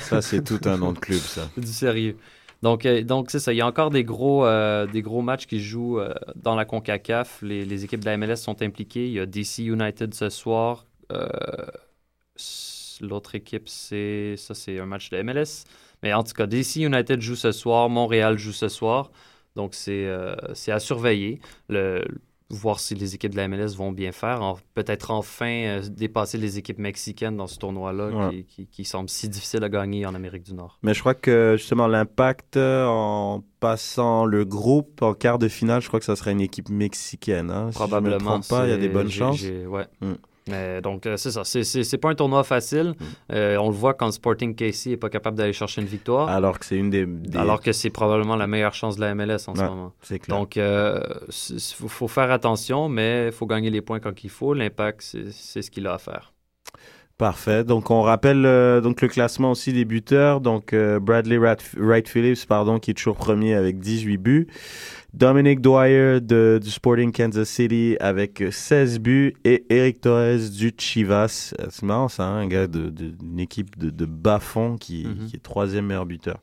Ça 0.00 0.20
c'est 0.22 0.42
tout 0.42 0.58
un 0.64 0.78
nom 0.78 0.92
de 0.92 0.98
club 0.98 1.18
ça. 1.18 1.48
C'est 1.54 1.60
du 1.64 1.66
sérieux. 1.68 2.16
Donc, 2.62 2.84
euh, 2.86 3.02
donc 3.02 3.30
c'est 3.30 3.38
ça. 3.38 3.52
Il 3.52 3.56
y 3.56 3.60
a 3.60 3.66
encore 3.66 3.90
des 3.90 4.04
gros, 4.04 4.44
euh, 4.44 4.86
des 4.86 5.02
gros 5.02 5.22
matchs 5.22 5.46
qui 5.46 5.60
jouent 5.60 5.98
euh, 5.98 6.14
dans 6.36 6.54
la 6.54 6.64
CONCACAF. 6.64 7.42
Les, 7.42 7.64
les 7.64 7.84
équipes 7.84 8.00
de 8.00 8.06
la 8.06 8.16
MLS 8.16 8.36
sont 8.36 8.62
impliquées. 8.62 9.06
Il 9.06 9.12
y 9.12 9.20
a 9.20 9.26
DC 9.26 9.58
United 9.58 10.14
ce 10.14 10.28
soir. 10.28 10.86
L'autre 13.00 13.34
équipe, 13.34 13.68
c'est 13.68 14.34
ça, 14.36 14.54
c'est 14.54 14.78
un 14.78 14.86
match 14.86 15.08
de 15.10 15.22
MLS. 15.22 15.64
Mais 16.02 16.12
en 16.12 16.22
tout 16.22 16.34
cas, 16.34 16.46
DC 16.46 16.76
United 16.76 17.20
joue 17.20 17.36
ce 17.36 17.52
soir. 17.52 17.88
Montréal 17.88 18.38
joue 18.38 18.52
ce 18.52 18.68
soir. 18.68 19.10
Donc, 19.56 19.74
c'est 19.74 20.06
à 20.06 20.78
surveiller. 20.78 21.40
Le, 21.68 22.04
voir 22.50 22.80
si 22.80 22.94
les 22.94 23.14
équipes 23.14 23.32
de 23.32 23.36
la 23.36 23.48
MLS 23.48 23.76
vont 23.76 23.92
bien 23.92 24.12
faire. 24.12 24.42
En- 24.42 24.58
Peut-être 24.74 25.10
enfin 25.10 25.46
euh, 25.64 25.82
dépasser 25.88 26.36
les 26.38 26.58
équipes 26.58 26.78
mexicaines 26.78 27.36
dans 27.36 27.46
ce 27.46 27.58
tournoi-là 27.58 28.08
Ouais. 28.08 28.30
qui, 28.30 28.44
qui, 28.44 28.66
qui 28.66 28.84
semble 28.84 29.08
si 29.08 29.28
difficile 29.28 29.62
à 29.64 29.68
gagner 29.68 30.04
en 30.06 30.14
Amérique 30.14 30.42
du 30.44 30.54
Nord. 30.54 30.78
Mais 30.82 30.94
je 30.94 31.00
crois 31.00 31.14
que 31.14 31.54
justement 31.58 31.86
l'impact 31.86 32.56
euh, 32.56 32.86
en 32.86 33.44
passant 33.60 34.24
le 34.24 34.44
groupe 34.44 35.02
en 35.02 35.14
quart 35.14 35.38
de 35.38 35.48
finale, 35.48 35.80
je 35.82 35.88
crois 35.88 36.00
que 36.00 36.06
ça 36.06 36.16
serait 36.16 36.32
une 36.32 36.40
équipe 36.40 36.68
mexicaine. 36.70 37.50
Hein, 37.50 37.70
Probablement. 37.74 38.18
Si 38.18 38.24
je 38.24 38.24
me 38.24 38.30
trompe 38.30 38.48
pas, 38.48 38.66
il 38.66 38.70
y 38.70 38.74
a 38.74 38.78
des 38.78 38.88
bonnes 38.88 39.10
chances. 39.10 39.42
ouais. 39.42 39.86
Mm. 40.00 40.12
Mais 40.48 40.80
donc, 40.80 41.06
euh, 41.06 41.16
c'est 41.16 41.30
ça. 41.30 41.42
C'est- 41.44 41.98
pas 41.98 42.08
un 42.10 42.14
tournoi 42.14 42.42
facile. 42.44 42.94
Euh, 43.32 43.56
on 43.58 43.68
le 43.68 43.74
voit 43.74 43.94
quand 43.94 44.10
Sporting 44.10 44.54
KC 44.54 44.90
n'est 44.90 44.96
pas 44.96 45.10
capable 45.10 45.36
d'aller 45.36 45.52
chercher 45.52 45.80
une 45.82 45.86
victoire, 45.86 46.28
Alors 46.28 46.58
que 46.58 46.64
c'est 46.64 46.76
une 46.76 46.90
des, 46.90 47.04
des- 47.06 47.38
alors 47.38 47.60
que 47.60 47.72
c'est 47.72 47.90
probablement 47.90 48.36
la 48.36 48.46
meilleure 48.46 48.74
chance 48.74 48.96
de 48.96 49.02
la 49.02 49.14
MLS 49.14 49.48
en 49.48 49.54
ce 49.54 49.62
moment. 49.62 49.92
clair. 50.08 50.20
Donc, 50.28 50.56
il 50.56 51.88
faut, 51.88 52.08
faire 52.08 52.30
attention, 52.30 52.88
mais 52.88 53.26
il 53.26 53.32
faut 53.32 53.46
gagner 53.46 53.70
les 53.70 53.80
points 53.82 54.00
quand 54.00 54.24
il 54.24 54.30
faut. 54.30 54.54
L'impact, 54.54 55.02
c'est 55.02 55.30
c'est 55.30 55.62
ce 55.62 55.70
qu'il 55.70 55.86
a 55.86 55.94
à 55.94 55.98
faire. 55.98 56.32
Parfait. 57.18 57.64
Donc, 57.64 57.90
on 57.90 58.00
rappelle 58.00 58.46
euh, 58.46 58.80
donc 58.80 59.02
le 59.02 59.08
classement 59.08 59.50
aussi 59.50 59.74
des 59.74 59.84
buteurs. 59.84 60.40
Donc, 60.40 60.72
euh, 60.72 60.98
Bradley 60.98 61.36
Rat- 61.36 61.56
Wright 61.76 62.08
Phillips, 62.08 62.46
pardon, 62.48 62.78
qui 62.78 62.92
est 62.92 62.94
toujours 62.94 63.16
premier 63.16 63.52
avec 63.54 63.78
18 63.78 64.16
buts. 64.16 64.46
Dominic 65.12 65.60
Dwyer 65.60 66.20
de, 66.20 66.60
du 66.62 66.70
Sporting 66.70 67.12
Kansas 67.12 67.48
City 67.48 67.96
avec 68.00 68.42
16 68.50 69.00
buts. 69.00 69.34
Et 69.44 69.64
Eric 69.68 70.00
Torres 70.02 70.38
du 70.56 70.72
Chivas. 70.76 71.52
Euh, 71.60 71.66
C'est 71.70 71.82
marrant, 71.84 72.08
ça, 72.08 72.24
hein, 72.24 72.38
un 72.40 72.46
gars 72.46 72.66
d'une 72.66 72.90
de, 72.90 73.08
d'une 73.10 73.40
équipe 73.40 73.76
de, 73.78 73.90
de 73.90 74.04
bas-fond 74.04 74.76
qui, 74.76 75.06
Mhm. 75.06 75.26
qui 75.26 75.36
est 75.36 75.42
troisième 75.42 75.86
meilleur 75.86 76.06
buteur. 76.06 76.38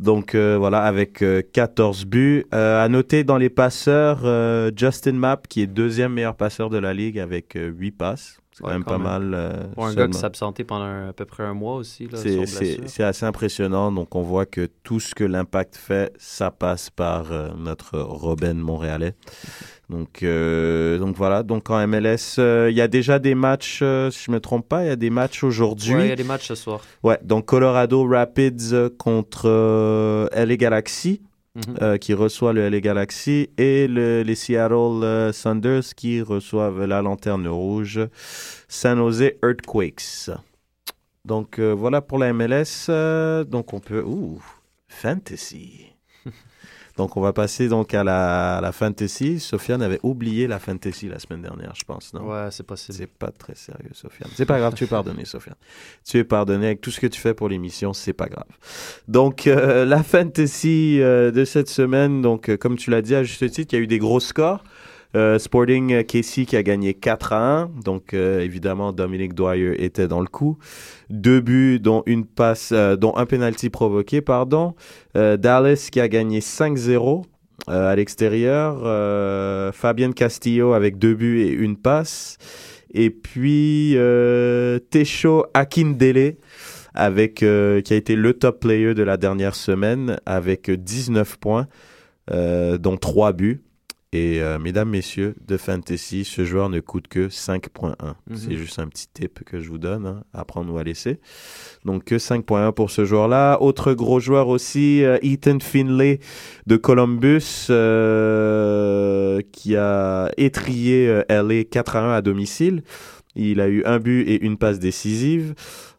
Donc, 0.00 0.34
euh, 0.34 0.56
voilà, 0.58 0.82
avec 0.82 1.22
euh, 1.22 1.40
14 1.52 2.04
buts. 2.04 2.44
Euh, 2.52 2.84
à 2.84 2.88
noter 2.88 3.22
dans 3.22 3.36
les 3.38 3.50
passeurs, 3.50 4.22
euh, 4.24 4.70
Justin 4.74 5.12
Mapp, 5.12 5.46
qui 5.46 5.62
est 5.62 5.66
deuxième 5.68 6.12
meilleur 6.12 6.34
passeur 6.34 6.68
de 6.70 6.78
la 6.78 6.92
ligue 6.92 7.18
avec 7.20 7.54
euh, 7.56 7.68
8 7.68 7.92
passes. 7.92 8.38
C'est 8.56 8.62
quand 8.62 8.70
même 8.70 8.84
pas 8.84 8.92
même. 8.98 9.02
mal. 9.02 9.34
euh, 9.34 9.64
Pour 9.74 9.86
un 9.86 9.94
gars 9.94 10.06
qui 10.06 10.18
s'est 10.18 10.24
absenté 10.26 10.62
pendant 10.62 10.84
un- 10.84 11.08
à 11.08 11.12
peu 11.12 11.24
près 11.24 11.42
un 11.42 11.54
mois 11.54 11.74
aussi, 11.74 12.06
là, 12.06 12.18
C'est- 12.18 13.02
assez 13.02 13.24
impressionnant. 13.26 13.90
Donc, 13.90 14.14
on 14.14 14.22
voit 14.22 14.46
que 14.46 14.68
tout 14.84 15.00
ce 15.00 15.12
que 15.14 15.24
l'impact 15.24 15.76
fait, 15.76 16.12
ça 16.18 16.52
passe 16.52 16.88
par 16.88 17.32
euh, 17.32 17.48
notre 17.58 17.98
Robin 17.98 18.54
montréalais. 18.54 19.14
Donc, 19.90 20.22
euh, 20.22 20.98
donc 20.98 21.16
voilà. 21.16 21.42
Donc 21.42 21.68
en 21.68 21.78
MLS, 21.86 22.36
euh, 22.38 22.70
il 22.70 22.76
y 22.76 22.80
a 22.80 22.88
déjà 22.88 23.18
des 23.18 23.34
matchs. 23.34 23.80
euh, 23.82 24.10
si 24.10 24.24
je 24.26 24.30
me 24.30 24.38
trompe 24.40 24.68
pas, 24.68 24.82
il 24.84 24.86
y 24.86 24.90
a 24.90 24.96
des 24.96 25.10
matchs 25.10 25.42
aujourd'hui. 25.44 25.94
Ouais, 25.94 26.06
il 26.06 26.08
y 26.08 26.12
a 26.12 26.16
des 26.16 26.24
matchs 26.24 26.46
ce 26.48 26.54
soir. 26.54 26.80
Ouais, 27.02 27.18
donc 27.22 27.46
Colorado 27.46 28.06
Rapids 28.08 28.72
contre 28.98 29.42
euh, 29.48 30.26
LA 30.32 30.56
Galaxy, 30.56 31.20
Mhm. 31.54 31.76
euh, 31.82 31.98
qui 31.98 32.14
reçoit 32.14 32.52
le 32.52 32.62
LA 32.62 32.80
Galaxy, 32.80 33.48
et 33.58 33.86
le- 33.86 34.22
les 34.22 34.34
Seattle 34.34 35.04
euh, 35.04 35.32
Sounders 35.32 35.94
qui 35.96 36.20
reçoivent 36.20 36.84
la 36.84 37.00
Lanterne 37.00 37.46
Rouge, 37.46 38.00
San 38.66 38.98
Jose 38.98 39.32
Earthquakes. 39.42 40.30
Donc 41.24 41.58
euh, 41.58 41.72
voilà 41.72 42.00
pour 42.02 42.18
la 42.18 42.32
MLS. 42.32 42.86
euh, 42.88 43.44
donc 43.44 43.72
on 43.72 43.80
peut... 43.80 44.02
Ouh, 44.02 44.42
Fantasy. 44.88 45.92
donc 46.96 47.16
on 47.16 47.20
va 47.20 47.32
passer 47.32 47.68
donc 47.68 47.92
à 47.94 48.04
la, 48.04 48.58
à 48.58 48.60
la 48.60 48.72
Fantasy. 48.72 49.40
Sofiane 49.40 49.82
avait 49.82 50.00
oublié 50.02 50.46
la 50.46 50.58
Fantasy 50.58 51.08
la 51.08 51.18
semaine 51.18 51.42
dernière, 51.42 51.72
je 51.74 51.84
pense, 51.84 52.14
non? 52.14 52.22
Ouais, 52.22 52.48
c'est 52.50 52.66
possible. 52.66 52.96
C'est 52.98 53.06
pas 53.10 53.30
très 53.30 53.54
sérieux, 53.54 53.90
Sofiane. 53.92 54.30
C'est 54.34 54.46
pas 54.46 54.58
grave, 54.58 54.74
tu 54.74 54.84
es 54.84 54.86
pardonné, 54.86 55.24
Sofiane. 55.24 55.56
Tu 56.04 56.18
es 56.18 56.24
pardonné 56.24 56.66
avec 56.66 56.80
tout 56.80 56.90
ce 56.90 57.00
que 57.00 57.06
tu 57.06 57.20
fais 57.20 57.34
pour 57.34 57.48
l'émission, 57.48 57.92
c'est 57.92 58.12
pas 58.12 58.28
grave. 58.28 58.46
Donc, 59.08 59.46
euh, 59.46 59.84
la 59.84 60.02
fantasy 60.02 61.00
euh, 61.00 61.30
de 61.30 61.44
cette 61.44 61.68
semaine, 61.68 62.22
donc, 62.22 62.48
euh, 62.48 62.56
comme 62.56 62.76
tu 62.76 62.90
l'as 62.90 63.02
dit 63.02 63.14
à 63.14 63.24
juste 63.24 63.50
titre, 63.50 63.74
il 63.74 63.76
y 63.76 63.80
a 63.80 63.82
eu 63.82 63.86
des 63.86 63.98
gros 63.98 64.20
scores. 64.20 64.62
Euh, 65.14 65.38
Sporting 65.38 65.92
euh, 65.92 66.02
Casey 66.02 66.44
qui 66.44 66.56
a 66.56 66.62
gagné 66.62 66.94
4 66.94 67.32
à 67.32 67.60
1. 67.62 67.70
Donc, 67.84 68.14
euh, 68.14 68.40
évidemment, 68.40 68.92
Dominic 68.92 69.34
Dwyer 69.34 69.84
était 69.84 70.08
dans 70.08 70.20
le 70.20 70.26
coup. 70.26 70.58
Deux 71.08 71.40
buts, 71.40 71.78
dont 71.80 72.02
une 72.06 72.24
passe, 72.24 72.72
dont 72.72 73.16
un 73.16 73.26
penalty 73.26 73.70
provoqué, 73.70 74.20
pardon. 74.20 74.74
Dallas 75.14 75.88
qui 75.92 76.00
a 76.00 76.08
gagné 76.08 76.40
5-0 76.40 77.24
euh, 77.68 77.92
à 77.92 77.94
l'extérieur. 77.94 78.82
Fabien 79.74 80.12
Castillo 80.12 80.72
avec 80.72 80.98
deux 80.98 81.14
buts 81.14 81.42
et 81.42 81.50
une 81.50 81.76
passe. 81.76 82.38
Et 82.92 83.10
puis 83.10 83.96
Tesho 84.90 85.46
Akindele 85.52 86.36
avec 86.94 87.34
qui 87.36 87.44
a 87.44 87.96
été 87.96 88.14
le 88.14 88.34
top 88.34 88.60
player 88.60 88.94
de 88.94 89.02
la 89.02 89.16
dernière 89.16 89.56
semaine 89.56 90.18
avec 90.26 90.70
19 90.70 91.36
points 91.38 91.66
dont 92.30 92.96
3 92.96 93.32
buts. 93.32 93.63
Et 94.14 94.40
euh, 94.40 94.60
mesdames, 94.60 94.90
messieurs, 94.90 95.34
de 95.44 95.56
fantasy, 95.56 96.22
ce 96.24 96.44
joueur 96.44 96.68
ne 96.68 96.78
coûte 96.78 97.08
que 97.08 97.26
5.1. 97.26 97.96
C'est 98.36 98.56
juste 98.56 98.78
un 98.78 98.86
petit 98.86 99.08
tip 99.12 99.42
que 99.44 99.58
je 99.58 99.68
vous 99.68 99.78
donne, 99.78 100.06
hein, 100.06 100.22
à 100.32 100.44
prendre 100.44 100.72
ou 100.72 100.78
à 100.78 100.84
laisser. 100.84 101.18
Donc 101.84 102.04
que 102.04 102.14
5.1 102.14 102.70
pour 102.70 102.92
ce 102.92 103.04
joueur-là. 103.04 103.60
Autre 103.60 103.92
gros 103.92 104.20
joueur 104.20 104.46
aussi, 104.46 105.02
euh, 105.02 105.18
Ethan 105.22 105.58
Finlay 105.58 106.20
de 106.68 106.76
Columbus, 106.76 107.66
euh, 107.70 109.40
qui 109.50 109.74
a 109.74 110.30
étrié 110.36 111.22
LA 111.28 111.64
4 111.64 111.96
à 111.96 112.12
1 112.12 112.14
à 112.14 112.22
domicile. 112.22 112.84
Il 113.34 113.60
a 113.60 113.66
eu 113.66 113.82
un 113.84 113.98
but 113.98 114.22
et 114.28 114.44
une 114.44 114.56
passe 114.58 114.78
décisive. 114.78 115.54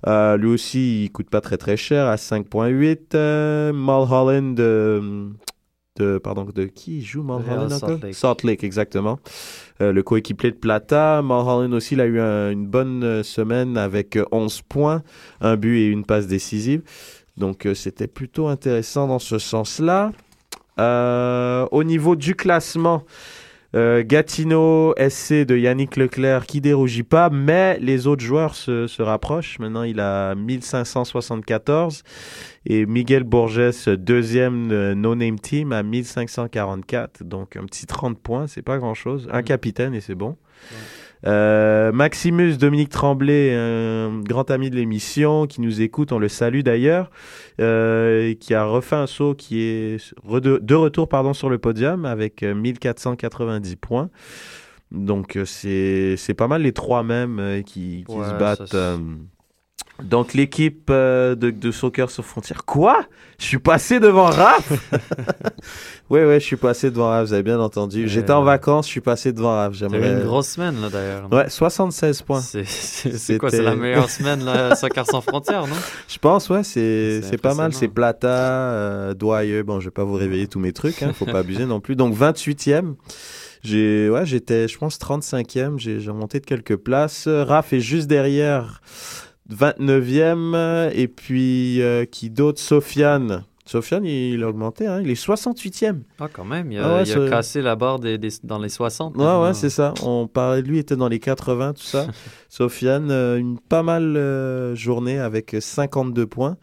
Lui 0.08 0.48
aussi, 0.48 1.04
il 1.04 1.12
coûte 1.12 1.30
pas 1.30 1.42
très 1.42 1.58
très 1.58 1.76
cher 1.76 2.08
à 2.08 2.16
5.8. 2.16 3.14
Euh, 3.14 3.74
Mulholland 3.74 5.36
de, 5.98 6.18
pardon 6.18 6.44
de 6.54 6.66
qui 6.66 7.02
joue 7.02 7.24
Mulholland 7.24 7.70
Salt 7.72 7.84
encore? 7.84 8.00
Lake. 8.04 8.16
Salt 8.16 8.44
Lake 8.44 8.64
exactement. 8.64 9.20
Euh, 9.82 9.92
le 9.94 10.04
coéquipier 10.04 10.52
de 10.52 10.58
Plata. 10.58 11.22
Mulholland 11.22 11.74
aussi, 11.74 11.94
il 11.96 12.02
a 12.02 12.06
eu 12.06 12.20
un- 12.20 12.52
une 12.52 12.68
bonne 12.68 13.04
euh, 13.04 13.24
semaine 13.24 13.78
avec 13.78 14.18
euh, 14.18 14.26
11 14.32 14.62
points, 14.62 15.04
un 15.42 15.56
but 15.56 15.78
et 15.80 15.88
une 15.88 16.06
passe 16.06 16.28
décisive. 16.28 16.82
Donc 17.38 17.66
euh, 17.66 17.74
c'était 17.74 18.08
plutôt 18.08 18.48
intéressant 18.48 19.08
dans 19.08 19.20
ce 19.20 19.40
sens-là. 19.40 20.12
Euh, 20.80 21.66
au 21.72 21.84
niveau 21.86 22.18
du 22.18 22.36
classement, 22.36 23.04
euh, 23.76 24.04
Gatineau 24.06 24.94
SC 24.98 25.46
de 25.46 25.58
Yannick 25.58 25.98
Leclerc 25.98 26.46
qui 26.46 26.62
dérougit 26.62 27.04
pas, 27.04 27.30
mais 27.30 27.78
les 27.80 28.08
autres 28.08 28.24
joueurs 28.24 28.56
se, 28.56 28.88
se 28.88 29.02
rapprochent. 29.02 29.60
Maintenant, 29.60 29.84
il 29.84 30.00
a 30.00 30.34
1574 30.36 32.04
et 32.66 32.86
Miguel 32.86 33.24
Borges, 33.24 33.88
deuxième 33.98 34.72
euh, 34.72 34.96
no-name 34.96 35.40
team, 35.40 35.72
à 35.72 35.84
1544. 35.84 37.24
Donc 37.24 37.58
un 37.58 37.66
petit 37.66 37.86
30 37.86 38.18
points, 38.20 38.48
c'est 38.48 38.62
pas 38.62 38.78
grand-chose. 38.78 39.28
Un 39.32 39.42
Mm. 39.42 39.44
capitaine 39.44 39.94
et 39.94 40.02
c'est 40.02 40.16
bon. 40.16 40.38
Euh, 41.28 41.92
Maximus 41.92 42.58
Dominique 42.58 42.90
Tremblay, 42.90 43.54
un 43.56 44.20
grand 44.22 44.52
ami 44.52 44.70
de 44.70 44.76
l'émission 44.76 45.48
qui 45.48 45.62
nous 45.62 45.82
écoute, 45.82 46.12
on 46.12 46.20
le 46.20 46.28
salue 46.30 46.62
d'ailleurs, 46.62 47.10
euh, 47.60 48.34
qui 48.40 48.54
a 48.54 48.64
refait 48.66 48.96
un 48.96 49.08
saut 49.08 49.34
qui 49.34 49.62
est 49.62 50.14
de, 50.24 50.76
retour 50.76 51.10
pardon, 51.10 51.34
sur 51.34 51.50
le 51.50 51.58
podium 51.58 52.06
avec 52.06 52.44
euh, 52.44 52.54
1490 52.54 53.76
points. 53.78 54.10
Donc 54.92 55.36
euh, 55.36 55.46
c'est 55.46 56.34
pas 56.36 56.48
mal 56.48 56.62
les 56.62 56.72
trois 56.74 57.04
mêmes 57.04 57.40
euh, 57.40 57.62
qui, 57.64 58.04
qui 58.08 58.16
Ouais, 58.16 58.26
se 58.30 58.34
battent. 58.40 58.74
euh. 58.76 58.98
Donc 60.04 60.34
l'équipe 60.34 60.90
euh, 60.90 61.36
de, 61.36 61.52
de 61.52 61.72
Soccer 61.72 62.12
sur 62.12 62.26
frontières. 62.26 62.66
Quoi? 62.66 63.06
Je 63.40 63.46
suis 63.46 63.60
passé 63.60 64.00
devant 64.00 64.26
Raph? 64.26 64.72
Oui, 66.12 66.20
oui, 66.24 66.36
je 66.36 66.46
suis 66.46 66.56
passé 66.56 66.92
devant 66.92 67.08
Raph, 67.10 67.26
vous 67.26 67.34
avez 67.34 67.42
bien 67.42 67.60
entendu. 67.60 68.08
J'étais 68.08 68.32
en 68.32 68.44
vacances, 68.44 68.86
je 68.86 68.92
suis 68.92 69.02
passé 69.02 69.34
devant 69.34 69.56
Raph. 69.56 69.74
J'aimerais... 69.74 70.20
une 70.20 70.24
grosse 70.24 70.50
semaine, 70.50 70.80
là, 70.80 70.90
d'ailleurs. 70.90 71.34
Ouais, 71.34 71.50
76 71.50 72.22
points. 72.22 72.42
C'est- 72.42 73.40
quoi? 73.40 73.50
C'est 73.50 73.64
la 73.64 73.76
meilleure 73.76 74.10
semaine, 74.12 74.46
là, 74.46 74.76
Soccer 74.76 75.04
sans 75.08 75.22
frontières, 75.22 75.66
non? 75.66 75.76
Je 76.08 76.20
pense, 76.20 76.48
ouais, 76.52 76.64
c'est 76.64 77.40
pas 77.42 77.56
mal. 77.56 77.74
C'est 77.74 77.88
Plata, 77.88 78.28
euh, 78.28 79.14
Dwyer. 79.16 79.64
Bon, 79.64 79.80
je 79.80 79.86
vais 79.86 79.92
pas 79.92 80.04
vous 80.04 80.14
réveiller 80.14 80.48
tous 80.48 80.60
mes 80.60 80.74
trucs, 80.74 81.02
hein, 81.02 81.12
faut 81.12 81.26
pas 81.26 81.40
abuser 81.40 81.66
non 81.66 81.80
plus. 81.80 81.96
Donc 81.96 82.16
28e. 82.16 82.94
J'ai, 83.64 84.12
ouais, 84.12 84.28
j'étais, 84.28 84.68
je 84.68 84.78
pense 84.78 85.00
35e. 85.00 85.80
J'ai 85.80 86.00
j'ai 86.00 86.12
remonté 86.12 86.40
de 86.40 86.46
quelques 86.46 86.76
places. 86.76 87.28
Raph 87.28 87.74
est 87.74 87.80
juste 87.80 88.06
derrière, 88.06 88.80
29e. 89.50 90.54
euh, 90.56 90.92
Et 90.94 91.08
puis 91.08 91.82
euh, 91.82 92.06
qui 92.06 92.30
d'autre? 92.30 92.60
Sofiane. 92.60 93.44
Sofiane, 93.68 94.06
il, 94.06 94.44
a 94.44 94.50
augmenté, 94.50 94.86
hein, 94.86 95.02
il 95.02 95.10
est 95.10 95.16
68e. 95.20 96.02
Ah, 96.20 96.28
quand 96.32 96.46
même. 96.46 96.72
Il 96.72 96.78
a, 96.78 96.86
Ah 96.86 96.96
ouais, 96.98 97.04
il 97.04 97.12
a 97.12 97.16
ça- 97.16 97.30
cassé 97.30 97.62
la 97.64 97.76
barre 97.76 97.98
des, 98.00 98.20
des- 98.20 98.30
dans 98.44 98.60
les 98.60 98.70
60. 98.70 99.18
Ouais, 99.18 99.24
ouais, 99.42 99.56
c'est 99.56 99.72
ça. 99.72 99.96
On 100.04 100.28
parlait, 100.28 100.62
lui 100.62 100.78
était 100.78 100.96
dans 100.96 101.08
les 101.08 101.18
80, 101.20 101.74
tout 101.74 101.82
ça. 101.82 102.06
Sofiane, 102.50 103.10
euh, 103.10 103.38
une 103.40 103.58
pas 103.60 103.82
mal 103.82 104.18
euh, 104.18 104.76
journée 104.76 105.18
avec 105.18 105.56
52 105.60 106.28
points. 106.28 106.58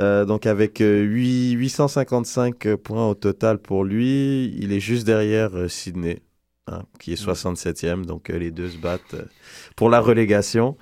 Euh, 0.00 0.24
donc 0.24 0.46
avec 0.46 0.80
euh, 0.80 1.02
8, 1.02 1.50
855 1.52 2.76
points 2.76 3.06
au 3.06 3.14
total 3.14 3.58
pour 3.58 3.84
lui. 3.84 4.46
Il 4.58 4.72
est 4.72 4.80
juste 4.80 5.04
derrière 5.06 5.50
euh, 5.54 5.68
Sydney, 5.68 6.20
hein, 6.68 6.84
qui 6.98 7.12
est 7.12 7.22
67e. 7.22 8.06
Donc 8.06 8.30
euh, 8.30 8.38
les 8.38 8.50
deux 8.50 8.70
se 8.70 8.78
battent 8.78 9.14
pour 9.76 9.90
la 9.90 10.00
relégation. 10.00 10.78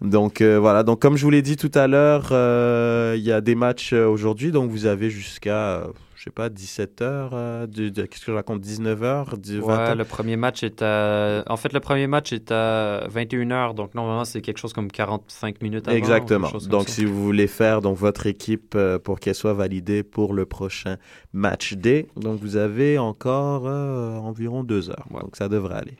Donc 0.00 0.40
euh, 0.40 0.58
voilà, 0.58 0.82
donc 0.82 1.00
comme 1.00 1.16
je 1.16 1.24
vous 1.24 1.30
l'ai 1.30 1.42
dit 1.42 1.56
tout 1.56 1.70
à 1.74 1.86
l'heure, 1.86 2.28
euh, 2.30 3.14
il 3.16 3.22
y 3.22 3.32
a 3.32 3.40
des 3.40 3.54
matchs 3.54 3.92
euh, 3.92 4.06
aujourd'hui, 4.06 4.52
donc 4.52 4.70
vous 4.70 4.86
avez 4.86 5.10
jusqu'à, 5.10 5.80
euh, 5.80 5.86
je 6.14 6.22
sais 6.22 6.30
pas, 6.30 6.48
17h, 6.48 7.66
qu'est-ce 7.94 8.24
que 8.24 8.30
je 8.30 8.32
raconte, 8.32 8.62
19h, 8.62 9.40
du 9.40 9.60
20h. 9.60 9.64
Ouais, 9.64 9.94
le 9.96 10.04
premier 10.04 10.36
match 10.36 10.62
est 10.62 10.82
à... 10.82 11.42
En 11.48 11.56
fait, 11.56 11.72
le 11.72 11.80
premier 11.80 12.06
match 12.06 12.32
est 12.32 12.52
à 12.52 13.08
21h, 13.08 13.74
donc 13.74 13.94
normalement, 13.96 14.24
c'est 14.24 14.40
quelque 14.40 14.58
chose 14.58 14.72
comme 14.72 14.90
45 14.90 15.62
minutes 15.62 15.88
avant. 15.88 15.96
Exactement. 15.96 16.48
Donc, 16.68 16.88
si 16.88 17.04
vous 17.04 17.20
voulez 17.22 17.48
faire 17.48 17.80
donc 17.82 17.96
votre 17.96 18.26
équipe 18.26 18.74
euh, 18.76 19.00
pour 19.00 19.18
qu'elle 19.18 19.34
soit 19.34 19.54
validée 19.54 20.04
pour 20.04 20.32
le 20.32 20.46
prochain 20.46 20.96
match 21.32 21.74
day, 21.74 22.06
donc 22.16 22.40
vous 22.40 22.56
avez 22.56 22.98
encore 22.98 23.66
euh, 23.66 24.16
environ 24.16 24.62
deux 24.62 24.90
heures. 24.90 25.06
Ouais. 25.10 25.20
Donc, 25.22 25.34
ça 25.34 25.48
devrait 25.48 25.76
aller. 25.76 25.96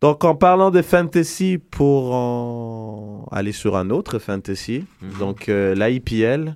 Donc, 0.00 0.24
en 0.24 0.36
parlant 0.36 0.70
de 0.70 0.80
fantasy, 0.80 1.58
pour 1.58 2.14
en 2.14 3.26
aller 3.32 3.50
sur 3.50 3.76
un 3.76 3.90
autre 3.90 4.20
fantasy, 4.20 4.84
Mhm. 5.02 5.18
donc 5.18 5.48
euh, 5.48 5.74
l'IPL. 5.74 6.54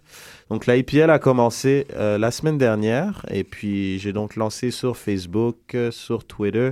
Donc, 0.48 0.68
l'IPL 0.68 1.10
a 1.10 1.18
commencé 1.18 1.88
euh, 1.94 2.18
la 2.18 2.30
semaine 2.30 2.56
dernière, 2.56 3.26
et 3.30 3.42
puis 3.42 3.98
j'ai 3.98 4.12
donc 4.12 4.36
lancé 4.36 4.70
sur 4.70 4.96
Facebook, 4.96 5.56
euh, 5.74 5.90
sur 5.90 6.24
Twitter. 6.24 6.70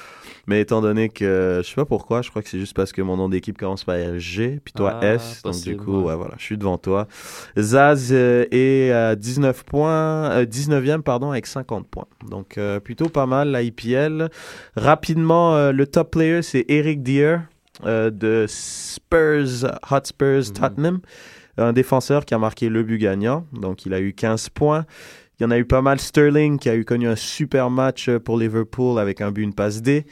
Mais 0.48 0.62
étant 0.62 0.80
donné 0.80 1.10
que, 1.10 1.60
je 1.62 1.68
sais 1.68 1.74
pas 1.74 1.84
pourquoi, 1.84 2.22
je 2.22 2.30
crois 2.30 2.40
que 2.42 2.48
c'est 2.48 2.58
juste 2.58 2.74
parce 2.74 2.90
que 2.92 3.02
mon 3.02 3.16
nom 3.18 3.28
d'équipe 3.28 3.56
commence 3.58 3.84
par 3.84 3.96
G, 4.18 4.58
puis 4.64 4.72
toi 4.72 4.98
Ah, 5.00 5.06
S. 5.14 5.42
Donc 5.44 5.52
possible, 5.52 5.76
du 5.76 5.84
coup, 5.84 5.98
ouais. 5.98 6.04
ouais, 6.06 6.16
voilà, 6.16 6.34
je 6.38 6.42
suis 6.42 6.56
devant 6.56 6.78
toi. 6.78 7.06
Zaz 7.58 8.08
euh, 8.12 8.46
est 8.50 8.90
à 8.90 9.14
19 9.14 9.64
points, 9.64 10.30
euh, 10.30 10.46
19e, 10.46 11.02
pardon, 11.02 11.30
avec 11.32 11.46
50 11.46 11.86
points. 11.86 12.06
Donc 12.28 12.56
euh, 12.56 12.80
plutôt 12.80 13.10
pas 13.10 13.26
mal, 13.26 13.50
la 13.50 13.62
IPL. 13.62 14.30
Rapidement, 14.74 15.54
euh, 15.54 15.70
le 15.72 15.86
top 15.86 16.12
player, 16.12 16.40
c'est 16.42 16.64
Eric 16.68 17.02
Deer 17.02 17.40
euh, 17.84 18.10
de 18.10 18.46
Spurs, 18.48 19.70
Hotspurs 19.90 20.48
Mhm. 20.48 20.52
Tottenham. 20.54 21.00
Un 21.58 21.72
défenseur 21.72 22.24
qui 22.24 22.34
a 22.34 22.38
marqué 22.38 22.68
le 22.68 22.82
but 22.82 22.98
gagnant. 22.98 23.44
Donc 23.52 23.84
il 23.84 23.92
a 23.92 24.00
eu 24.00 24.12
15 24.14 24.48
points. 24.48 24.86
Il 25.38 25.42
y 25.42 25.46
en 25.46 25.50
a 25.50 25.58
eu 25.58 25.64
pas 25.64 25.82
mal. 25.82 26.00
Sterling 26.00 26.58
qui 26.58 26.68
a 26.68 26.74
eu 26.74 26.84
connu 26.84 27.06
un 27.08 27.16
super 27.16 27.68
match 27.70 28.08
euh, 28.08 28.18
pour 28.18 28.38
Liverpool 28.38 28.98
avec 28.98 29.20
un 29.20 29.30
but, 29.30 29.42
une 29.42 29.54
passe 29.54 29.82
D. 29.82 30.06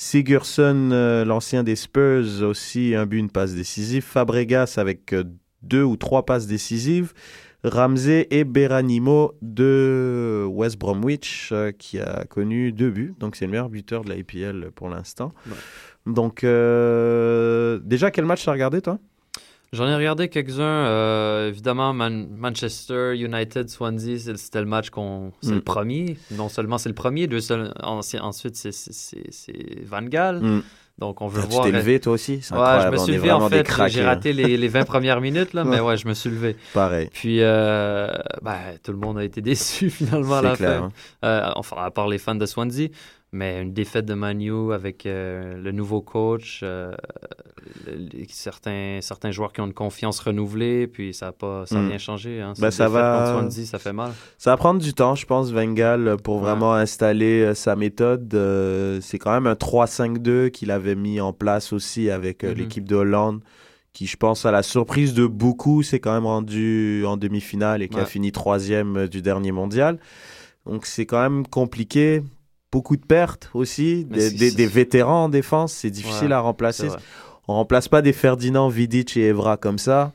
Sigurdsson, 0.00 0.88
euh, 0.92 1.26
l'ancien 1.26 1.62
des 1.62 1.76
Spurs, 1.76 2.40
aussi 2.40 2.94
un 2.94 3.04
but, 3.04 3.18
une 3.18 3.28
passe 3.28 3.54
décisive. 3.54 4.02
Fabregas 4.02 4.76
avec 4.78 5.12
euh, 5.12 5.24
deux 5.60 5.82
ou 5.82 5.98
trois 5.98 6.24
passes 6.24 6.46
décisives. 6.46 7.12
Ramsey 7.64 8.26
et 8.30 8.44
Beranimo 8.44 9.34
de 9.42 10.46
West 10.48 10.78
Bromwich 10.78 11.50
euh, 11.52 11.72
qui 11.72 12.00
a 12.00 12.24
connu 12.24 12.72
deux 12.72 12.88
buts. 12.88 13.14
Donc 13.20 13.36
c'est 13.36 13.44
le 13.44 13.50
meilleur 13.50 13.68
buteur 13.68 14.02
de 14.02 14.08
la 14.08 14.16
IPL 14.16 14.70
pour 14.74 14.88
l'instant. 14.88 15.34
Donc 16.06 16.40
déjà 16.40 18.10
quel 18.10 18.24
match 18.24 18.46
t'as 18.46 18.52
regardé 18.52 18.80
toi? 18.80 18.98
J'en 19.72 19.86
ai 19.86 19.94
regardé 19.94 20.28
quelques-uns. 20.28 20.62
euh, 20.64 21.48
évidemment, 21.48 21.92
Man- 21.92 22.26
Manchester 22.36 23.14
United, 23.16 23.68
Swansea, 23.70 24.18
c'était 24.36 24.60
le 24.60 24.66
match 24.66 24.90
qu'on. 24.90 25.32
C'est 25.42 25.52
Mm. 25.52 25.54
le 25.54 25.60
premier. 25.60 26.16
Non 26.32 26.48
seulement 26.48 26.76
c'est 26.76 26.88
le 26.88 26.94
premier, 26.94 27.28
deux 27.28 27.40
ensuite 28.20 28.56
c'est- 28.56 29.84
Van 29.86 30.02
Gaal. 30.02 30.40
Mm. 30.40 30.62
Donc 30.98 31.22
on 31.22 31.28
veut 31.28 31.40
Tu 31.42 31.48
voir. 31.48 31.64
t'es 31.64 31.70
levé 31.72 31.98
toi 32.00 32.12
aussi? 32.14 32.32
Ouais, 32.52 32.80
je 32.82 32.88
me 32.90 32.96
suis 32.98 33.12
levé 33.14 33.30
en 33.30 33.48
fait. 33.48 33.66
J'ai 33.88 34.04
raté 34.04 34.32
les, 34.34 34.56
les 34.58 34.68
20 34.68 34.84
premières 34.84 35.20
minutes, 35.20 35.54
là, 35.54 35.64
mais 35.64 35.80
ouais, 35.80 35.96
je 35.96 36.06
me 36.08 36.12
suis 36.14 36.28
levé. 36.30 36.56
Pareil, 36.74 37.08
Puis, 37.12 37.38
euh, 37.40 38.08
ben, 38.42 38.58
tout 38.82 38.92
le 38.92 38.98
monde 38.98 39.18
a 39.18 39.24
été 39.24 39.40
déçu 39.40 39.88
finalement 39.90 40.34
à 40.38 40.42
la 40.42 40.56
clair. 40.56 40.78
fin. 40.80 40.84
hein. 40.86 40.92
Euh, 41.24 41.52
enfin, 41.56 41.76
à 41.78 41.90
part 41.90 42.08
les 42.08 42.18
fans 42.18 42.34
de 42.34 42.44
Swansea, 42.44 42.88
mais 43.32 43.62
une 43.62 43.72
défaite 43.72 44.06
de 44.06 44.14
Manu 44.14 44.72
avec 44.72 45.06
euh, 45.06 45.56
le 45.62 45.70
nouveau 45.72 46.00
coach, 46.00 46.60
euh, 46.64 46.92
le- 47.86 48.24
certains, 48.28 48.98
certains 49.02 49.30
joueurs 49.30 49.52
qui 49.52 49.60
ont 49.60 49.66
une 49.66 49.72
confiance 49.74 50.18
renouvelée, 50.20 50.86
puis 50.86 51.14
ça 51.14 51.26
n'a 51.26 51.32
pas 51.32 51.64
ça 51.66 51.76
a 51.76 51.78
Mm. 51.82 51.88
rien 51.88 51.98
changé. 51.98 52.40
Hein. 52.40 52.54
Ben, 52.58 52.70
ça 52.70 52.88
va- 52.88 53.32
contre 53.38 53.52
Swansea, 53.52 53.66
ça 53.66 53.78
fait 53.78 53.92
mal. 53.92 54.12
Ça 54.38 54.50
va 54.50 54.56
prendre 54.56 54.80
du 54.80 54.92
temps, 54.94 55.14
je 55.14 55.26
pense, 55.26 55.52
Wenger, 55.52 56.16
pour 56.24 56.36
Ouais. 56.36 56.42
vraiment 56.42 56.74
installer 56.74 57.42
euh, 57.42 57.54
sa 57.54 57.76
méthode. 57.76 58.32
Euh, 58.34 58.98
c'est 59.00 59.18
quand 59.18 59.32
même 59.32 59.46
un 59.46 59.54
3-5-2 59.54 60.48
qu'il 60.48 60.70
avait 60.70 60.94
mis 60.96 61.20
en 61.20 61.32
place 61.32 61.72
aussi 61.72 62.10
avec 62.10 62.42
Mhm. 62.42 62.52
l'équipe 62.54 62.88
de 62.88 62.96
Hollande, 62.96 63.40
qui, 63.92 64.06
je 64.06 64.16
pense, 64.16 64.44
à 64.46 64.50
la 64.50 64.62
surprise 64.62 65.14
de 65.14 65.26
beaucoup, 65.26 65.82
s'est 65.82 66.00
quand 66.00 66.12
même 66.12 66.26
rendu 66.26 67.04
en 67.06 67.16
demi-finale 67.16 67.82
et 67.82 67.88
qui 67.88 67.98
a 67.98 68.04
fini 68.06 68.32
troisième 68.32 69.06
du 69.08 69.20
dernier 69.22 69.52
mondial. 69.52 69.98
Donc, 70.66 70.86
c'est 70.86 71.06
quand 71.06 71.20
même 71.22 71.46
compliqué. 71.46 72.22
Beaucoup 72.72 72.96
de 72.96 73.04
pertes 73.04 73.50
aussi, 73.54 74.04
des, 74.04 74.66
vétérans 74.66 75.24
en 75.24 75.28
défense, 75.28 75.72
c'est 75.72 75.90
difficile 75.90 76.28
Ouais, 76.28 76.34
à 76.34 76.40
remplacer. 76.40 76.88
On 77.48 77.54
remplace 77.54 77.88
pas 77.88 78.00
des 78.00 78.12
Ferdinand, 78.12 78.68
Vidic 78.68 79.16
et 79.16 79.28
Evra 79.28 79.56
comme 79.56 79.78
ça. 79.78 80.12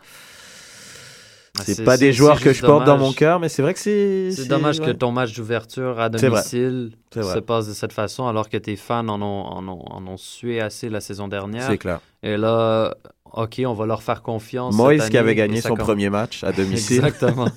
Ah, 1.58 1.64
C'est 1.66 1.84
pas 1.84 1.98
des 1.98 2.12
joueurs 2.12 2.40
que 2.40 2.54
je 2.54 2.62
porte 2.62 2.86
dans 2.86 2.98
mon 2.98 3.14
cœur, 3.14 3.40
mais 3.40 3.50
c'est 3.50 3.62
vrai 3.62 3.74
que 3.74 3.80
c'est. 3.80 4.32
C'est 4.32 4.48
dommage 4.48 4.80
que 4.80 4.92
ton 4.92 5.12
match 5.12 5.34
d'ouverture 5.34 6.00
à 6.00 6.10
domicile 6.10 6.92
se 7.14 7.40
passe 7.40 7.68
de 7.68 7.74
cette 7.74 7.94
façon, 7.94 8.28
alors 8.28 8.50
que 8.50 8.58
tes 8.58 8.76
fans 8.76 9.08
en 9.08 9.22
ont, 9.22 9.26
en 9.26 9.68
ont, 9.68 9.84
en 9.90 10.08
ont 10.08 10.18
sué 10.18 10.62
assez 10.62 10.90
la 10.90 11.02
saison 11.02 11.28
dernière. 11.28 11.68
C'est 11.68 11.78
clair. 11.78 12.00
Et 12.24 12.38
là, 12.38 12.96
OK, 13.36 13.62
on 13.66 13.74
va 13.74 13.86
leur 13.86 14.02
faire 14.02 14.22
confiance. 14.22 14.74
Moïse 14.76 15.10
qui 15.10 15.18
avait 15.18 15.36
gagné 15.36 15.60
son 15.60 15.76
premier 15.76 16.10
match 16.10 16.44
à 16.44 16.52
domicile. 16.54 16.98
Exactement. 17.06 17.50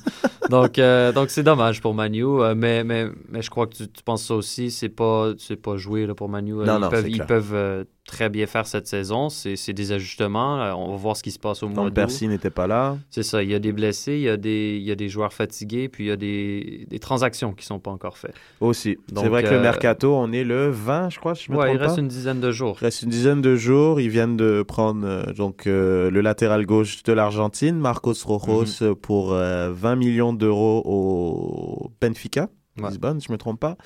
Donc, 0.50 0.78
euh, 0.78 1.12
donc 1.12 1.30
c'est 1.30 1.42
dommage 1.42 1.80
pour 1.80 1.94
Manu, 1.94 2.24
euh, 2.24 2.54
mais, 2.56 2.84
mais, 2.84 3.06
mais 3.28 3.42
je 3.42 3.50
crois 3.50 3.66
que 3.66 3.74
tu, 3.76 3.88
tu 3.88 4.02
penses 4.02 4.24
ça 4.24 4.34
aussi. 4.34 4.70
C'est 4.70 4.88
pas, 4.88 5.32
c'est 5.38 5.60
pas 5.60 5.76
joué 5.76 6.06
là, 6.06 6.14
pour 6.14 6.28
Manu. 6.28 6.52
Euh, 6.60 6.64
Non, 6.64 6.76
ils 6.76 6.80
non, 6.80 6.88
peuvent, 6.88 7.08
ils 7.08 7.24
peuvent 7.24 7.54
euh, 7.54 7.84
très 8.06 8.28
bien 8.30 8.46
faire 8.46 8.66
cette 8.66 8.86
saison. 8.86 9.28
C'est, 9.28 9.72
des 9.72 9.92
ajustements. 9.92 10.54
On 10.78 10.92
va 10.92 10.96
voir 10.96 11.16
ce 11.16 11.22
qui 11.22 11.30
se 11.30 11.38
passe 11.38 11.62
au 11.62 11.68
mois. 11.68 11.90
Percy 11.90 12.26
n'était 12.28 12.48
pas 12.50 12.66
là. 12.66 12.96
C'est 13.10 13.22
ça. 13.22 13.42
Il 13.42 13.50
y 13.50 13.54
a 13.54 13.58
des 13.58 13.72
blessés, 13.72 14.14
il 14.14 14.22
y 14.22 14.28
a 14.28 14.36
des, 14.38 14.76
il 14.80 14.82
y 14.86 14.90
a 14.90 14.94
des 14.94 15.08
joueurs 15.08 15.32
fatigués, 15.32 15.88
puis 15.88 16.04
il 16.04 16.06
y 16.08 16.10
a 16.10 16.16
des, 16.16 16.86
des 16.88 16.98
transactions 16.98 17.52
qui 17.52 17.66
sont 17.66 17.78
pas 17.78 17.90
encore 17.90 18.16
faites. 18.16 18.34
Aussi. 18.60 18.96
C'est 19.14 19.28
vrai 19.28 19.42
que 19.42 19.50
le 19.50 19.60
mercato, 19.60 20.14
on 20.14 20.32
est 20.32 20.44
le 20.44 20.70
20, 20.70 21.10
je 21.10 21.18
crois, 21.18 21.34
si 21.34 21.44
je 21.44 21.52
me 21.52 21.58
Ouais, 21.58 21.66
il 21.66 21.76
trompe 21.76 21.82
reste 21.82 21.94
pas. 21.96 22.00
une 22.02 22.08
dizaine 22.08 22.40
de 22.40 22.50
jours. 22.50 22.78
Il 22.80 22.84
reste 22.84 23.02
une 23.02 23.10
dizaine 23.10 23.42
de 23.42 23.56
jours. 23.56 24.00
Ils 24.00 24.08
viennent 24.08 24.36
de 24.36 24.62
prendre 24.66 25.32
donc 25.34 25.62
le 25.66 26.08
latéral 26.20 26.64
gauche 26.64 27.02
de 27.02 27.12
l'Argentine, 27.12 27.76
Marcos 27.78 28.14
Rojos, 28.24 28.64
Mhm. 28.80 28.94
pour 28.94 29.32
euh, 29.32 29.70
20 29.72 29.96
millions 29.96 30.32
d'euros 30.38 30.82
au 30.84 31.92
Benfica. 32.00 32.48
Ouais. 32.80 32.90
Lisbonne, 32.90 33.20
je 33.20 33.32
me 33.32 33.38
trompe 33.38 33.60
pas. 33.60 33.76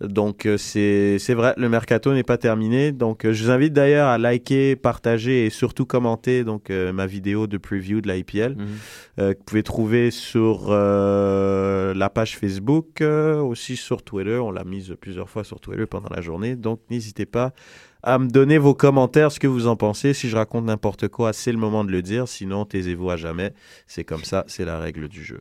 Donc 0.00 0.46
euh, 0.46 0.56
c'est 0.58 1.34
vrai, 1.34 1.54
le 1.56 1.68
mercato 1.68 2.12
n'est 2.12 2.22
pas 2.22 2.38
terminé. 2.38 2.92
Donc 2.92 3.24
euh, 3.24 3.32
je 3.32 3.44
vous 3.44 3.50
invite 3.50 3.72
d'ailleurs 3.72 4.08
à 4.08 4.18
liker, 4.18 4.76
partager 4.76 5.46
et 5.46 5.50
surtout 5.50 5.86
commenter 5.86 6.44
donc 6.44 6.70
euh, 6.70 6.92
ma 6.92 7.06
vidéo 7.06 7.46
de 7.46 7.58
preview 7.58 8.00
de 8.00 8.08
la 8.08 8.16
IPL. 8.16 8.56
Mhm. 8.56 8.66
euh, 9.20 9.32
que 9.32 9.38
vous 9.38 9.44
pouvez 9.44 9.62
trouver 9.62 10.10
sur 10.10 10.66
euh, 10.68 11.94
la 11.94 12.10
page 12.10 12.36
Facebook, 12.36 13.00
aussi 13.02 13.76
sur 13.76 14.02
Twitter. 14.02 14.36
On 14.38 14.50
l'a 14.50 14.64
mise 14.64 14.94
plusieurs 15.00 15.28
fois 15.28 15.44
sur 15.44 15.60
Twitter 15.60 15.86
pendant 15.86 16.08
la 16.14 16.20
journée. 16.20 16.56
Donc, 16.56 16.80
n'hésitez 16.90 17.26
pas 17.26 17.52
à 18.04 18.18
me 18.18 18.28
donner 18.28 18.58
vos 18.58 18.74
commentaires, 18.74 19.32
ce 19.32 19.40
que 19.40 19.46
vous 19.46 19.66
en 19.66 19.76
pensez. 19.76 20.12
Si 20.12 20.28
je 20.28 20.36
raconte 20.36 20.66
n'importe 20.66 21.08
quoi, 21.08 21.32
c'est 21.32 21.52
le 21.52 21.58
moment 21.58 21.84
de 21.84 21.90
le 21.90 22.02
dire. 22.02 22.28
Sinon, 22.28 22.64
taisez-vous 22.64 23.10
à 23.10 23.16
jamais. 23.16 23.52
C'est 23.86 24.04
comme 24.04 24.24
ça, 24.24 24.44
c'est 24.46 24.64
la 24.64 24.78
règle 24.78 25.08
du 25.08 25.24
jeu. 25.24 25.40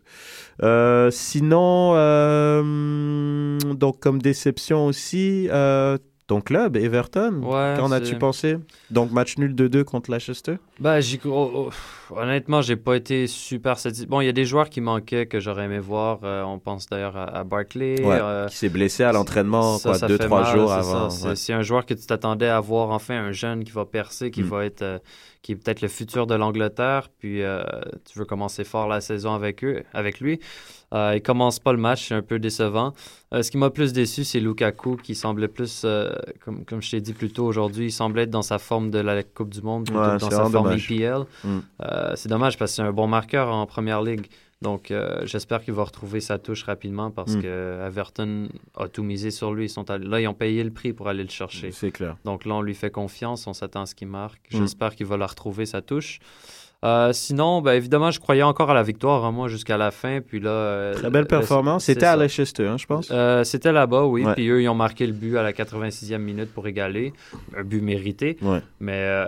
Euh, 0.63 1.11
sinon, 1.11 1.91
euh, 1.95 3.59
donc 3.73 3.99
comme 3.99 4.21
déception 4.21 4.85
aussi, 4.85 5.47
euh, 5.51 5.97
ton 6.33 6.41
club, 6.41 6.77
Everton, 6.77 7.41
Ouais, 7.43 7.75
qu'en 7.77 7.91
as-tu 7.91 8.15
pensé? 8.17 8.57
Donc, 8.89 9.11
match 9.11 9.37
nul 9.37 9.53
de 9.53 9.67
2 9.67 9.83
contre 9.83 10.09
Leicester? 10.11 10.55
J'y- 10.99 11.19
oh, 11.25 11.69
oh, 12.09 12.15
honnêtement, 12.15 12.61
j'ai 12.63 12.75
pas 12.75 12.95
été 12.95 13.27
super 13.27 13.77
satisfait. 13.77 14.07
Bon, 14.07 14.19
il 14.21 14.25
y 14.25 14.29
a 14.29 14.33
des 14.33 14.45
joueurs 14.45 14.69
qui 14.69 14.81
manquaient 14.81 15.27
que 15.27 15.39
j'aurais 15.39 15.65
aimé 15.65 15.77
voir. 15.79 16.19
Euh, 16.23 16.41
on 16.43 16.57
pense 16.57 16.87
d'ailleurs 16.87 17.15
à, 17.15 17.25
à 17.25 17.43
Barkley. 17.43 18.01
Ouais, 18.03 18.17
euh, 18.19 18.47
Qui 18.47 18.57
s'est 18.57 18.69
blessé 18.69 19.03
à 19.03 19.11
l'entraînement, 19.11 19.77
ça, 19.77 19.89
quoi, 19.89 19.97
ça 19.99 20.07
deux, 20.07 20.17
fait 20.17 20.25
trois 20.25 20.41
mal, 20.41 20.57
jours 20.57 20.69
c'est 20.69 20.75
avant. 20.75 21.09
C'est 21.11 21.27
ouais. 21.27 21.35
c'est 21.35 21.53
un 21.53 21.61
joueur 21.61 21.85
que 21.85 21.93
tu 21.93 22.05
t'attendais 22.05 22.47
à 22.47 22.59
voir 22.59 22.89
enfin 22.89 23.15
un 23.15 23.31
jeune 23.31 23.63
qui 23.63 23.71
va 23.71 23.85
percer, 23.85 24.31
qui 24.31 24.41
Mm. 24.41 24.47
va 24.47 24.65
être, 24.65 24.81
euh, 24.81 24.97
qui 25.43 25.51
est 25.51 25.55
peut-être 25.55 25.81
le 25.81 25.87
futur 25.87 26.25
de 26.25 26.33
l'Angleterre. 26.35 27.09
Puis 27.19 27.41
tu 28.09 28.17
veux 28.19 28.25
commencer 28.25 28.63
fort 28.63 28.87
la 28.87 29.01
saison 29.01 29.33
avec 29.35 29.63
eux, 29.63 29.83
avec 29.93 30.19
lui. 30.19 30.39
Euh, 30.93 31.13
il 31.15 31.21
commence 31.21 31.59
pas 31.59 31.71
le 31.71 31.79
match, 31.79 32.07
c'est 32.09 32.13
un 32.13 32.21
peu 32.21 32.37
décevant. 32.39 32.93
Euh, 33.33 33.41
ce 33.41 33.49
qui 33.49 33.57
m'a 33.57 33.69
plus 33.71 33.93
déçu, 33.93 34.23
c'est 34.23 34.39
Lukaku 34.39 34.97
qui 34.97 35.15
semblait 35.15 35.47
plus, 35.47 35.81
euh, 35.85 36.13
comme, 36.45 36.65
comme 36.65 36.81
je 36.81 36.91
t'ai 36.91 37.01
dit 37.01 37.13
plus 37.13 37.31
tôt 37.31 37.45
aujourd'hui, 37.45 37.85
il 37.85 37.91
semblait 37.91 38.23
être 38.23 38.29
dans 38.29 38.43
sa 38.43 38.59
forme 38.59 38.91
de 38.91 38.99
la 38.99 39.23
Coupe 39.23 39.49
du 39.49 39.61
Monde 39.61 39.85
plutôt 39.85 39.99
Ouais, 39.99 40.15
que 40.17 40.21
dans 40.21 40.29
sa 40.29 40.37
forme 40.41 40.51
dommage. 40.53 40.91
EPL. 40.91 41.25
Mm. 41.43 41.59
Euh, 41.81 42.13
c'est 42.15 42.29
dommage 42.29 42.57
parce 42.57 42.71
que 42.71 42.75
c'est 42.75 42.81
un 42.83 42.91
bon 42.91 43.07
marqueur 43.07 43.47
en 43.53 43.65
première 43.65 44.01
ligue. 44.03 44.27
Donc, 44.61 44.93
j'espère 45.25 45.61
qu'il 45.61 45.73
va 45.73 45.83
retrouver 45.83 46.21
sa 46.21 46.37
touche 46.39 46.63
rapidement 46.63 47.11
parce 47.11 47.33
Mm. 47.33 47.41
que 47.41 47.85
Everton 47.85 48.47
a 48.77 48.87
tout 48.87 49.03
misé 49.03 49.29
sur 49.29 49.53
lui. 49.53 49.65
Ils 49.65 49.69
sont 49.69 49.89
allés- 49.91 50.07
Là, 50.07 50.21
ils 50.21 50.27
ont 50.29 50.33
payé 50.33 50.63
le 50.63 50.71
prix 50.71 50.93
pour 50.93 51.09
aller 51.09 51.23
le 51.23 51.29
chercher. 51.29 51.71
C'est 51.73 51.91
clair. 51.91 52.15
Donc 52.23 52.45
là, 52.45 52.53
on 52.55 52.61
lui 52.61 52.73
fait 52.73 52.89
confiance, 52.89 53.45
on 53.45 53.51
s'attend 53.51 53.81
à 53.81 53.85
ce 53.87 53.93
qu'il 53.95 54.07
marque. 54.07 54.39
Mm. 54.53 54.59
J'espère 54.59 54.95
qu'il 54.95 55.05
va 55.05 55.17
la 55.17 55.27
retrouver, 55.27 55.65
sa 55.65 55.81
touche. 55.81 56.19
Euh, 56.83 57.13
sinon, 57.13 57.61
ben, 57.61 57.71
évidemment, 57.73 58.11
je 58.11 58.19
croyais 58.19 58.43
encore 58.43 58.69
à 58.69 58.73
la 58.73 58.83
victoire, 58.83 59.23
hein, 59.23 59.31
moi, 59.31 59.47
jusqu'à 59.47 59.77
la 59.77 59.91
fin. 59.91 60.19
Puis 60.21 60.39
là, 60.41 60.49
euh, 60.49 60.93
Très 60.93 61.09
belle 61.09 61.21
le- 61.21 61.27
performance. 61.27 61.85
C'était 61.85 62.05
à. 62.05 62.17
Leicester, 62.17 62.67
hein, 62.67 62.77
je 62.77 62.85
pense. 62.85 63.07
Euh, 63.11 63.43
C'était 63.43 63.71
là-bas, 63.71 64.03
oui. 64.05 64.25
Ouais. 64.25 64.33
Puis 64.33 64.49
eux, 64.49 64.61
ils 64.61 64.67
ont 64.67 64.75
marqué 64.75 65.07
le 65.07 65.13
but 65.13 65.37
à 65.37 65.43
la 65.43 65.53
86e 65.53 66.17
minute 66.21 66.53
pour 66.53 66.67
égaler. 66.67 67.13
Un 67.55 67.63
but 67.63 67.81
mérité. 67.81 68.37
Ouais. 68.41 68.61
Mais, 68.81 68.99
euh, 69.01 69.27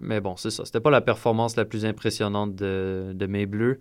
mais 0.00 0.20
bon, 0.20 0.36
c'est 0.36 0.50
ça. 0.50 0.64
C'était 0.64 0.80
pas 0.80 0.90
la 0.90 1.00
performance 1.00 1.56
la 1.56 1.64
plus 1.64 1.84
impressionnante 1.84 2.54
de, 2.54 3.12
de 3.14 3.26
mes 3.26 3.46
Bleus. 3.46 3.78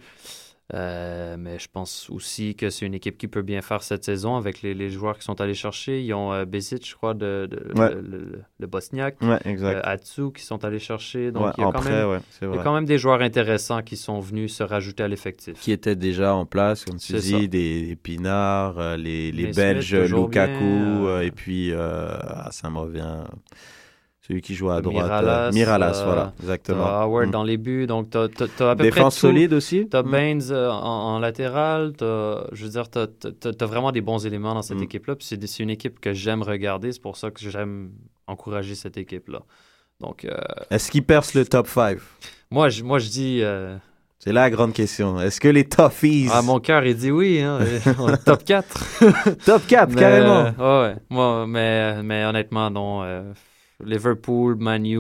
Euh, 0.74 1.36
mais 1.38 1.60
je 1.60 1.68
pense 1.72 2.10
aussi 2.10 2.56
que 2.56 2.72
c'est 2.72 2.88
une 2.88 2.96
équipe 2.96 3.20
qui 3.20 3.28
peut 3.28 3.44
bien 3.44 3.62
faire 3.62 3.84
cette 3.84 4.04
saison 4.04 4.36
avec 4.36 4.64
les, 4.64 4.74
les 4.74 4.90
joueurs 4.90 5.16
qui 5.20 5.24
sont 5.24 5.40
allés 5.40 5.54
chercher. 5.54 6.02
Ils 6.04 6.12
ont 6.16 6.34
euh, 6.34 6.46
Besic, 6.46 6.90
je 6.90 6.96
crois, 6.96 7.14
de, 7.14 7.48
de- 7.52 7.80
Ouais. 7.80 7.94
le, 7.94 8.02
le- 8.02 8.42
le 8.60 8.68
Bosniaque. 8.68 9.18
Ouais, 9.22 9.38
Euh. 9.46 9.80
Atsu 9.84 10.32
qui 10.34 10.42
sont 10.44 10.66
allés 10.66 10.80
chercher. 10.80 11.32
Donc, 11.32 11.46
Ouais, 11.46 11.52
il, 11.60 11.62
y 11.62 11.64
a 11.64 11.72
quand 11.72 11.80
prêt, 11.82 11.92
même, 11.92 12.10
ouais, 12.10 12.20
c'est 12.32 12.46
il 12.46 12.48
y 12.48 12.52
vrai. 12.52 12.60
a 12.60 12.64
quand 12.64 12.74
même 12.74 12.86
des 12.86 12.98
joueurs 12.98 13.22
intéressants 13.22 13.84
qui 13.84 13.96
sont 13.96 14.20
venus 14.20 14.56
se 14.56 14.64
rajouter 14.64 15.04
à 15.04 15.08
l'effectif. 15.08 15.60
Qui 15.60 15.72
étaient 15.72 15.96
déjà 15.96 16.34
en 16.34 16.48
place, 16.48 16.84
comme 16.84 16.98
tu 16.98 17.14
dis, 17.14 17.32
ça. 17.32 17.38
des, 17.38 17.48
des 17.48 17.96
Pinards, 17.96 18.80
euh, 18.80 18.98
les, 18.98 19.32
les 19.32 19.44
Les 19.48 19.52
Belges, 19.52 19.94
Lukaku, 19.96 20.60
bien, 21.06 21.22
et 21.22 21.30
puis, 21.32 21.72
euh, 21.74 22.08
ah, 22.22 22.50
ça 22.52 22.72
me 22.72 22.80
revient, 22.80 23.24
celui 24.28 24.42
qui 24.42 24.56
joue 24.56 24.70
à 24.72 24.82
droite. 24.82 25.06
Miralas, 25.06 25.48
euh, 25.48 25.52
Miralas, 25.52 26.02
euh, 26.02 26.06
voilà, 26.06 26.34
T'as 26.38 26.44
exactement. 26.44 26.86
Howard 26.86 27.28
Mm. 27.28 27.32
dans 27.32 27.44
les 27.44 27.58
buts, 27.58 27.86
donc 27.88 28.10
t'as 28.10 28.28
t'as- 28.28 28.48
t'as 28.48 28.72
à 28.72 28.76
peu 28.76 28.84
Défense 28.84 29.16
près 29.16 29.28
tout. 29.28 29.34
solide 29.34 29.54
aussi. 29.54 29.88
T'as 29.90 30.02
Mm. 30.04 30.12
Baines 30.12 30.42
euh, 30.52 30.70
en, 30.72 31.16
en 31.16 31.20
latéral, 31.20 31.94
je 32.00 32.64
veux 32.64 32.70
dire, 32.70 32.90
t'as 32.90 33.06
as, 33.24 33.66
vraiment 33.66 33.92
des 33.92 34.02
bons 34.02 34.26
éléments 34.26 34.54
dans 34.56 34.62
cette 34.64 34.80
Mm. 34.80 34.84
équipe-là. 34.84 35.16
Puis 35.16 35.28
c'est 35.30 35.60
une 35.64 35.70
équipe 35.70 36.00
que 36.00 36.14
j'aime 36.14 36.42
regarder, 36.44 36.92
c'est 36.92 37.02
pour 37.02 37.18
ça 37.18 37.30
que 37.32 37.40
j'aime 37.40 37.92
encourager 38.28 38.74
cette 38.76 38.98
équipe-là. 38.98 39.42
Donc, 40.02 40.26
euh, 40.26 40.36
Est-ce 40.72 40.90
qu'ils 40.92 41.04
percent 41.06 41.36
le 41.38 41.46
top 41.46 41.68
5 41.68 42.00
moi, 42.52 42.70
je, 42.70 42.84
moi, 42.84 43.00
je 43.00 43.10
dis. 43.10 43.40
euh, 43.44 43.76
C'est 44.20 44.32
là 44.34 44.42
la 44.42 44.50
grande 44.50 44.74
question. 44.74 45.20
Est-ce 45.22 45.40
que 45.40 45.48
les 45.48 45.66
Toffees, 45.66 46.28
ah, 46.32 46.42
mon 46.42 46.60
cœur, 46.60 46.84
il 46.86 46.96
dit 46.98 47.12
oui, 47.12 47.42
hein, 47.42 47.60
top 48.26 48.44
4. 48.44 48.66
top 49.46 49.66
4, 49.68 49.90
Mais, 49.94 50.00
carrément 50.02 50.46
euh, 50.60 50.84
ouais, 50.88 50.90
ouais. 50.94 50.96
Moi, 51.10 51.46
mais, 51.48 52.02
mais 52.04 52.26
honnêtement, 52.26 52.70
non. 52.72 53.04
Liverpool, 53.84 54.56
Manu 54.60 54.98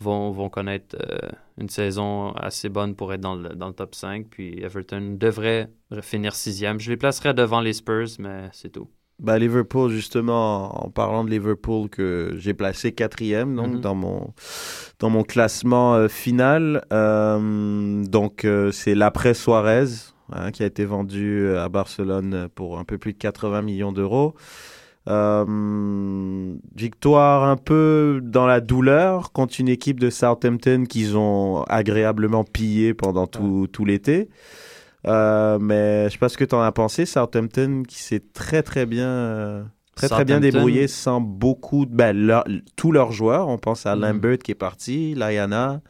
vont, 0.00 0.30
vont 0.30 0.48
connaître 0.48 0.96
euh, 1.00 1.18
une 1.58 1.68
saison 1.68 2.32
assez 2.32 2.68
bonne 2.68 2.94
pour 2.94 3.12
être 3.12 3.20
dans 3.20 3.34
le, 3.34 3.50
dans 3.50 3.68
le 3.68 3.72
top 3.74 3.94
5. 3.94 4.26
Puis 4.30 4.62
Everton 4.62 5.16
devrait 5.18 5.70
finir 6.02 6.34
sixième. 6.34 6.78
Je 6.80 6.90
les 6.90 6.96
placerais 6.96 7.34
devant 7.34 7.60
les 7.60 7.72
Spurs, 7.72 8.08
mais 8.18 8.48
c'est 8.52 8.70
tout. 8.70 8.88
Bah, 9.18 9.38
Liverpool, 9.38 9.90
justement, 9.90 10.84
en 10.84 10.90
parlant 10.90 11.24
de 11.24 11.30
Liverpool, 11.30 11.88
que 11.88 12.34
j'ai 12.36 12.52
placé 12.52 12.92
quatrième 12.92 13.56
donc, 13.56 13.76
Mhm. 13.76 13.80
dans, 13.80 13.94
mon, 13.94 14.34
dans 14.98 15.08
mon 15.08 15.22
classement 15.22 15.94
euh, 15.94 16.08
final. 16.08 16.84
Euh, 16.92 18.04
donc, 18.04 18.46
c'est 18.72 18.94
l'après 18.94 19.32
Suarez 19.32 19.86
hein, 20.30 20.50
qui 20.50 20.62
a 20.62 20.66
été 20.66 20.84
vendu 20.84 21.48
à 21.56 21.70
Barcelone 21.70 22.48
pour 22.54 22.78
un 22.78 22.84
peu 22.84 22.98
plus 22.98 23.14
de 23.14 23.18
80 23.18 23.62
millions 23.62 23.92
d'euros. 23.92 24.34
Euh, 25.08 26.54
victoire 26.74 27.44
un 27.44 27.56
peu 27.56 28.20
dans 28.22 28.46
la 28.46 28.60
douleur 28.60 29.32
contre 29.32 29.54
une 29.60 29.68
équipe 29.68 30.00
de 30.00 30.10
Southampton 30.10 30.84
qu'ils 30.88 31.16
ont 31.16 31.62
agréablement 31.68 32.44
pillé 32.44 32.94
pendant 32.94 33.26
tout, 33.26 33.66
tout 33.72 33.84
l'été. 33.84 34.28
Euh, 35.06 35.58
mais 35.60 36.06
je 36.06 36.12
sais 36.14 36.18
pas 36.18 36.28
ce 36.28 36.36
que 36.36 36.44
tu 36.44 36.54
en 36.54 36.60
as 36.62 36.72
pensé. 36.72 37.06
Southampton 37.06 37.82
qui 37.86 37.98
s'est 38.02 38.22
très 38.32 38.62
très 38.62 38.86
bien, 38.86 39.06
euh, 39.06 39.62
très 39.94 40.08
très 40.08 40.24
bien 40.24 40.40
débrouillé 40.40 40.88
sans 40.88 41.20
beaucoup 41.20 41.86
de. 41.86 41.94
Ben, 41.94 42.16
leur- 42.16 42.44
tous 42.74 42.90
leurs 42.90 43.12
joueurs. 43.12 43.48
On 43.48 43.58
pense 43.58 43.86
à 43.86 43.94
Mhm. 43.94 44.02
Lambert 44.02 44.38
qui 44.38 44.50
est 44.50 44.56
parti, 44.56 45.14
Laiana, 45.14 45.80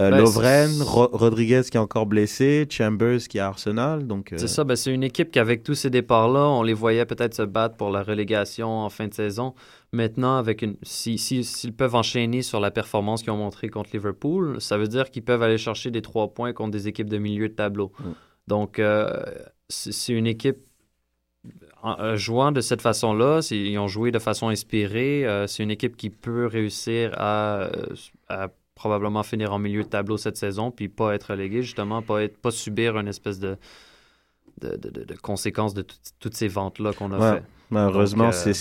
euh, 0.00 0.10
Ben, 0.10 0.18
Lovren, 0.18 0.82
Ro- 0.82 1.10
Rodriguez 1.12 1.62
qui 1.70 1.76
est 1.76 1.80
encore 1.80 2.06
blessé, 2.06 2.66
Chambers 2.70 3.18
qui 3.28 3.38
est 3.38 3.40
à 3.40 3.46
Arsenal. 3.48 4.06
Donc, 4.06 4.32
euh, 4.32 4.38
C'est 4.38 4.48
ça, 4.48 4.64
ben, 4.64 4.74
c'est 4.76 4.92
une 4.92 5.02
équipe 5.04 5.30
qu'avec 5.30 5.62
tous 5.62 5.74
ces 5.74 5.90
départs-là, 5.90 6.48
on 6.48 6.62
les 6.62 6.72
voyait 6.72 7.04
peut-être 7.04 7.34
se 7.34 7.42
battre 7.42 7.76
pour 7.76 7.90
la 7.90 8.02
relégation 8.02 8.68
en 8.80 8.88
fin 8.88 9.06
de 9.08 9.14
saison. 9.14 9.54
Maintenant, 9.92 10.36
avec 10.36 10.62
une, 10.62 10.76
si, 10.82 11.18
si- 11.18 11.44
s'ils 11.44 11.74
peuvent 11.74 11.94
enchaîner 11.94 12.42
sur 12.42 12.60
la 12.60 12.70
performance 12.70 13.22
qu'ils 13.22 13.32
ont 13.32 13.36
montrée 13.36 13.68
contre 13.68 13.90
Liverpool, 13.92 14.60
ça 14.60 14.78
veut 14.78 14.88
dire 14.88 15.10
qu'ils 15.10 15.24
peuvent 15.24 15.42
aller 15.42 15.58
chercher 15.58 15.90
des 15.90 16.02
trois 16.02 16.32
points 16.32 16.52
contre 16.52 16.70
des 16.70 16.88
équipes 16.88 17.10
de 17.10 17.18
milieu 17.18 17.48
de 17.48 17.54
tableau. 17.54 17.92
Mm. 17.98 18.04
Donc, 18.48 18.78
euh, 18.78 19.22
c'est 19.68 20.12
une 20.12 20.26
équipe 20.26 20.58
en, 21.82 22.16
jouant 22.16 22.52
de 22.52 22.60
cette 22.60 22.82
façon-là, 22.82 23.40
ils 23.50 23.78
ont 23.78 23.88
joué 23.88 24.10
de 24.10 24.18
façon 24.18 24.48
inspirée. 24.48 25.26
euh, 25.26 25.46
c'est 25.46 25.62
une 25.62 25.70
équipe 25.70 25.96
qui 25.96 26.10
peut 26.10 26.46
réussir 26.46 27.12
à, 27.16 27.70
à 28.28 28.48
probablement 28.80 29.22
finir 29.22 29.52
en 29.52 29.58
milieu 29.58 29.82
de 29.82 29.88
tableau 29.88 30.16
cette 30.16 30.38
saison, 30.38 30.70
puis 30.70 30.88
pas 30.88 31.14
être 31.14 31.32
relégué, 31.32 31.60
justement, 31.62 32.00
pas, 32.00 32.22
être, 32.22 32.38
pas 32.38 32.50
subir 32.50 32.96
une 32.98 33.08
espèce 33.08 33.38
de, 33.38 33.58
de, 34.62 34.70
de- 34.78 34.88
de- 34.88 35.04
de 35.04 35.14
conséquences 35.20 35.74
de 35.74 35.82
tout- 35.82 35.96
toutes 36.18 36.34
ces 36.34 36.48
ventes-là 36.48 36.94
qu'on 36.94 37.12
a 37.12 37.18
Ouais. 37.18 37.36
fait. 37.38 37.42
Malheureusement, 37.70 38.28
euh, 38.28 38.32
c'est- 38.32 38.54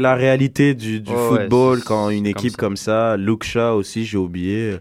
la 0.00 0.16
réalité 0.16 0.74
du, 0.74 1.00
du 1.00 1.12
football 1.14 1.82
quand 1.84 2.10
une 2.10 2.26
équipe 2.26 2.56
comme 2.56 2.70
comme 2.70 2.76
ça, 2.76 3.16
Luke 3.16 3.44
Shaw 3.44 3.76
aussi, 3.76 4.04
j'ai 4.04 4.18
oublié. 4.18 4.76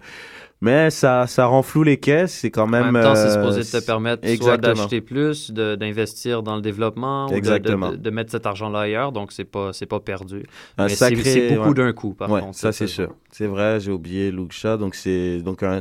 Mais 0.62 0.90
ça, 0.90 1.26
ça 1.26 1.46
rend 1.46 1.62
flou 1.64 1.84
les 1.84 1.96
caisses. 1.98 2.34
C'est 2.34 2.52
quand 2.52 2.64
En 2.64 2.68
même. 2.68 2.92
même 2.92 3.02
temps, 3.02 3.16
c'est 3.16 3.28
euh, 3.28 3.34
supposé 3.54 3.80
te 3.80 3.86
permettre 3.86 4.28
soit 4.42 4.58
d'acheter 4.58 5.00
plus, 5.00 5.52
d'investir 5.52 6.44
dans 6.44 6.56
le 6.58 6.62
développement, 6.62 7.28
ou 7.28 7.40
de- 7.40 8.10
mettre 8.10 8.32
cet 8.32 8.46
argent-là 8.46 8.80
ailleurs, 8.82 9.12
donc 9.14 9.32
c'est 9.32 9.46
pas, 9.46 9.72
c'est 9.72 9.86
pas 9.86 10.00
perdu. 10.02 10.44
un 10.78 10.88
Mais 10.88 10.96
sacré- 10.96 11.24
c'est 11.24 11.56
beaucoup 11.56 11.70
ouais. 11.70 11.74
d'un 11.76 11.94
coup, 11.94 12.14
par 12.14 12.30
Ouais, 12.30 12.42
contre. 12.42 12.58
ça 12.58 12.72
c'est 12.74 12.88
sûr. 12.88 13.14
C'est 13.32 13.48
vrai, 13.48 13.80
j'ai 13.80 13.92
oublié 13.92 14.32
Luke 14.32 14.52
Shaw. 14.52 14.76
Donc 14.78 14.96
c'est 14.96 15.38
donc 15.40 15.64
un- 15.64 15.80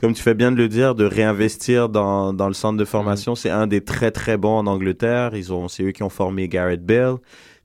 comme 0.00 0.12
tu 0.12 0.22
fais 0.22 0.34
bien 0.34 0.52
de 0.52 0.56
le 0.56 0.68
dire, 0.68 0.94
de 0.94 1.04
réinvestir 1.04 1.88
dans, 1.88 2.32
dans 2.32 2.46
le 2.48 2.54
centre 2.54 2.78
de 2.78 2.84
formation. 2.84 3.32
Mm. 3.32 3.36
C'est 3.36 3.50
un 3.50 3.66
des 3.66 3.80
très 3.80 4.10
très 4.12 4.36
bons 4.36 4.58
en 4.58 4.66
Angleterre. 4.68 5.34
Ils 5.34 5.52
ont, 5.52 5.66
c'est 5.66 5.82
eux 5.82 5.92
qui 5.92 6.02
ont 6.04 6.08
formé 6.10 6.46
Garrett 6.48 6.84
Bale, 6.84 7.16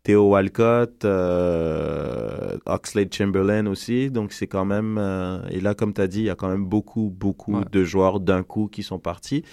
Theo 0.03 0.29
Walcott, 0.29 1.03
euh, 1.05 2.57
Oxlade 2.65 3.13
Chamberlain 3.13 3.65
aussi. 3.67 4.09
Donc 4.09 4.31
c'est 4.31 4.47
quand 4.47 4.65
même 4.65 4.97
euh, 4.97 5.39
et 5.49 5.59
là 5.59 5.73
comme 5.73 5.93
tu 5.93 6.01
as 6.01 6.07
dit, 6.07 6.19
il 6.19 6.25
y 6.25 6.29
a 6.29 6.35
quand 6.35 6.49
même 6.49 6.65
beaucoup 6.65 7.09
beaucoup 7.15 7.55
Ouais. 7.57 7.65
de 7.71 7.83
joueurs 7.83 8.19
d'un 8.19 8.43
coup 8.43 8.67
qui 8.67 8.83
sont 8.83 8.99
partis. 8.99 9.43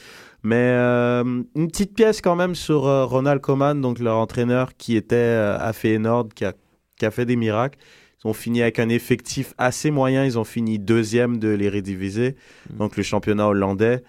Mais 0.42 0.55
euh, 0.78 1.24
une 1.57 1.68
petite 1.68 1.94
pièce 1.94 2.20
quand 2.20 2.36
même 2.36 2.55
sur 2.55 2.86
euh, 2.86 3.05
Ronald 3.05 3.40
Koeman, 3.40 3.80
donc 3.80 3.99
leur 3.99 4.16
entraîneur 4.18 4.76
qui 4.76 4.94
était 4.97 5.16
à 5.16 5.72
Feyenoord, 5.72 6.28
qui 6.34 6.44
a, 6.44 6.53
qui 6.99 7.07
a 7.07 7.11
fait 7.11 7.26
des 7.26 7.36
miracles. 7.36 7.78
Ils 8.24 8.28
ont 8.28 8.32
fini 8.32 8.62
avec 8.62 8.78
un 8.78 8.88
effectif 8.88 9.53
assez 9.59 9.90
moyen. 9.90 10.24
Ils 10.24 10.38
ont 10.38 10.44
fini 10.44 10.78
deuxième 10.78 11.38
de 11.38 11.49
l'Eredivisie, 11.49 12.34
Mm. 12.72 12.76
donc 12.78 12.97
le 12.97 13.03
championnat 13.03 13.47
hollandais. 13.49 14.03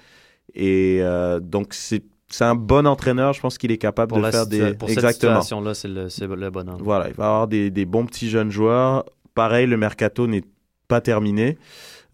Et 0.56 1.02
donc 1.42 1.74
c'est 1.74 2.04
c'est 2.30 2.44
un 2.44 2.56
bon 2.56 2.86
entraîneur. 2.88 3.34
Je 3.34 3.42
pense 3.42 3.58
qu'il 3.58 3.72
est 3.72 3.78
capable 3.78 4.10
Pour, 4.10 4.22
de 4.22 4.32
faire 4.32 4.48
des 4.48 4.74
pour 4.74 4.90
cette 4.90 4.98
exactement. 5.00 5.42
situation-là, 5.42 5.74
c'est 5.74 5.88
le, 5.88 6.10
c'est 6.10 6.28
le 6.28 6.50
bon 6.50 6.70
endroit. 6.70 6.84
Voilà, 6.84 7.10
il 7.10 7.16
va 7.16 7.26
avoir 7.26 7.48
des, 7.48 7.72
des 7.72 7.86
bons 7.86 8.06
petits 8.06 8.30
jeunes 8.30 8.52
joueurs. 8.52 9.06
Pareil, 9.34 9.68
le 9.68 9.78
mercato 9.78 10.28
n'est 10.28 10.44
pas 10.88 11.02
terminé. 11.02 11.58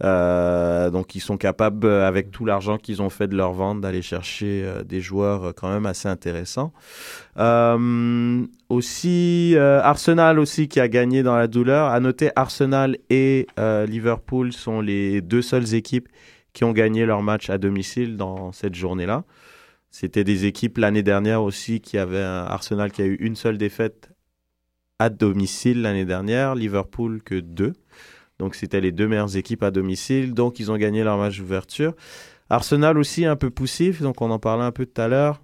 Euh, 0.04 0.90
donc 0.90 1.16
ils 1.16 1.22
sont 1.22 1.38
capables, 1.38 1.88
avec 1.88 2.32
tout 2.32 2.46
l'argent 2.46 2.78
qu'ils 2.78 3.02
ont 3.02 3.10
fait 3.10 3.28
de 3.28 3.38
leur 3.38 3.54
vente, 3.54 3.80
d'aller 3.80 4.02
chercher 4.02 4.64
euh, 4.66 4.84
des 4.84 5.00
joueurs 5.00 5.44
euh, 5.46 5.52
quand 5.56 5.70
même 5.70 5.86
assez 5.86 6.10
intéressants. 6.10 6.74
Euh, 7.38 8.44
aussi, 8.70 9.56
Arsenal 9.58 10.40
aussi 10.40 10.68
qui 10.68 10.80
a 10.80 10.88
gagné 10.88 11.24
dans 11.24 11.36
la 11.38 11.48
douleur. 11.48 11.88
À 11.90 12.00
noter, 12.00 12.32
Arsenal 12.36 12.98
et 13.10 13.48
Liverpool 13.58 14.52
sont 14.52 14.82
les 14.82 15.22
deux 15.22 15.42
seules 15.42 15.74
équipes 15.76 16.10
qui 16.54 16.64
ont 16.64 16.72
gagné 16.72 17.06
leur 17.06 17.22
match 17.22 17.50
à 17.50 17.58
domicile 17.58 18.18
dans 18.18 18.52
cette 18.52 18.76
journée-là. 18.76 19.24
C'était 19.96 20.24
des 20.24 20.46
équipes 20.46 20.80
l'année 20.80 21.04
dernière 21.04 21.44
aussi 21.44 21.80
qui 21.80 22.00
avaient 22.00 22.24
un 22.24 22.46
Arsenal 22.46 22.92
qui 22.92 23.04
a 23.04 23.06
eu 23.06 23.14
une 23.20 23.36
seule 23.36 23.60
défaite 23.60 24.10
à 24.98 25.10
domicile 25.12 25.84
l'année 25.84 26.04
dernière, 26.04 26.56
Liverpool 26.56 27.22
que 27.22 27.36
deux. 27.40 27.74
Donc 28.40 28.56
c'était 28.56 28.82
les 28.82 28.92
deux 28.92 29.08
meilleures 29.08 29.38
équipes 29.38 29.62
à 29.62 29.70
domicile, 29.70 30.34
donc 30.34 30.60
ils 30.60 30.72
ont 30.72 30.78
gagné 30.78 31.04
leur 31.04 31.20
match 31.20 31.38
d'ouverture. 31.38 31.94
Arsenal 32.50 32.98
aussi 32.98 33.24
un 33.26 33.36
peu 33.36 33.52
poussif, 33.52 34.02
donc 34.02 34.20
on 34.24 34.32
en 34.32 34.40
parlait 34.40 34.64
un 34.64 34.72
peu 34.72 34.88
tout 34.88 35.00
à 35.00 35.08
l'heure. 35.08 35.44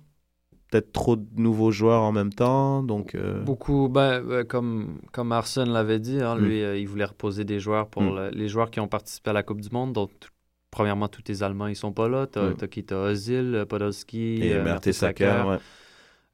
Peut-être 0.71 0.91
trop 0.93 1.15
de 1.15 1.25
nouveaux 1.35 1.69
joueurs 1.71 2.01
en 2.01 2.11
même 2.11 2.33
temps, 2.33 2.81
donc 2.81 3.13
euh, 3.13 3.43
Beaucoup, 3.43 3.87
ben, 3.87 4.23
euh, 4.29 4.43
comme, 4.43 4.99
comme 5.11 5.31
Arsène 5.31 5.69
l'avait 5.69 5.99
dit, 5.99 6.19
hein, 6.21 6.35
Mm. 6.35 6.39
lui, 6.43 6.63
euh, 6.63 6.75
il 6.77 6.87
voulait 6.87 7.05
reposer 7.05 7.43
des 7.43 7.59
joueurs 7.59 7.87
pour 7.87 8.01
Mm. 8.01 8.15
le- 8.15 8.29
les 8.31 8.47
joueurs 8.47 8.71
qui 8.71 8.79
ont 8.79 8.87
participé 8.87 9.29
à 9.29 9.33
la 9.33 9.43
Coupe 9.43 9.61
du 9.61 9.69
Monde. 9.71 9.93
Donc, 9.93 10.11
premièrement, 10.71 11.07
tous 11.07 11.23
les 11.27 11.43
Allemands, 11.43 11.67
ils 11.67 11.75
sont 11.75 11.91
pas 11.91 12.07
là. 12.07 12.27
T'as 12.27 12.49
Mm. 12.51 12.67
qui 12.69 12.83
T'as 12.83 13.11
Ozil, 13.11 13.55
euh, 13.55 13.65
Podolski, 13.65 14.39
et 14.41 14.53
euh, 14.53 14.63
Mertesacker, 14.63 15.25
Mertesacker. 15.25 15.49
ouais. 15.49 15.57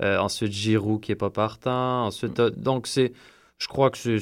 Euh, 0.04 0.18
ensuite, 0.20 0.52
Giroud 0.52 1.00
qui 1.02 1.12
est 1.14 1.16
pas 1.16 1.30
partant. 1.30 2.06
Ensuite, 2.08 2.34
t'as- 2.34 2.50
donc 2.50 2.86
c'est, 2.88 3.14
je 3.58 3.68
crois 3.68 3.90
que 3.90 3.98
c'est, 3.98 4.18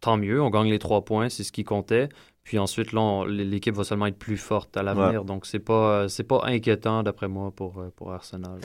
tant 0.00 0.16
mieux. 0.16 0.40
On 0.40 0.50
gagne 0.50 0.70
les 0.70 0.78
trois 0.78 1.04
points, 1.04 1.28
c'est 1.28 1.42
ce 1.42 1.50
qui 1.52 1.64
comptait. 1.64 2.08
Puis 2.44 2.58
ensuite, 2.58 2.92
l'équipe 3.28 3.74
va 3.74 3.84
seulement 3.84 4.06
être 4.06 4.18
plus 4.18 4.36
forte 4.36 4.76
à 4.76 4.82
l'avenir. 4.82 5.24
Donc, 5.24 5.44
c'est 5.46 5.58
pas, 5.58 6.08
c'est 6.08 6.24
pas 6.24 6.42
inquiétant, 6.44 7.02
d'après 7.02 7.28
moi, 7.28 7.50
pour, 7.50 7.78
euh, 7.80 7.92
pour 7.94 8.12
Arsenal. 8.12 8.58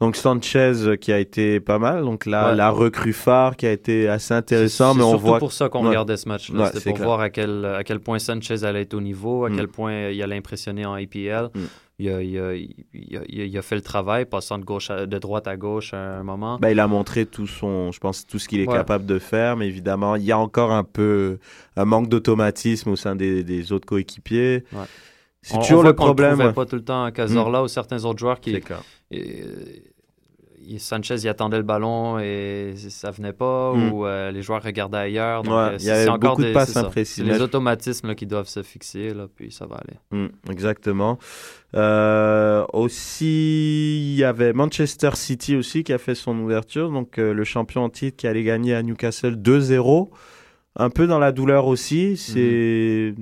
Donc 0.00 0.16
Sanchez 0.16 0.72
euh, 0.86 0.96
qui 0.96 1.12
a 1.12 1.18
été 1.18 1.60
pas 1.60 1.78
mal. 1.78 2.02
Donc 2.02 2.26
là, 2.26 2.50
Ouais. 2.50 2.56
la 2.56 2.70
recrue 2.70 3.12
phare 3.12 3.56
qui 3.56 3.66
a 3.66 3.72
été 3.72 4.08
assez 4.08 4.34
intéressant, 4.34 4.92
C'est- 4.92 4.98
mais 4.98 5.02
c'est 5.02 5.06
on 5.06 5.10
surtout 5.12 5.26
voit 5.26 5.38
pour 5.38 5.52
ça 5.52 5.68
qu'on 5.68 5.82
Ouais. 5.82 5.88
regardait 5.90 6.16
ce 6.16 6.28
match-là. 6.28 6.58
Ouais, 6.60 6.66
C'était 6.66 6.80
c'est 6.80 6.90
pour 6.90 6.96
clair. 6.96 7.06
voir 7.08 7.20
à 7.20 7.30
quel, 7.30 7.64
à 7.64 7.84
quel 7.84 8.00
point 8.00 8.18
Sanchez 8.18 8.64
allait 8.64 8.82
être 8.82 8.94
au 8.94 9.00
niveau, 9.00 9.44
à 9.44 9.50
Mm. 9.50 9.56
quel 9.56 9.68
point 9.68 10.08
il 10.10 10.20
allait 10.22 10.36
impressionner 10.36 10.84
en 10.84 10.94
APL. 10.94 11.48
Mm. 11.54 11.60
Il, 12.00 12.08
a, 12.08 12.22
il, 12.22 12.38
a, 12.40 12.54
il, 12.56 12.74
a, 13.16 13.20
il 13.28 13.40
a- 13.40 13.44
il 13.44 13.56
a 13.56 13.62
fait 13.62 13.76
le 13.76 13.80
travail, 13.80 14.24
passant 14.24 14.58
de, 14.58 14.64
gauche 14.64 14.90
à- 14.90 15.06
de 15.06 15.18
droite 15.18 15.46
à 15.46 15.56
gauche 15.56 15.94
à 15.94 16.18
un 16.18 16.24
moment. 16.24 16.58
Bah, 16.60 16.72
il 16.72 16.80
a 16.80 16.88
montré 16.88 17.24
tout 17.24 17.46
son, 17.46 17.92
je 17.92 18.00
pense, 18.00 18.26
tout 18.26 18.40
ce 18.40 18.48
qu'il 18.48 18.58
est 18.60 18.66
Ouais. 18.68 18.74
capable 18.74 19.06
de 19.06 19.20
faire, 19.20 19.56
mais 19.56 19.68
évidemment, 19.68 20.16
il 20.16 20.24
y 20.24 20.32
a 20.32 20.38
encore 20.38 20.72
un 20.72 20.82
peu 20.82 21.38
un 21.76 21.84
manque 21.84 22.08
d'automatisme 22.08 22.90
au 22.90 22.96
sein 22.96 23.14
des, 23.14 23.44
des 23.44 23.70
autres 23.70 23.86
coéquipiers. 23.86 24.64
Ouais. 24.72 24.80
C'est 25.40 25.54
On- 25.54 25.58
on 25.58 25.60
toujours 25.62 25.80
voit 25.82 25.90
le 25.90 25.92
qu'on 25.92 26.04
problème. 26.06 26.30
trouvait 26.32 26.46
ouais. 26.48 26.52
pas 26.52 26.64
tout 26.66 26.74
le 26.76 26.82
temps 26.84 27.04
à 27.04 27.12
Cazorla 27.12 27.62
ou 27.62 27.68
certains 27.68 28.04
autres 28.06 28.18
joueurs 28.18 28.40
qui. 28.40 28.60
Et, 29.14 29.42
euh, 29.42 30.78
Sanchez, 30.78 31.16
il 31.22 31.28
attendait 31.28 31.58
le 31.58 31.62
ballon 31.62 32.18
et 32.18 32.72
ça 32.88 33.10
venait 33.10 33.34
pas, 33.34 33.74
Mm. 33.74 33.92
ou 33.92 34.06
euh, 34.06 34.30
les 34.30 34.40
joueurs 34.40 34.62
regardaient 34.62 34.96
ailleurs. 34.96 35.42
Donc, 35.42 35.52
Ouais, 35.54 35.60
euh, 35.74 35.76
il 35.78 35.84
y 35.84 35.90
avait 35.90 36.06
beaucoup 36.18 36.40
de 36.40 36.46
des- 36.46 36.52
passes 36.54 36.68
c'est 36.68 36.72
ça. 36.80 36.86
imprécises. 36.86 37.16
C'est 37.26 37.30
les 37.32 37.42
automatismes 37.42 38.06
là, 38.08 38.14
qui 38.14 38.24
doivent 38.26 38.48
se 38.48 38.62
fixer, 38.62 39.12
là, 39.12 39.26
puis 39.34 39.52
ça 39.52 39.66
va 39.66 39.76
aller. 39.76 39.98
Mm, 40.10 40.28
exactement. 40.50 41.18
Euh, 41.74 42.64
aussi, 42.72 44.12
il 44.12 44.16
y 44.16 44.24
avait 44.24 44.52
Manchester 44.54 45.10
City 45.14 45.54
aussi 45.56 45.84
qui 45.84 45.92
a 45.92 45.98
fait 45.98 46.14
son 46.14 46.38
ouverture, 46.38 46.90
donc 46.90 47.18
euh, 47.18 47.34
le 47.34 47.44
champion 47.44 47.84
en 47.84 47.90
titre 47.90 48.16
qui 48.16 48.26
allait 48.26 48.42
gagner 48.44 48.74
à 48.74 48.82
Newcastle 48.82 49.36
2-0. 49.36 50.10
Un 50.76 50.88
peu 50.90 51.06
dans 51.06 51.18
la 51.18 51.30
douleur 51.32 51.66
aussi. 51.66 52.16
C'est, 52.16 53.14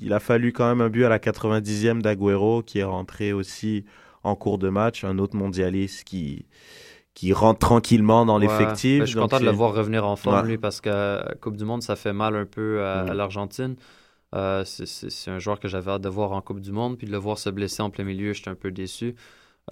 il 0.00 0.12
a 0.12 0.20
fallu 0.20 0.52
quand 0.52 0.68
même 0.68 0.80
un 0.80 0.88
but 0.90 1.04
à 1.04 1.08
la 1.08 1.18
90e 1.18 2.00
d'Aguero 2.02 2.62
qui 2.62 2.78
est 2.78 2.84
rentré 2.84 3.32
aussi 3.32 3.84
en 4.28 4.36
cours 4.36 4.58
de 4.58 4.68
match, 4.68 5.04
un 5.04 5.18
autre 5.18 5.36
mondialiste 5.36 6.04
qui 6.04 6.46
qui 7.14 7.32
rentre 7.32 7.58
tranquillement 7.58 8.24
dans 8.24 8.36
Ouais. 8.38 8.46
l'effectif. 8.46 9.00
Ben, 9.00 9.04
je 9.04 9.10
suis 9.10 9.18
content 9.18 9.40
de 9.40 9.44
le 9.44 9.50
voir 9.50 9.74
revenir 9.74 10.06
en 10.06 10.14
forme, 10.14 10.36
Ouais. 10.42 10.46
lui, 10.50 10.56
parce 10.58 10.80
qu'à 10.80 11.34
Coupe 11.40 11.56
du 11.56 11.64
Monde, 11.64 11.82
ça 11.82 11.96
fait 11.96 12.12
mal 12.12 12.36
un 12.36 12.44
peu 12.44 12.84
à, 12.84 13.02
Mm. 13.04 13.08
à 13.10 13.14
l'Argentine. 13.14 13.74
Euh, 14.36 14.62
c'est- 14.64 15.28
un 15.30 15.40
joueur 15.40 15.58
que 15.58 15.66
j'avais 15.66 15.90
hâte 15.90 16.02
de 16.02 16.08
voir 16.08 16.30
en 16.30 16.40
Coupe 16.42 16.60
du 16.60 16.70
Monde, 16.70 16.96
puis 16.96 17.08
de 17.08 17.12
le 17.12 17.18
voir 17.18 17.36
se 17.38 17.50
blesser 17.50 17.82
en 17.82 17.90
plein 17.90 18.04
milieu, 18.04 18.34
j'étais 18.34 18.50
un 18.50 18.54
peu 18.54 18.70
déçu. 18.70 19.16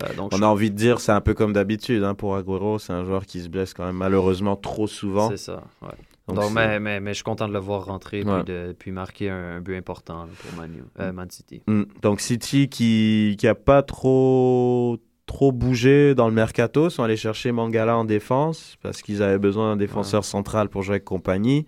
Euh, 0.03 0.13
donc, 0.15 0.33
On 0.35 0.39
je- 0.39 0.43
a 0.43 0.49
envie 0.49 0.71
de 0.73 0.77
dire, 0.77 0.99
c'est 0.99 1.13
un 1.13 1.21
peu 1.21 1.35
comme 1.35 1.53
d'habitude 1.53 2.03
hein, 2.03 2.15
pour 2.15 2.35
Aguero. 2.35 2.81
C'est 2.81 2.93
un 2.93 3.05
joueur 3.05 3.25
qui 3.27 3.41
se 3.41 3.49
blesse 3.49 3.75
quand 3.75 3.85
même 3.87 3.97
malheureusement 3.97 4.57
trop 4.57 4.89
souvent. 4.89 5.29
c'est 5.31 5.37
ça. 5.37 5.63
ouais. 5.83 5.89
Donc, 6.29 6.53
mais, 6.53 6.81
mais, 6.81 6.99
mais 7.01 7.11
je 7.11 7.17
suis 7.17 7.25
content 7.25 7.47
de 7.47 7.53
le 7.53 7.59
voir 7.61 7.85
rentrer 7.85 8.25
Ouais. 8.25 8.43
puis, 8.43 8.53
de, 8.53 8.75
puis 8.77 8.91
marquer 8.91 9.31
un, 9.31 9.57
un 9.57 9.61
but 9.61 9.77
important 9.77 10.25
là, 10.25 10.31
pour 10.41 10.59
Manu, 10.61 10.83
euh, 10.99 11.13
Man 11.13 11.31
City. 11.31 11.63
Mm. 11.67 11.83
Donc 12.03 12.21
City 12.21 12.69
qui 12.69 13.37
qui 13.39 13.47
a 13.47 13.55
pas 13.55 13.83
trop 13.83 14.99
trop 15.27 15.53
bougé 15.53 16.15
dans 16.15 16.29
le 16.29 16.35
mercato 16.35 16.89
sont 16.91 17.03
allés 17.03 17.17
chercher 17.17 17.53
Mangala 17.53 17.97
en 17.97 18.05
défense 18.05 18.77
parce 18.83 19.03
qu'ils 19.03 19.23
avaient 19.23 19.39
besoin 19.39 19.71
d'un 19.71 19.77
défenseur 19.77 20.25
central 20.25 20.69
pour 20.69 20.83
jouer 20.83 20.95
avec 20.95 21.05
compagnie. 21.05 21.67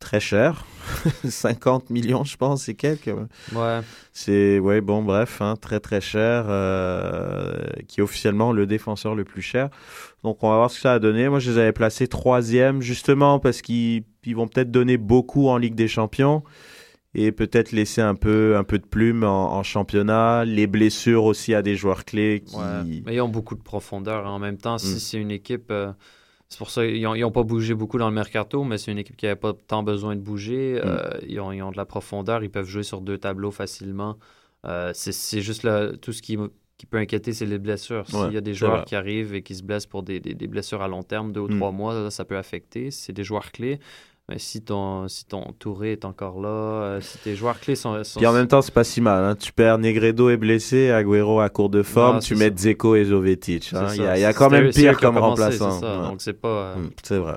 Très 0.00 0.20
cher, 0.20 0.64
50 1.28 1.90
millions 1.90 2.22
je 2.22 2.36
pense 2.36 2.68
et 2.68 2.74
quelques. 2.76 3.10
Ouais, 3.52 3.80
C'est 4.12 4.60
ouais 4.60 4.80
bon 4.80 5.02
bref 5.02 5.42
hein, 5.42 5.56
très 5.60 5.80
très 5.80 6.00
cher 6.00 6.44
euh, 6.48 7.52
qui 7.88 7.98
est 8.00 8.02
officiellement 8.02 8.52
le 8.52 8.64
défenseur 8.66 9.16
le 9.16 9.24
plus 9.24 9.42
cher. 9.42 9.70
Donc 10.22 10.42
on 10.44 10.50
va 10.50 10.56
voir 10.56 10.70
ce 10.70 10.76
que 10.76 10.82
ça 10.82 10.92
a 10.94 10.98
donné. 11.00 11.28
Moi 11.28 11.40
je 11.40 11.50
les 11.50 11.58
avais 11.58 11.72
placés 11.72 12.06
troisième 12.06 12.80
justement 12.80 13.40
parce 13.40 13.60
qu'ils 13.60 14.04
ils 14.24 14.36
vont 14.36 14.46
peut-être 14.46 14.70
donner 14.70 14.98
beaucoup 14.98 15.48
en 15.48 15.56
Ligue 15.56 15.74
des 15.74 15.88
Champions 15.88 16.44
et 17.14 17.32
peut-être 17.32 17.72
laisser 17.72 18.00
un 18.00 18.14
peu 18.14 18.56
un 18.56 18.62
peu 18.64 18.78
de 18.78 18.86
plume 18.86 19.24
en, 19.24 19.54
en 19.56 19.62
championnat. 19.64 20.44
Les 20.44 20.68
blessures 20.68 21.24
aussi 21.24 21.54
à 21.54 21.62
des 21.62 21.74
joueurs 21.74 22.04
clés 22.04 22.44
qui 22.46 22.54
ouais. 22.54 23.02
Mais 23.04 23.14
ils 23.16 23.20
ont 23.20 23.28
beaucoup 23.28 23.56
de 23.56 23.62
profondeur. 23.62 24.26
hein. 24.28 24.30
En 24.30 24.38
même 24.38 24.58
temps, 24.58 24.78
si 24.78 24.94
Mm. 24.94 24.98
c'est 25.00 25.18
une 25.18 25.30
équipe. 25.32 25.70
euh, 25.72 25.90
c'est 26.48 26.58
pour 26.58 26.70
ça 26.70 26.86
qu'ils 26.86 27.02
n'ont 27.02 27.30
pas 27.30 27.42
bougé 27.42 27.74
beaucoup 27.74 27.98
dans 27.98 28.08
le 28.08 28.14
mercato, 28.14 28.64
mais 28.64 28.78
c'est 28.78 28.90
une 28.90 28.98
équipe 28.98 29.16
qui 29.16 29.26
n'avait 29.26 29.36
pas 29.36 29.52
tant 29.66 29.82
besoin 29.82 30.16
de 30.16 30.20
bouger. 30.20 30.80
Mm. 30.82 30.86
Euh, 30.88 31.10
ils, 31.26 31.40
ont, 31.40 31.52
ils 31.52 31.62
ont 31.62 31.70
de 31.70 31.76
la 31.76 31.84
profondeur, 31.84 32.42
ils 32.42 32.50
peuvent 32.50 32.66
jouer 32.66 32.82
sur 32.84 33.00
deux 33.02 33.18
tableaux 33.18 33.50
facilement. 33.50 34.16
Euh, 34.64 34.90
c'est 34.94 35.40
juste 35.40 35.62
le- 35.62 35.96
tout 36.00 36.12
ce 36.12 36.22
qui, 36.22 36.36
peut 36.36 36.96
inquiéter, 36.98 37.32
c'est 37.32 37.44
les 37.46 37.58
blessures. 37.58 38.06
S'il 38.08 38.18
Ouais, 38.18 38.32
y 38.32 38.36
a 38.36 38.40
des 38.40 38.54
joueurs 38.54 38.84
qui 38.84 38.94
arrivent 38.96 39.34
et 39.34 39.42
qui 39.42 39.54
se 39.54 39.62
blessent 39.62 39.86
pour 39.86 40.02
des, 40.02 40.20
des- 40.20 40.34
des 40.34 40.46
blessures 40.46 40.80
à 40.82 40.88
long 40.88 41.02
terme, 41.02 41.32
deux 41.32 41.40
ou 41.40 41.48
Mm. 41.48 41.56
trois 41.56 41.70
mois, 41.72 41.94
là, 41.94 42.10
ça 42.10 42.24
peut 42.24 42.36
affecter. 42.36 42.90
C'est 42.90 43.12
des 43.12 43.24
joueurs 43.24 43.52
clés. 43.52 43.78
Mais 44.30 44.38
si 44.38 44.60
ton, 44.60 45.08
si 45.08 45.24
ton 45.24 45.42
Touré 45.58 45.92
est 45.92 46.04
encore 46.04 46.38
là, 46.40 46.48
euh, 46.48 47.00
si 47.00 47.16
tes 47.18 47.34
joueurs 47.34 47.58
clés 47.58 47.76
sont. 47.76 48.04
sont 48.04 48.20
Puis 48.20 48.26
en 48.26 48.32
même 48.34 48.46
temps, 48.46 48.60
c'est 48.60 48.74
pas 48.74 48.84
si 48.84 49.00
mal. 49.00 49.24
hein. 49.24 49.34
Tu 49.34 49.52
perds 49.52 49.78
Negredo 49.78 50.28
est 50.28 50.36
blessé, 50.36 50.90
Agüero 50.90 51.40
à 51.40 51.48
court 51.48 51.70
de 51.70 51.82
forme, 51.82 52.16
Non, 52.16 52.20
tu 52.20 52.34
mets 52.34 52.48
ça. 52.48 52.54
Dzeko 52.54 52.94
et 52.96 53.04
Zovetic. 53.04 53.64
c'est 53.64 53.76
hein. 53.76 53.86
Il 53.94 54.02
y 54.02 54.06
a, 54.06 54.30
y 54.30 54.34
quand 54.34 54.50
même 54.50 54.70
pire 54.70 54.98
comme 55.00 55.14
commencé, 55.14 55.42
remplaçant. 55.44 55.70
c'est 55.70 55.80
ça. 55.80 55.96
Ouais. 56.02 56.08
Donc 56.08 56.20
c'est 56.20 56.34
pas. 56.38 56.48
euh, 56.48 56.76
Mm, 56.76 56.90
C'est 57.02 57.16
vrai. 57.18 57.36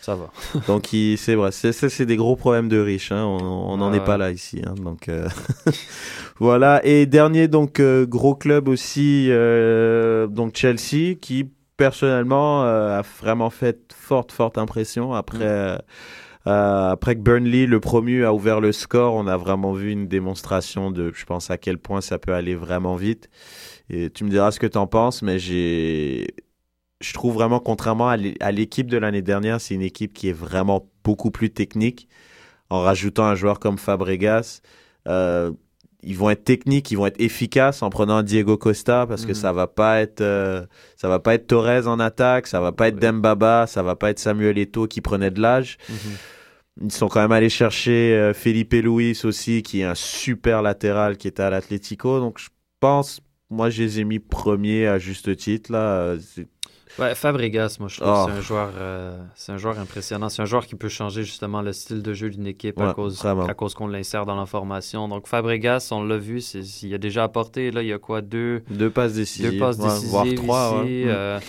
Ça 0.00 0.16
va. 0.16 0.30
Donc 0.66 0.88
c'est 1.16 1.36
vrai, 1.36 1.52
c'est 1.52 2.06
des 2.06 2.16
gros 2.16 2.34
problèmes 2.34 2.68
de 2.68 2.80
riches. 2.80 3.12
hein. 3.12 3.22
On 3.24 3.76
n'en 3.76 3.92
est 3.92 4.04
pas 4.04 4.16
là 4.18 4.32
ici. 4.32 4.60
hein. 4.66 4.74
Donc 4.82 5.08
euh, 5.08 5.28
voilà. 6.40 6.80
Et 6.84 7.06
dernier 7.06 7.46
donc 7.46 7.80
gros 7.80 8.34
club 8.34 8.66
aussi, 8.66 9.28
donc 9.28 10.56
Chelsea, 10.56 11.14
qui 11.20 11.48
personnellement 11.76 12.62
a 12.64 13.02
vraiment 13.20 13.50
fait 13.50 13.78
forte 13.94 14.32
forte 14.32 14.58
impression 14.58 15.14
après. 15.14 15.76
Mm. 15.76 15.78
Euh, 16.46 16.90
après 16.90 17.14
que 17.14 17.20
Burnley, 17.20 17.66
le 17.66 17.80
promu, 17.80 18.24
a 18.24 18.32
ouvert 18.32 18.60
le 18.60 18.72
score, 18.72 19.14
on 19.14 19.26
a 19.26 19.36
vraiment 19.36 19.72
vu 19.72 19.90
une 19.90 20.08
démonstration 20.08 20.90
de, 20.90 21.12
je 21.14 21.24
pense, 21.24 21.50
à 21.50 21.58
quel 21.58 21.78
point 21.78 22.00
ça 22.00 22.18
peut 22.18 22.34
aller 22.34 22.54
vraiment 22.54 22.96
vite. 22.96 23.28
Et 23.90 24.10
tu 24.10 24.24
me 24.24 24.30
diras 24.30 24.50
ce 24.50 24.60
que 24.60 24.66
tu 24.66 24.78
en 24.78 24.86
penses, 24.86 25.22
mais 25.22 25.38
j'ai, 25.38 26.26
je 27.00 27.12
trouve 27.12 27.34
vraiment, 27.34 27.60
contrairement 27.60 28.08
à 28.08 28.52
l'équipe 28.52 28.90
de 28.90 28.96
l'année 28.96 29.22
dernière, 29.22 29.60
c'est 29.60 29.74
une 29.74 29.82
équipe 29.82 30.12
qui 30.12 30.28
est 30.28 30.32
vraiment 30.32 30.90
beaucoup 31.04 31.30
plus 31.30 31.50
technique. 31.50 32.08
En 32.70 32.80
rajoutant 32.80 33.24
un 33.26 33.34
joueur 33.34 33.58
comme 33.60 33.78
Fabregas, 33.78 34.62
euh, 35.08 35.52
ils 36.02 36.16
vont 36.16 36.30
être 36.30 36.44
techniques, 36.44 36.90
ils 36.90 36.96
vont 36.96 37.06
être 37.06 37.20
efficaces 37.20 37.82
en 37.82 37.90
prenant 37.90 38.22
Diego 38.22 38.56
Costa 38.56 39.06
parce 39.06 39.22
que 39.24 39.28
Mhm. 39.32 39.34
ça 39.36 39.52
va 39.52 39.66
pas 39.66 40.00
être, 40.00 40.20
euh, 40.20 40.64
ça 40.96 41.08
va 41.08 41.18
pas 41.20 41.34
être 41.34 41.46
Torres 41.46 41.86
en 41.86 42.00
attaque, 42.00 42.46
ça 42.46 42.60
va 42.60 42.72
pas 42.72 42.88
être. 42.88 42.98
Dembaba, 42.98 43.66
ça 43.66 43.82
va 43.82 43.94
pas 43.96 44.10
être 44.10 44.18
Samuel 44.18 44.58
Eto'o 44.58 44.86
qui 44.88 45.00
prenait 45.00 45.30
de 45.30 45.40
l'âge. 45.40 45.78
Mhm. 45.88 45.96
Ils 46.84 46.92
sont 46.92 47.08
quand 47.08 47.20
même 47.20 47.32
allés 47.32 47.50
chercher 47.50 48.14
euh, 48.14 48.32
Felipe 48.34 48.72
Luis 48.72 49.20
aussi, 49.24 49.62
qui 49.62 49.80
est 49.82 49.84
un 49.84 49.94
super 49.94 50.62
latéral 50.62 51.16
qui 51.18 51.28
était 51.28 51.42
à 51.42 51.50
l'Atlético. 51.50 52.18
Donc 52.18 52.38
je 52.38 52.48
pense, 52.80 53.20
moi 53.50 53.68
je 53.70 53.82
les 53.82 54.00
ai 54.00 54.04
mis 54.04 54.18
premiers 54.18 54.86
à 54.88 54.98
juste 54.98 55.36
titre 55.36 55.70
là. 55.70 56.14
Euh, 56.98 57.02
Ouais, 57.02 57.14
Fabregas, 57.14 57.76
moi, 57.80 57.88
je 57.88 58.00
trouve 58.00 58.12
Oh. 58.14 58.26
que 58.26 58.32
c'est 58.32 58.38
un 58.38 58.40
joueur, 58.42 58.70
euh, 58.76 59.16
c'est 59.34 59.52
un 59.52 59.56
joueur 59.56 59.78
impressionnant. 59.78 60.28
C'est 60.28 60.42
un 60.42 60.46
joueur 60.46 60.66
qui 60.66 60.74
peut 60.74 60.88
changer 60.90 61.22
justement 61.24 61.62
le 61.62 61.72
style 61.72 62.02
de 62.02 62.12
jeu 62.12 62.28
d'une 62.30 62.46
équipe 62.46 62.78
à 62.80 62.92
cause, 62.92 63.18
vraiment. 63.18 63.46
à 63.46 63.54
cause 63.54 63.74
qu'on 63.74 63.86
l'insère 63.88 64.26
dans 64.26 64.36
la 64.36 64.46
formation. 64.46 65.08
Donc 65.08 65.26
Fabregas, 65.26 65.88
on 65.90 66.04
l'a 66.04 66.18
vu, 66.18 66.40
c'est, 66.40 66.60
il 66.82 66.92
a 66.94 66.98
déjà 66.98 67.24
apporté, 67.24 67.70
là, 67.70 67.82
il 67.82 67.88
y 67.88 67.92
a 67.92 67.98
quoi, 67.98 68.20
deux, 68.20 68.62
Deux 68.70 68.90
passes 68.90 69.14
décisives, 69.14 69.52
deux 69.52 69.58
passes 69.58 69.78
ouais, 69.78 69.84
décisives 69.88 70.10
voire 70.10 70.26
trois. 70.36 70.68
ici. 70.84 70.84
ouais. 70.84 71.04
Mm. 71.06 71.08
euh, 71.08 71.40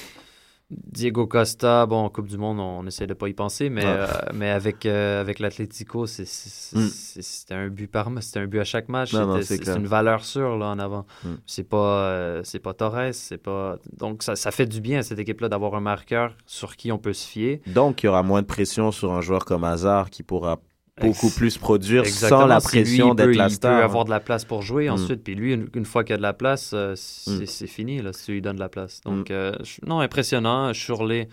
Diego 0.92 1.28
Costa, 1.28 1.86
bon, 1.86 2.06
en 2.06 2.10
Coupe 2.10 2.28
du 2.28 2.38
Monde, 2.38 2.60
on 2.60 2.86
essaie 2.88 3.08
de 3.08 3.14
pas 3.14 3.28
y 3.28 3.34
penser, 3.34 3.70
mais, 3.70 3.84
euh, 3.86 4.08
mais 4.34 4.50
avec, 4.50 4.86
euh, 4.86 5.22
avec 5.22 5.40
l'Atlético, 5.40 6.06
Mm. 6.74 6.88
c'était 7.22 7.54
un 7.54 7.68
but 7.68 7.88
par 7.88 8.10
c'était 8.22 8.40
un 8.40 8.48
but 8.48 8.60
à 8.60 8.64
chaque 8.64 8.90
match. 8.90 9.14
C'est 9.42 9.68
une 9.68 9.88
valeur 9.88 10.24
sûre 10.24 10.58
là, 10.58 10.68
en 10.68 10.80
avant. 10.80 11.06
Mm. 11.24 11.30
C'est 11.46 11.68
pas, 11.68 11.78
euh, 11.78 12.42
c'est 12.44 12.60
pas 12.60 12.74
Torres, 12.74 13.14
c'est 13.14 13.38
pas. 13.38 13.78
Donc 13.98 14.24
ça, 14.24 14.36
ça 14.36 14.52
fait 14.52 14.66
du 14.66 14.82
bien 14.82 15.00
à 15.00 15.04
cette 15.04 15.20
équipe-là 15.20 15.50
d'avoir 15.50 15.76
un 15.76 15.82
marqueur 15.82 16.36
sur 16.46 16.76
qui 16.76 16.92
on 16.92 16.98
peut 16.98 17.14
se 17.14 17.28
fier. 17.28 17.62
Donc 17.68 18.04
il 18.04 18.08
y 18.08 18.10
aura 18.10 18.24
moins 18.24 18.42
de 18.42 18.48
pression 18.48 18.92
sur 18.92 19.12
un 19.14 19.22
joueur 19.22 19.46
comme 19.46 19.64
Hazard 19.64 20.10
qui 20.10 20.24
pourra 20.24 20.60
beaucoup 21.02 21.30
plus 21.32 21.58
produire 21.58 22.04
Exactement. 22.04 22.41
sans 22.41 22.48
la 22.48 22.60
Si 22.60 22.68
lui, 22.78 22.84
pression 22.84 23.08
il 23.08 23.16
peut- 23.16 23.26
d'être 23.28 23.36
la 23.36 23.48
Il 23.48 23.52
star. 23.52 23.72
peut 23.78 23.82
hein. 23.82 23.86
avoir 23.86 24.06
de 24.06 24.10
la 24.12 24.20
place 24.20 24.46
pour 24.46 24.62
jouer 24.62 24.89
Mm. 24.89 24.94
ensuite. 24.94 25.24
Puis 25.24 25.36
lui, 25.36 25.54
une, 25.54 25.68
une 25.74 25.86
fois 25.86 26.04
qu'il 26.04 26.14
a 26.14 26.18
de 26.18 26.22
la 26.22 26.34
place, 26.34 26.72
euh, 26.74 26.94
c'est 26.96 27.32
Mm. 27.44 27.46
c'est 27.48 27.68
fini 27.68 28.02
là, 28.02 28.14
si 28.14 28.26
tu 28.26 28.32
lui 28.34 28.41
donnes 28.41 28.56
de 28.56 28.62
la 28.62 28.70
place. 28.70 29.02
Donc, 29.02 29.32
euh, 29.32 29.54
je- 29.64 29.80
non, 29.88 30.00
impressionnant. 30.02 30.72
Shirley. 30.74 31.28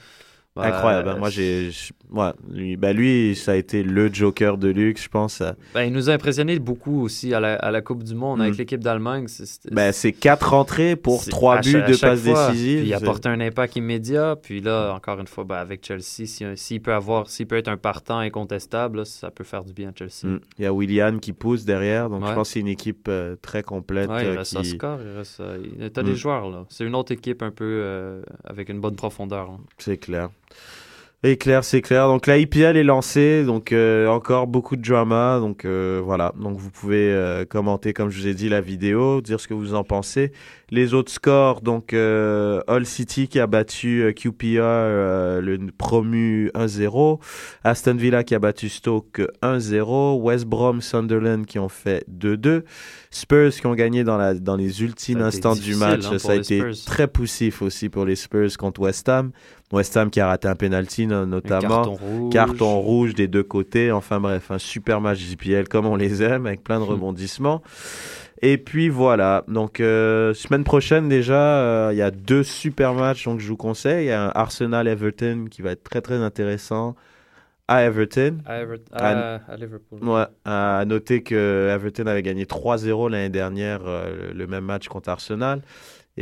Bah, 0.61 0.76
Incroyable. 0.76 1.08
hein. 1.11 1.16
Moi, 1.18 1.30
j'ai, 1.30 1.70
ouais, 2.11 2.30
lui, 2.52 2.76
bah, 2.76 2.92
lui, 2.92 3.34
ça 3.36 3.52
a 3.52 3.56
été 3.56 3.82
le 3.82 4.12
Joker 4.12 4.56
de 4.58 4.68
luxe, 4.68 5.04
je 5.04 5.08
pense. 5.08 5.42
ben, 5.74 5.82
il 5.84 5.92
nous 5.92 6.11
a 6.11 6.12
impressionné 6.12 6.58
beaucoup 6.58 7.02
aussi 7.02 7.32
à 7.34 7.40
la, 7.40 7.54
à 7.56 7.70
la 7.70 7.80
Coupe 7.80 8.02
du 8.04 8.14
Monde 8.14 8.38
Mm. 8.38 8.42
avec 8.42 8.56
l'équipe 8.58 8.80
d'Allemagne. 8.82 9.26
C'est- 9.28 9.72
Ben, 9.72 9.92
c'est 9.92 10.12
quatre 10.12 10.54
entrées 10.54 10.96
pour 10.96 11.24
trois 11.26 11.61
buts, 11.61 11.70
chaque 11.72 12.00
passes 12.00 12.22
décisives. 12.22 12.84
Il 12.84 12.94
apporte 12.94 13.26
un 13.26 13.40
impact 13.40 13.76
immédiat. 13.76 14.36
Puis 14.40 14.61
là, 14.61 14.92
encore 14.94 15.18
une 15.20 15.26
fois, 15.26 15.44
ben, 15.44 15.56
avec 15.56 15.84
Chelsea, 15.86 16.26
si- 16.26 16.44
s'il 16.56 16.80
peut 16.82 16.92
avoir, 16.94 17.28
s'il 17.28 17.46
peut 17.46 17.56
être 17.56 17.68
un 17.68 17.76
partant 17.76 18.18
incontestable, 18.18 18.98
là, 18.98 19.04
ça 19.04 19.30
peut 19.30 19.44
faire 19.44 19.64
du 19.64 19.72
bien 19.72 19.90
à 19.90 19.92
Chelsea. 19.96 20.26
Mm. 20.34 20.40
Il 20.58 20.64
y 20.64 20.66
a 20.66 20.72
William 20.72 21.20
qui 21.20 21.32
pousse 21.32 21.64
derrière, 21.64 22.08
donc 22.11 22.26
je 22.26 22.32
pense 22.34 22.48
que 22.48 22.52
c'est 22.54 22.61
une 22.61 22.68
équipe 22.68 23.06
euh, 23.08 23.36
très 23.40 23.62
complète. 23.62 24.08
Ouais, 24.11 24.22
il 24.24 24.28
euh, 24.28 24.38
reste 24.38 24.52
qui... 24.52 24.58
un 24.58 24.64
score, 24.64 24.98
il 25.02 25.16
reste. 25.16 25.40
euh, 25.40 25.88
T'as 25.92 26.02
Mm. 26.02 26.06
des 26.06 26.14
joueurs 26.16 26.48
là. 26.50 26.64
C'est 26.68 26.84
une 26.84 26.94
autre 26.94 27.12
équipe 27.12 27.42
un 27.42 27.50
peu 27.50 27.64
euh, 27.64 28.22
avec 28.44 28.68
une 28.68 28.80
bonne 28.80 28.96
profondeur. 28.96 29.46
là. 29.48 29.56
C'est 29.78 29.96
clair. 29.98 30.30
C'est 31.22 31.36
clair, 31.36 31.64
c'est 31.64 31.82
clair. 31.82 32.07
Donc 32.07 32.26
la 32.26 32.38
IPL 32.38 32.78
est 32.78 32.82
lancée, 32.82 33.44
donc 33.44 33.72
euh, 33.72 34.07
encore 34.07 34.46
beaucoup 34.46 34.76
de 34.76 34.82
drama. 34.82 35.38
Donc 35.38 35.66
euh, 35.66 36.01
voilà, 36.03 36.32
donc 36.40 36.57
vous 36.57 36.70
pouvez 36.70 37.12
euh, 37.12 37.44
commenter 37.44 37.92
comme 37.92 38.09
je 38.09 38.18
vous 38.20 38.26
ai 38.26 38.32
dit 38.32 38.48
la 38.48 38.62
vidéo, 38.62 39.20
dire 39.20 39.38
ce 39.38 39.46
que 39.46 39.53
vous 39.53 39.74
en 39.74 39.84
pensez. 39.84 40.32
Les 40.70 40.94
autres 40.94 41.10
scores, 41.10 41.62
donc 41.62 41.92
All 41.92 42.86
City 42.86 43.26
qui 43.28 43.40
a 43.40 43.46
battu 43.46 44.12
QPR, 44.16 45.40
le 45.40 45.58
promu 45.76 46.48
1-0. 46.54 47.18
Aston 47.64 47.94
Villa 47.96 48.22
qui 48.22 48.34
a 48.34 48.38
battu 48.38 48.68
Stoke 48.68 49.20
1-0. 49.42 50.20
West 50.20 50.44
Brom, 50.46 50.80
Sunderland 50.80 51.44
qui 51.46 51.58
ont 51.58 51.68
fait 51.68 52.04
2-2. 52.10 52.62
Spurs 53.10 53.50
qui 53.52 53.66
ont 53.66 53.74
gagné 53.74 54.04
dans, 54.04 54.16
la, 54.16 54.34
dans 54.34 54.54
les 54.56 54.82
ultimes 54.82 55.22
instants 55.22 55.56
du 55.56 55.74
match. 55.74 56.04
hein, 56.06 56.18
Ça 56.18 56.32
a 56.32 56.36
été 56.36 56.62
très 56.86 57.08
poussif 57.08 57.62
aussi 57.62 57.88
pour 57.88 58.04
les 58.04 58.14
Spurs 58.14 58.56
contre 58.56 58.80
West 58.82 59.08
Ham. 59.08 59.32
West 59.72 59.96
Ham 59.96 60.10
qui 60.10 60.20
a 60.20 60.26
raté 60.28 60.48
un 60.48 60.54
penalty 60.54 61.06
notamment. 61.06 61.60
carton 61.84 61.94
rouge. 61.94 62.32
Carton 62.32 62.80
rouge 62.80 63.14
des 63.14 63.28
deux 63.28 63.42
côtés. 63.42 63.90
Enfin 63.92 64.20
bref, 64.20 64.50
un 64.50 64.58
super 64.58 65.00
match 65.00 65.18
JPL 65.18 65.68
comme 65.68 65.86
on 65.86 65.96
les 65.96 66.22
aime, 66.22 66.46
avec 66.46 66.62
plein 66.62 66.78
de 66.78 66.84
rebondissements. 66.92 67.62
Et 68.43 68.57
puis 68.57 68.88
voilà, 68.88 69.45
donc 69.49 69.80
euh, 69.80 70.32
semaine 70.32 70.64
prochaine 70.64 71.09
déjà, 71.11 71.59
euh, 71.59 71.91
il 71.93 71.99
y 71.99 72.03
a 72.03 72.11
deux 72.11 72.43
super 72.43 72.95
matchs 72.95 73.24
donc 73.26 73.38
je 73.41 73.49
vous 73.49 73.57
conseille. 73.59 74.05
Il 74.07 74.09
y 74.09 74.12
a 74.12 74.28
un 74.28 74.32
Arsenal-Everton 74.34 75.47
qui 75.51 75.61
va 75.61 75.72
être 75.72 75.82
très 75.84 76.01
très 76.01 76.16
intéressant 76.16 76.97
à 77.68 77.82
Everton. 77.84 78.38
À, 78.47 79.09
à- 79.11 79.41
à 79.47 79.57
Liverpool. 79.57 79.99
Ouais, 80.03 80.24
à 80.47 80.82
noter 80.86 81.22
que 81.22 81.68
Everton 81.70 82.07
avait 82.07 82.22
gagné 82.22 82.47
3-0 82.47 83.09
l'année 83.11 83.28
dernière, 83.28 83.80
euh, 83.86 84.32
le 84.34 84.47
même 84.47 84.64
match 84.64 84.88
contre 84.88 85.11
Arsenal. 85.11 85.61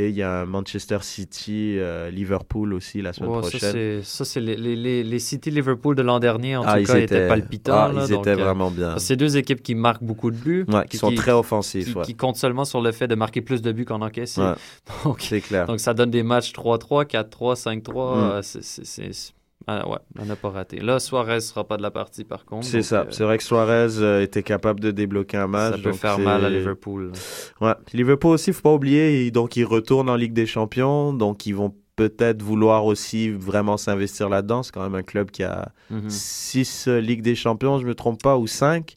Et 0.01 0.11
il 0.11 0.14
y 0.14 0.22
a 0.22 0.46
Manchester 0.46 0.99
City, 1.03 1.74
euh, 1.76 2.09
Liverpool 2.11 2.72
aussi 2.72 3.03
la 3.03 3.12
semaine 3.12 3.32
prochaine. 3.40 4.01
ça, 4.05 4.24
c'est 4.24 4.40
les, 4.40 4.55
les, 4.57 5.03
les, 5.03 5.18
City 5.18 5.51
Liverpool 5.51 5.96
de 5.96 6.03
l'an 6.03 6.20
dernier, 6.20 6.57
en 6.57 6.62
Ah, 6.64 6.78
tout 6.78 6.84
cas, 6.84 6.99
étaient, 6.99 7.16
étaient 7.16 7.26
palpitants. 7.28 7.72
ah, 7.74 7.92
là, 7.92 8.05
ils 8.07 8.11
donc, 8.12 8.20
étaient 8.20 8.40
euh, 8.40 8.44
vraiment 8.44 8.70
bien. 8.70 8.96
C'est 8.99 9.16
deux 9.16 9.36
équipes 9.36 9.61
qui 9.61 9.74
marquent 9.74 10.05
beaucoup 10.05 10.30
de 10.30 10.36
buts, 10.36 10.64
Ouais, 10.68 10.86
qui 10.88 10.99
sont 10.99 11.12
très 11.12 11.32
offensifs. 11.32 11.90
qui, 11.92 11.99
ouais. 11.99 12.05
qui 12.05 12.14
comptent 12.14 12.36
seulement 12.36 12.64
sur 12.64 12.80
le 12.80 12.92
fait 12.92 13.09
de 13.09 13.16
marquer 13.16 13.40
plus 13.40 13.61
de 13.61 13.72
buts 13.72 13.84
qu'en 13.86 14.01
encaisser. 14.01 14.40
Ouais, 14.40 14.55
Donc, 15.05 15.20
c'est 15.20 15.40
clair. 15.40 15.66
donc, 15.66 15.80
ça 15.80 15.94
donne 15.94 16.12
des 16.12 16.22
matchs 16.22 16.53
3-3, 16.53 17.05
4-3, 17.05 17.57
5-3. 17.57 18.38
Mm. 18.38 18.42
c'est- 18.42 19.34
ah, 19.71 19.87
ouais, 19.89 19.99
on 20.19 20.25
n'a 20.25 20.35
pas 20.35 20.49
raté. 20.49 20.79
Là, 20.81 20.99
Suarez 20.99 21.41
sera 21.41 21.62
pas 21.69 21.77
de 21.77 21.83
la 21.83 21.91
partie, 21.91 22.25
par 22.25 22.45
contre. 22.47 22.64
C'est 22.66 22.83
ça. 22.83 23.03
euh, 23.03 23.11
C'est 23.11 23.23
vrai 23.25 23.37
que 23.37 23.45
Suarez 23.45 23.99
euh, 23.99 24.23
était 24.23 24.43
capable 24.43 24.81
de 24.81 24.91
débloquer 24.91 25.37
un 25.37 25.47
match. 25.47 25.77
ça 25.77 25.79
peut 25.83 25.93
faire 25.93 26.19
mal 26.19 26.45
à 26.45 26.49
Liverpool. 26.51 27.12
Ouais. 27.61 27.75
Liverpool 27.93 28.33
aussi, 28.33 28.53
faut 28.55 28.62
pas 28.62 28.73
oublier, 28.73 29.27
ils- 29.27 29.31
donc 29.33 29.57
ils 29.57 29.64
retournent 29.64 30.09
en 30.09 30.16
Ligue 30.16 30.33
des 30.33 30.47
Champions, 30.47 31.12
donc 31.12 31.45
ils 31.45 31.55
vont 31.55 31.75
peut-être 31.97 32.43
vouloir 32.43 32.87
aussi 32.87 33.29
vraiment 33.31 33.77
s'investir 33.77 34.29
là-dedans. 34.29 34.62
C'est 34.62 34.73
quand 34.73 34.83
même 34.83 34.95
un 34.95 35.03
club 35.03 35.31
qui 35.31 35.43
a 35.43 35.69
Mhm. 35.91 36.09
6 36.09 36.87
Ligues 36.89 37.23
des 37.23 37.35
Champions, 37.35 37.79
je 37.79 37.87
me 37.87 37.95
trompe 37.95 38.23
pas, 38.23 38.37
ou 38.39 38.47
5. 38.47 38.97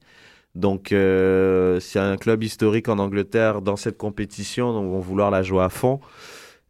Donc 0.56 0.92
euh, 0.92 1.80
c'est 1.80 2.00
un 2.00 2.18
club 2.18 2.44
historique 2.44 2.90
en 2.90 3.00
Angleterre 3.00 3.62
dans 3.62 3.76
cette 3.76 3.98
compétition, 3.98 4.74
donc 4.74 4.84
ils 4.86 4.92
vont 4.92 5.00
vouloir 5.00 5.32
la 5.32 5.44
jouer 5.44 5.64
à 5.64 5.70
fond. 5.70 6.00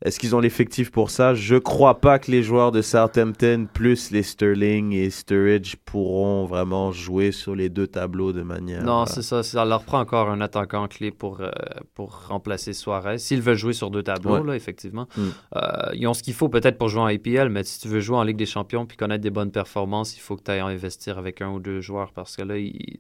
Est-ce 0.04 0.20
qu'ils 0.20 0.36
ont 0.36 0.40
l'effectif 0.40 0.90
pour 0.92 1.12
ça? 1.12 1.36
Je 1.36 1.56
crois 1.56 2.00
pas 2.02 2.18
que 2.18 2.32
les 2.32 2.42
joueurs 2.42 2.72
de 2.72 2.82
Southampton 2.82 3.68
plus 3.72 4.10
les 4.10 4.24
Sterling 4.24 4.94
et 4.94 5.12
Sturridge 5.12 5.76
pourront 5.86 6.46
vraiment 6.46 6.92
jouer 6.92 7.32
sur 7.32 7.54
les 7.56 7.70
deux 7.70 7.86
tableaux 7.86 8.34
de 8.34 8.42
manière. 8.42 8.84
Non, 8.84 9.04
euh, 9.04 9.06
c'est 9.06 9.22
ça. 9.22 9.44
Ça 9.44 9.64
leur 9.64 9.84
prend 9.84 10.00
encore 10.00 10.30
un 10.30 10.42
attaquant 10.42 10.88
clé 10.88 11.12
pour, 11.12 11.42
euh, 11.42 11.52
pour 11.94 12.28
remplacer 12.30 12.74
Suarez. 12.74 13.20
S'ils 13.20 13.42
veulent 13.42 13.56
jouer 13.58 13.74
sur 13.74 13.92
deux 13.92 14.02
tableaux, 14.04 14.40
Ouais. 14.40 14.48
là, 14.48 14.56
effectivement. 14.56 15.08
Mm. 15.16 15.22
Euh, 15.58 15.62
ils 15.94 16.08
ont 16.08 16.16
ce 16.16 16.24
qu'il 16.24 16.34
faut 16.34 16.50
peut-être 16.50 16.80
pour 16.80 16.90
jouer 16.90 17.02
en 17.02 17.08
IPL, 17.10 17.50
mais 17.50 17.64
si 17.64 17.80
tu 17.80 17.88
veux 17.88 18.00
jouer 18.00 18.18
en 18.18 18.24
Ligue 18.24 18.38
des 18.38 18.46
Champions 18.48 18.88
puis 18.88 18.98
connaître 18.98 19.22
des 19.22 19.30
bonnes 19.30 19.52
performances, 19.52 20.18
il 20.18 20.20
faut 20.22 20.36
que 20.36 20.44
tu 20.44 20.50
ailles 20.52 20.62
investir 20.62 21.20
avec 21.20 21.42
un 21.42 21.50
ou 21.52 21.60
deux 21.60 21.80
joueurs 21.80 22.12
parce 22.14 22.36
que 22.36 22.42
là, 22.42 22.58
il- 22.58 23.00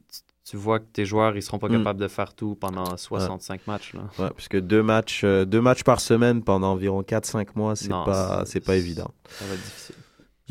tu, 0.52 0.58
vois 0.58 0.80
que 0.80 0.86
tes 0.91 1.06
joueurs, 1.06 1.36
ils 1.38 1.41
seront 1.41 1.60
pas 1.60 1.70
Mm. 1.70 1.78
capables 1.78 1.99
de 1.99 2.08
faire 2.08 2.34
tout 2.34 2.56
pendant 2.56 2.97
65 2.97 3.68
matchs. 3.68 3.93
Là. 3.93 4.02
Ouais, 4.20 4.30
parce 4.30 4.47
que 4.47 4.58
deux 4.58 4.84
matchs, 4.84 5.22
euh, 5.24 5.45
deux 5.45 5.62
matchs 5.62 5.84
par 5.84 5.99
semaine 6.02 6.43
pendant 6.43 6.72
environ 6.74 7.02
4-5 7.04 7.56
mois, 7.56 7.76
c'est 7.76 7.89
pas, 7.89 8.43
c'est 8.45 8.60
pas 8.60 8.76
évident. 8.76 9.12
Ça 9.30 9.45
va 9.45 9.54
être 9.54 9.64
difficile. 9.64 9.95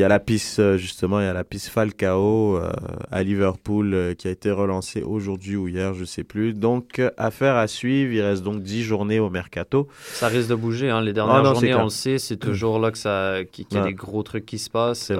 Il 0.00 0.02
y 0.02 0.06
a 0.06 0.08
la 0.08 0.18
piste, 0.18 0.60
euh, 0.60 0.78
justement, 0.78 1.20
il 1.20 1.24
y 1.24 1.28
a 1.28 1.34
la 1.34 1.44
piste 1.44 1.68
Falcao 1.68 2.56
euh, 2.56 2.70
à 3.10 3.22
Liverpool 3.22 3.92
euh, 3.92 4.14
qui 4.14 4.28
a 4.28 4.30
été 4.30 4.50
relancée 4.50 5.02
aujourd'hui 5.02 5.56
ou 5.56 5.68
hier, 5.68 5.92
je 5.92 6.06
sais 6.06 6.24
plus. 6.24 6.54
Donc, 6.54 6.98
euh, 7.00 7.10
affaire 7.18 7.56
à 7.56 7.66
suivre. 7.66 8.10
Il 8.10 8.22
reste 8.22 8.42
donc 8.42 8.62
10 8.62 8.82
journées 8.82 9.20
au 9.20 9.28
mercato. 9.28 9.88
Ça 10.14 10.28
risque 10.28 10.48
de 10.48 10.54
bouger. 10.54 10.88
Hein. 10.88 11.02
Les 11.02 11.12
dernières 11.12 11.34
Ah 11.34 11.42
non, 11.42 11.54
c'est 11.54 11.66
journées, 11.68 11.82
on 11.82 11.84
le 11.84 11.90
sait, 11.90 12.16
c'est 12.16 12.38
toujours 12.38 12.78
là 12.78 12.92
que 12.92 12.96
ça, 12.96 13.40
qu'il 13.52 13.66
y 13.72 13.76
a 13.76 13.82
Ouais. 13.82 13.88
des 13.88 13.92
gros 13.94 14.22
trucs 14.22 14.46
qui 14.46 14.56
se 14.58 14.70
passent. 14.70 15.12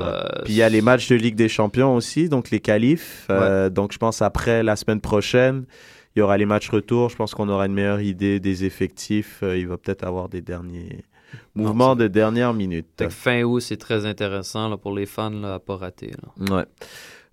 Puis 0.47 0.55
il 0.55 0.57
y 0.57 0.63
a 0.63 0.71
les 0.71 0.81
matchs 0.81 1.11
de 1.11 1.15
Ligue 1.17 1.35
des 1.37 1.51
Champions 1.51 1.95
aussi, 1.95 2.31
donc 2.31 2.49
les 2.51 2.61
qualifs. 2.61 3.29
Donc, 3.73 3.93
je 3.93 3.99
pense 3.99 4.23
après 4.23 4.63
la 4.63 4.77
semaine 4.77 5.03
prochaine, 5.03 5.65
il 6.17 6.21
y 6.21 6.23
aura 6.23 6.39
les 6.39 6.47
matchs 6.47 6.71
retour. 6.71 7.11
Je 7.11 7.17
pense 7.17 7.35
qu'on 7.35 7.51
aura 7.51 7.67
une 7.67 7.75
meilleure 7.75 8.01
idée 8.01 8.41
des 8.41 8.65
effectifs. 8.65 9.41
Il 9.43 9.69
va 9.69 9.77
peut-être 9.77 10.05
avoir 10.05 10.31
des 10.31 10.41
derniers 10.41 11.03
mouvements 11.55 11.97
de 11.97 12.07
dernière 12.07 12.55
minute. 12.55 13.05
Fin 13.09 13.43
août, 13.43 13.61
c'est 13.61 13.77
très 13.77 14.07
intéressant 14.07 14.69
là, 14.69 14.77
pour 14.77 14.95
les 14.95 15.07
fans 15.07 15.31
là, 15.31 15.55
à 15.55 15.59
pas 15.59 15.77
rater. 15.77 16.11
là. 16.11 16.57
Ouais. 16.57 16.65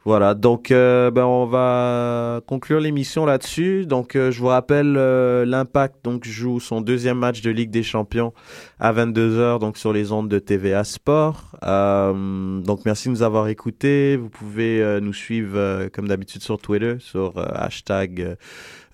Voilà, 0.08 0.36
donc 0.36 0.72
euh, 0.72 1.12
ben, 1.12 1.26
on 1.26 1.46
va 1.46 2.40
conclure 2.48 2.80
l'émission 2.80 3.26
là-dessus. 3.26 3.86
Donc 3.86 4.16
euh, 4.16 4.32
je 4.32 4.40
vous 4.40 4.48
rappelle 4.48 4.96
euh, 4.96 5.44
l'Impact 5.44 5.98
donc 6.06 6.24
joue 6.24 6.62
son 6.62 6.80
deuxième 6.80 7.18
match 7.18 7.42
de 7.42 7.52
Ligue 7.52 7.72
des 7.72 7.84
Champions 7.84 8.32
à 8.80 8.94
22h 8.94 9.60
donc 9.60 9.78
sur 9.78 9.92
les 9.92 10.14
ondes 10.14 10.30
de 10.30 10.40
TVA 10.40 10.86
Sport. 10.86 11.58
Euh, 11.64 12.62
donc 12.62 12.86
merci 12.86 13.10
de 13.10 13.16
nous 13.16 13.22
avoir 13.22 13.50
écoutés. 13.50 14.16
Vous 14.16 14.30
pouvez 14.30 14.82
nous 15.02 15.12
suivre 15.12 15.90
comme 15.90 16.08
d'habitude 16.08 16.42
sur 16.42 16.58
Twitter 16.58 16.96
sur 17.00 17.34
hashtag 17.38 18.38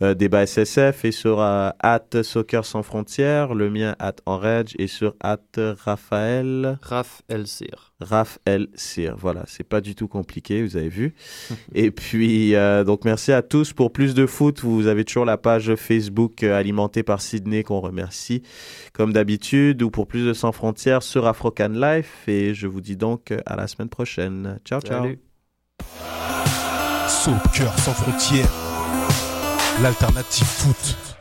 euh, 0.01 0.13
débat 0.13 0.45
SSF 0.45 1.05
et 1.05 1.11
sur 1.11 1.39
euh, 1.41 1.69
at 1.79 2.23
soccer 2.23 2.65
sans 2.65 2.83
frontières, 2.83 3.53
le 3.53 3.69
mien 3.69 3.95
at 3.99 4.15
enrage 4.25 4.73
et 4.79 4.87
sur 4.87 5.15
at 5.21 5.37
Raphaël 5.57 6.77
Raph 6.81 7.21
Elsir. 7.29 7.93
Raph 8.03 8.37
El 8.45 8.67
Sir. 8.75 9.15
Voilà, 9.17 9.43
c'est 9.47 9.63
pas 9.63 9.81
du 9.81 9.95
tout 9.95 10.07
compliqué, 10.07 10.61
vous 10.63 10.77
avez 10.77 10.89
vu. 10.89 11.15
Et 11.73 11.91
puis, 11.91 12.55
euh, 12.55 12.83
donc 12.83 13.05
merci 13.05 13.31
à 13.31 13.41
tous. 13.41 13.73
Pour 13.73 13.91
plus 13.91 14.13
de 14.13 14.25
foot, 14.25 14.59
vous 14.61 14.87
avez 14.87 15.05
toujours 15.05 15.25
la 15.25 15.37
page 15.37 15.75
Facebook 15.75 16.43
alimentée 16.43 17.03
par 17.03 17.21
Sydney 17.21 17.63
qu'on 17.63 17.79
remercie, 17.79 18.43
comme 18.93 19.13
d'habitude, 19.13 19.81
ou 19.81 19.89
pour 19.89 20.07
plus 20.07 20.25
de 20.25 20.33
Sans 20.33 20.51
Frontières 20.51 21.03
sur 21.03 21.25
Afrocan 21.27 21.69
Life. 21.69 22.27
Et 22.27 22.53
je 22.53 22.67
vous 22.67 22.81
dis 22.81 22.97
donc 22.97 23.33
à 23.45 23.55
la 23.55 23.67
semaine 23.67 23.89
prochaine. 23.89 24.59
Ciao, 24.65 24.81
ciao. 24.81 25.03
Salut. 25.03 25.19
Soccer 27.07 27.79
sans 27.79 27.93
frontières, 27.93 28.49
l'alternative 29.81 30.45
foot. 30.45 31.12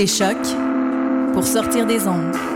Écoutez 0.00 0.06
Choc 0.06 0.36
pour 1.34 1.44
sortir 1.44 1.86
des 1.86 2.06
ondes. 2.06 2.49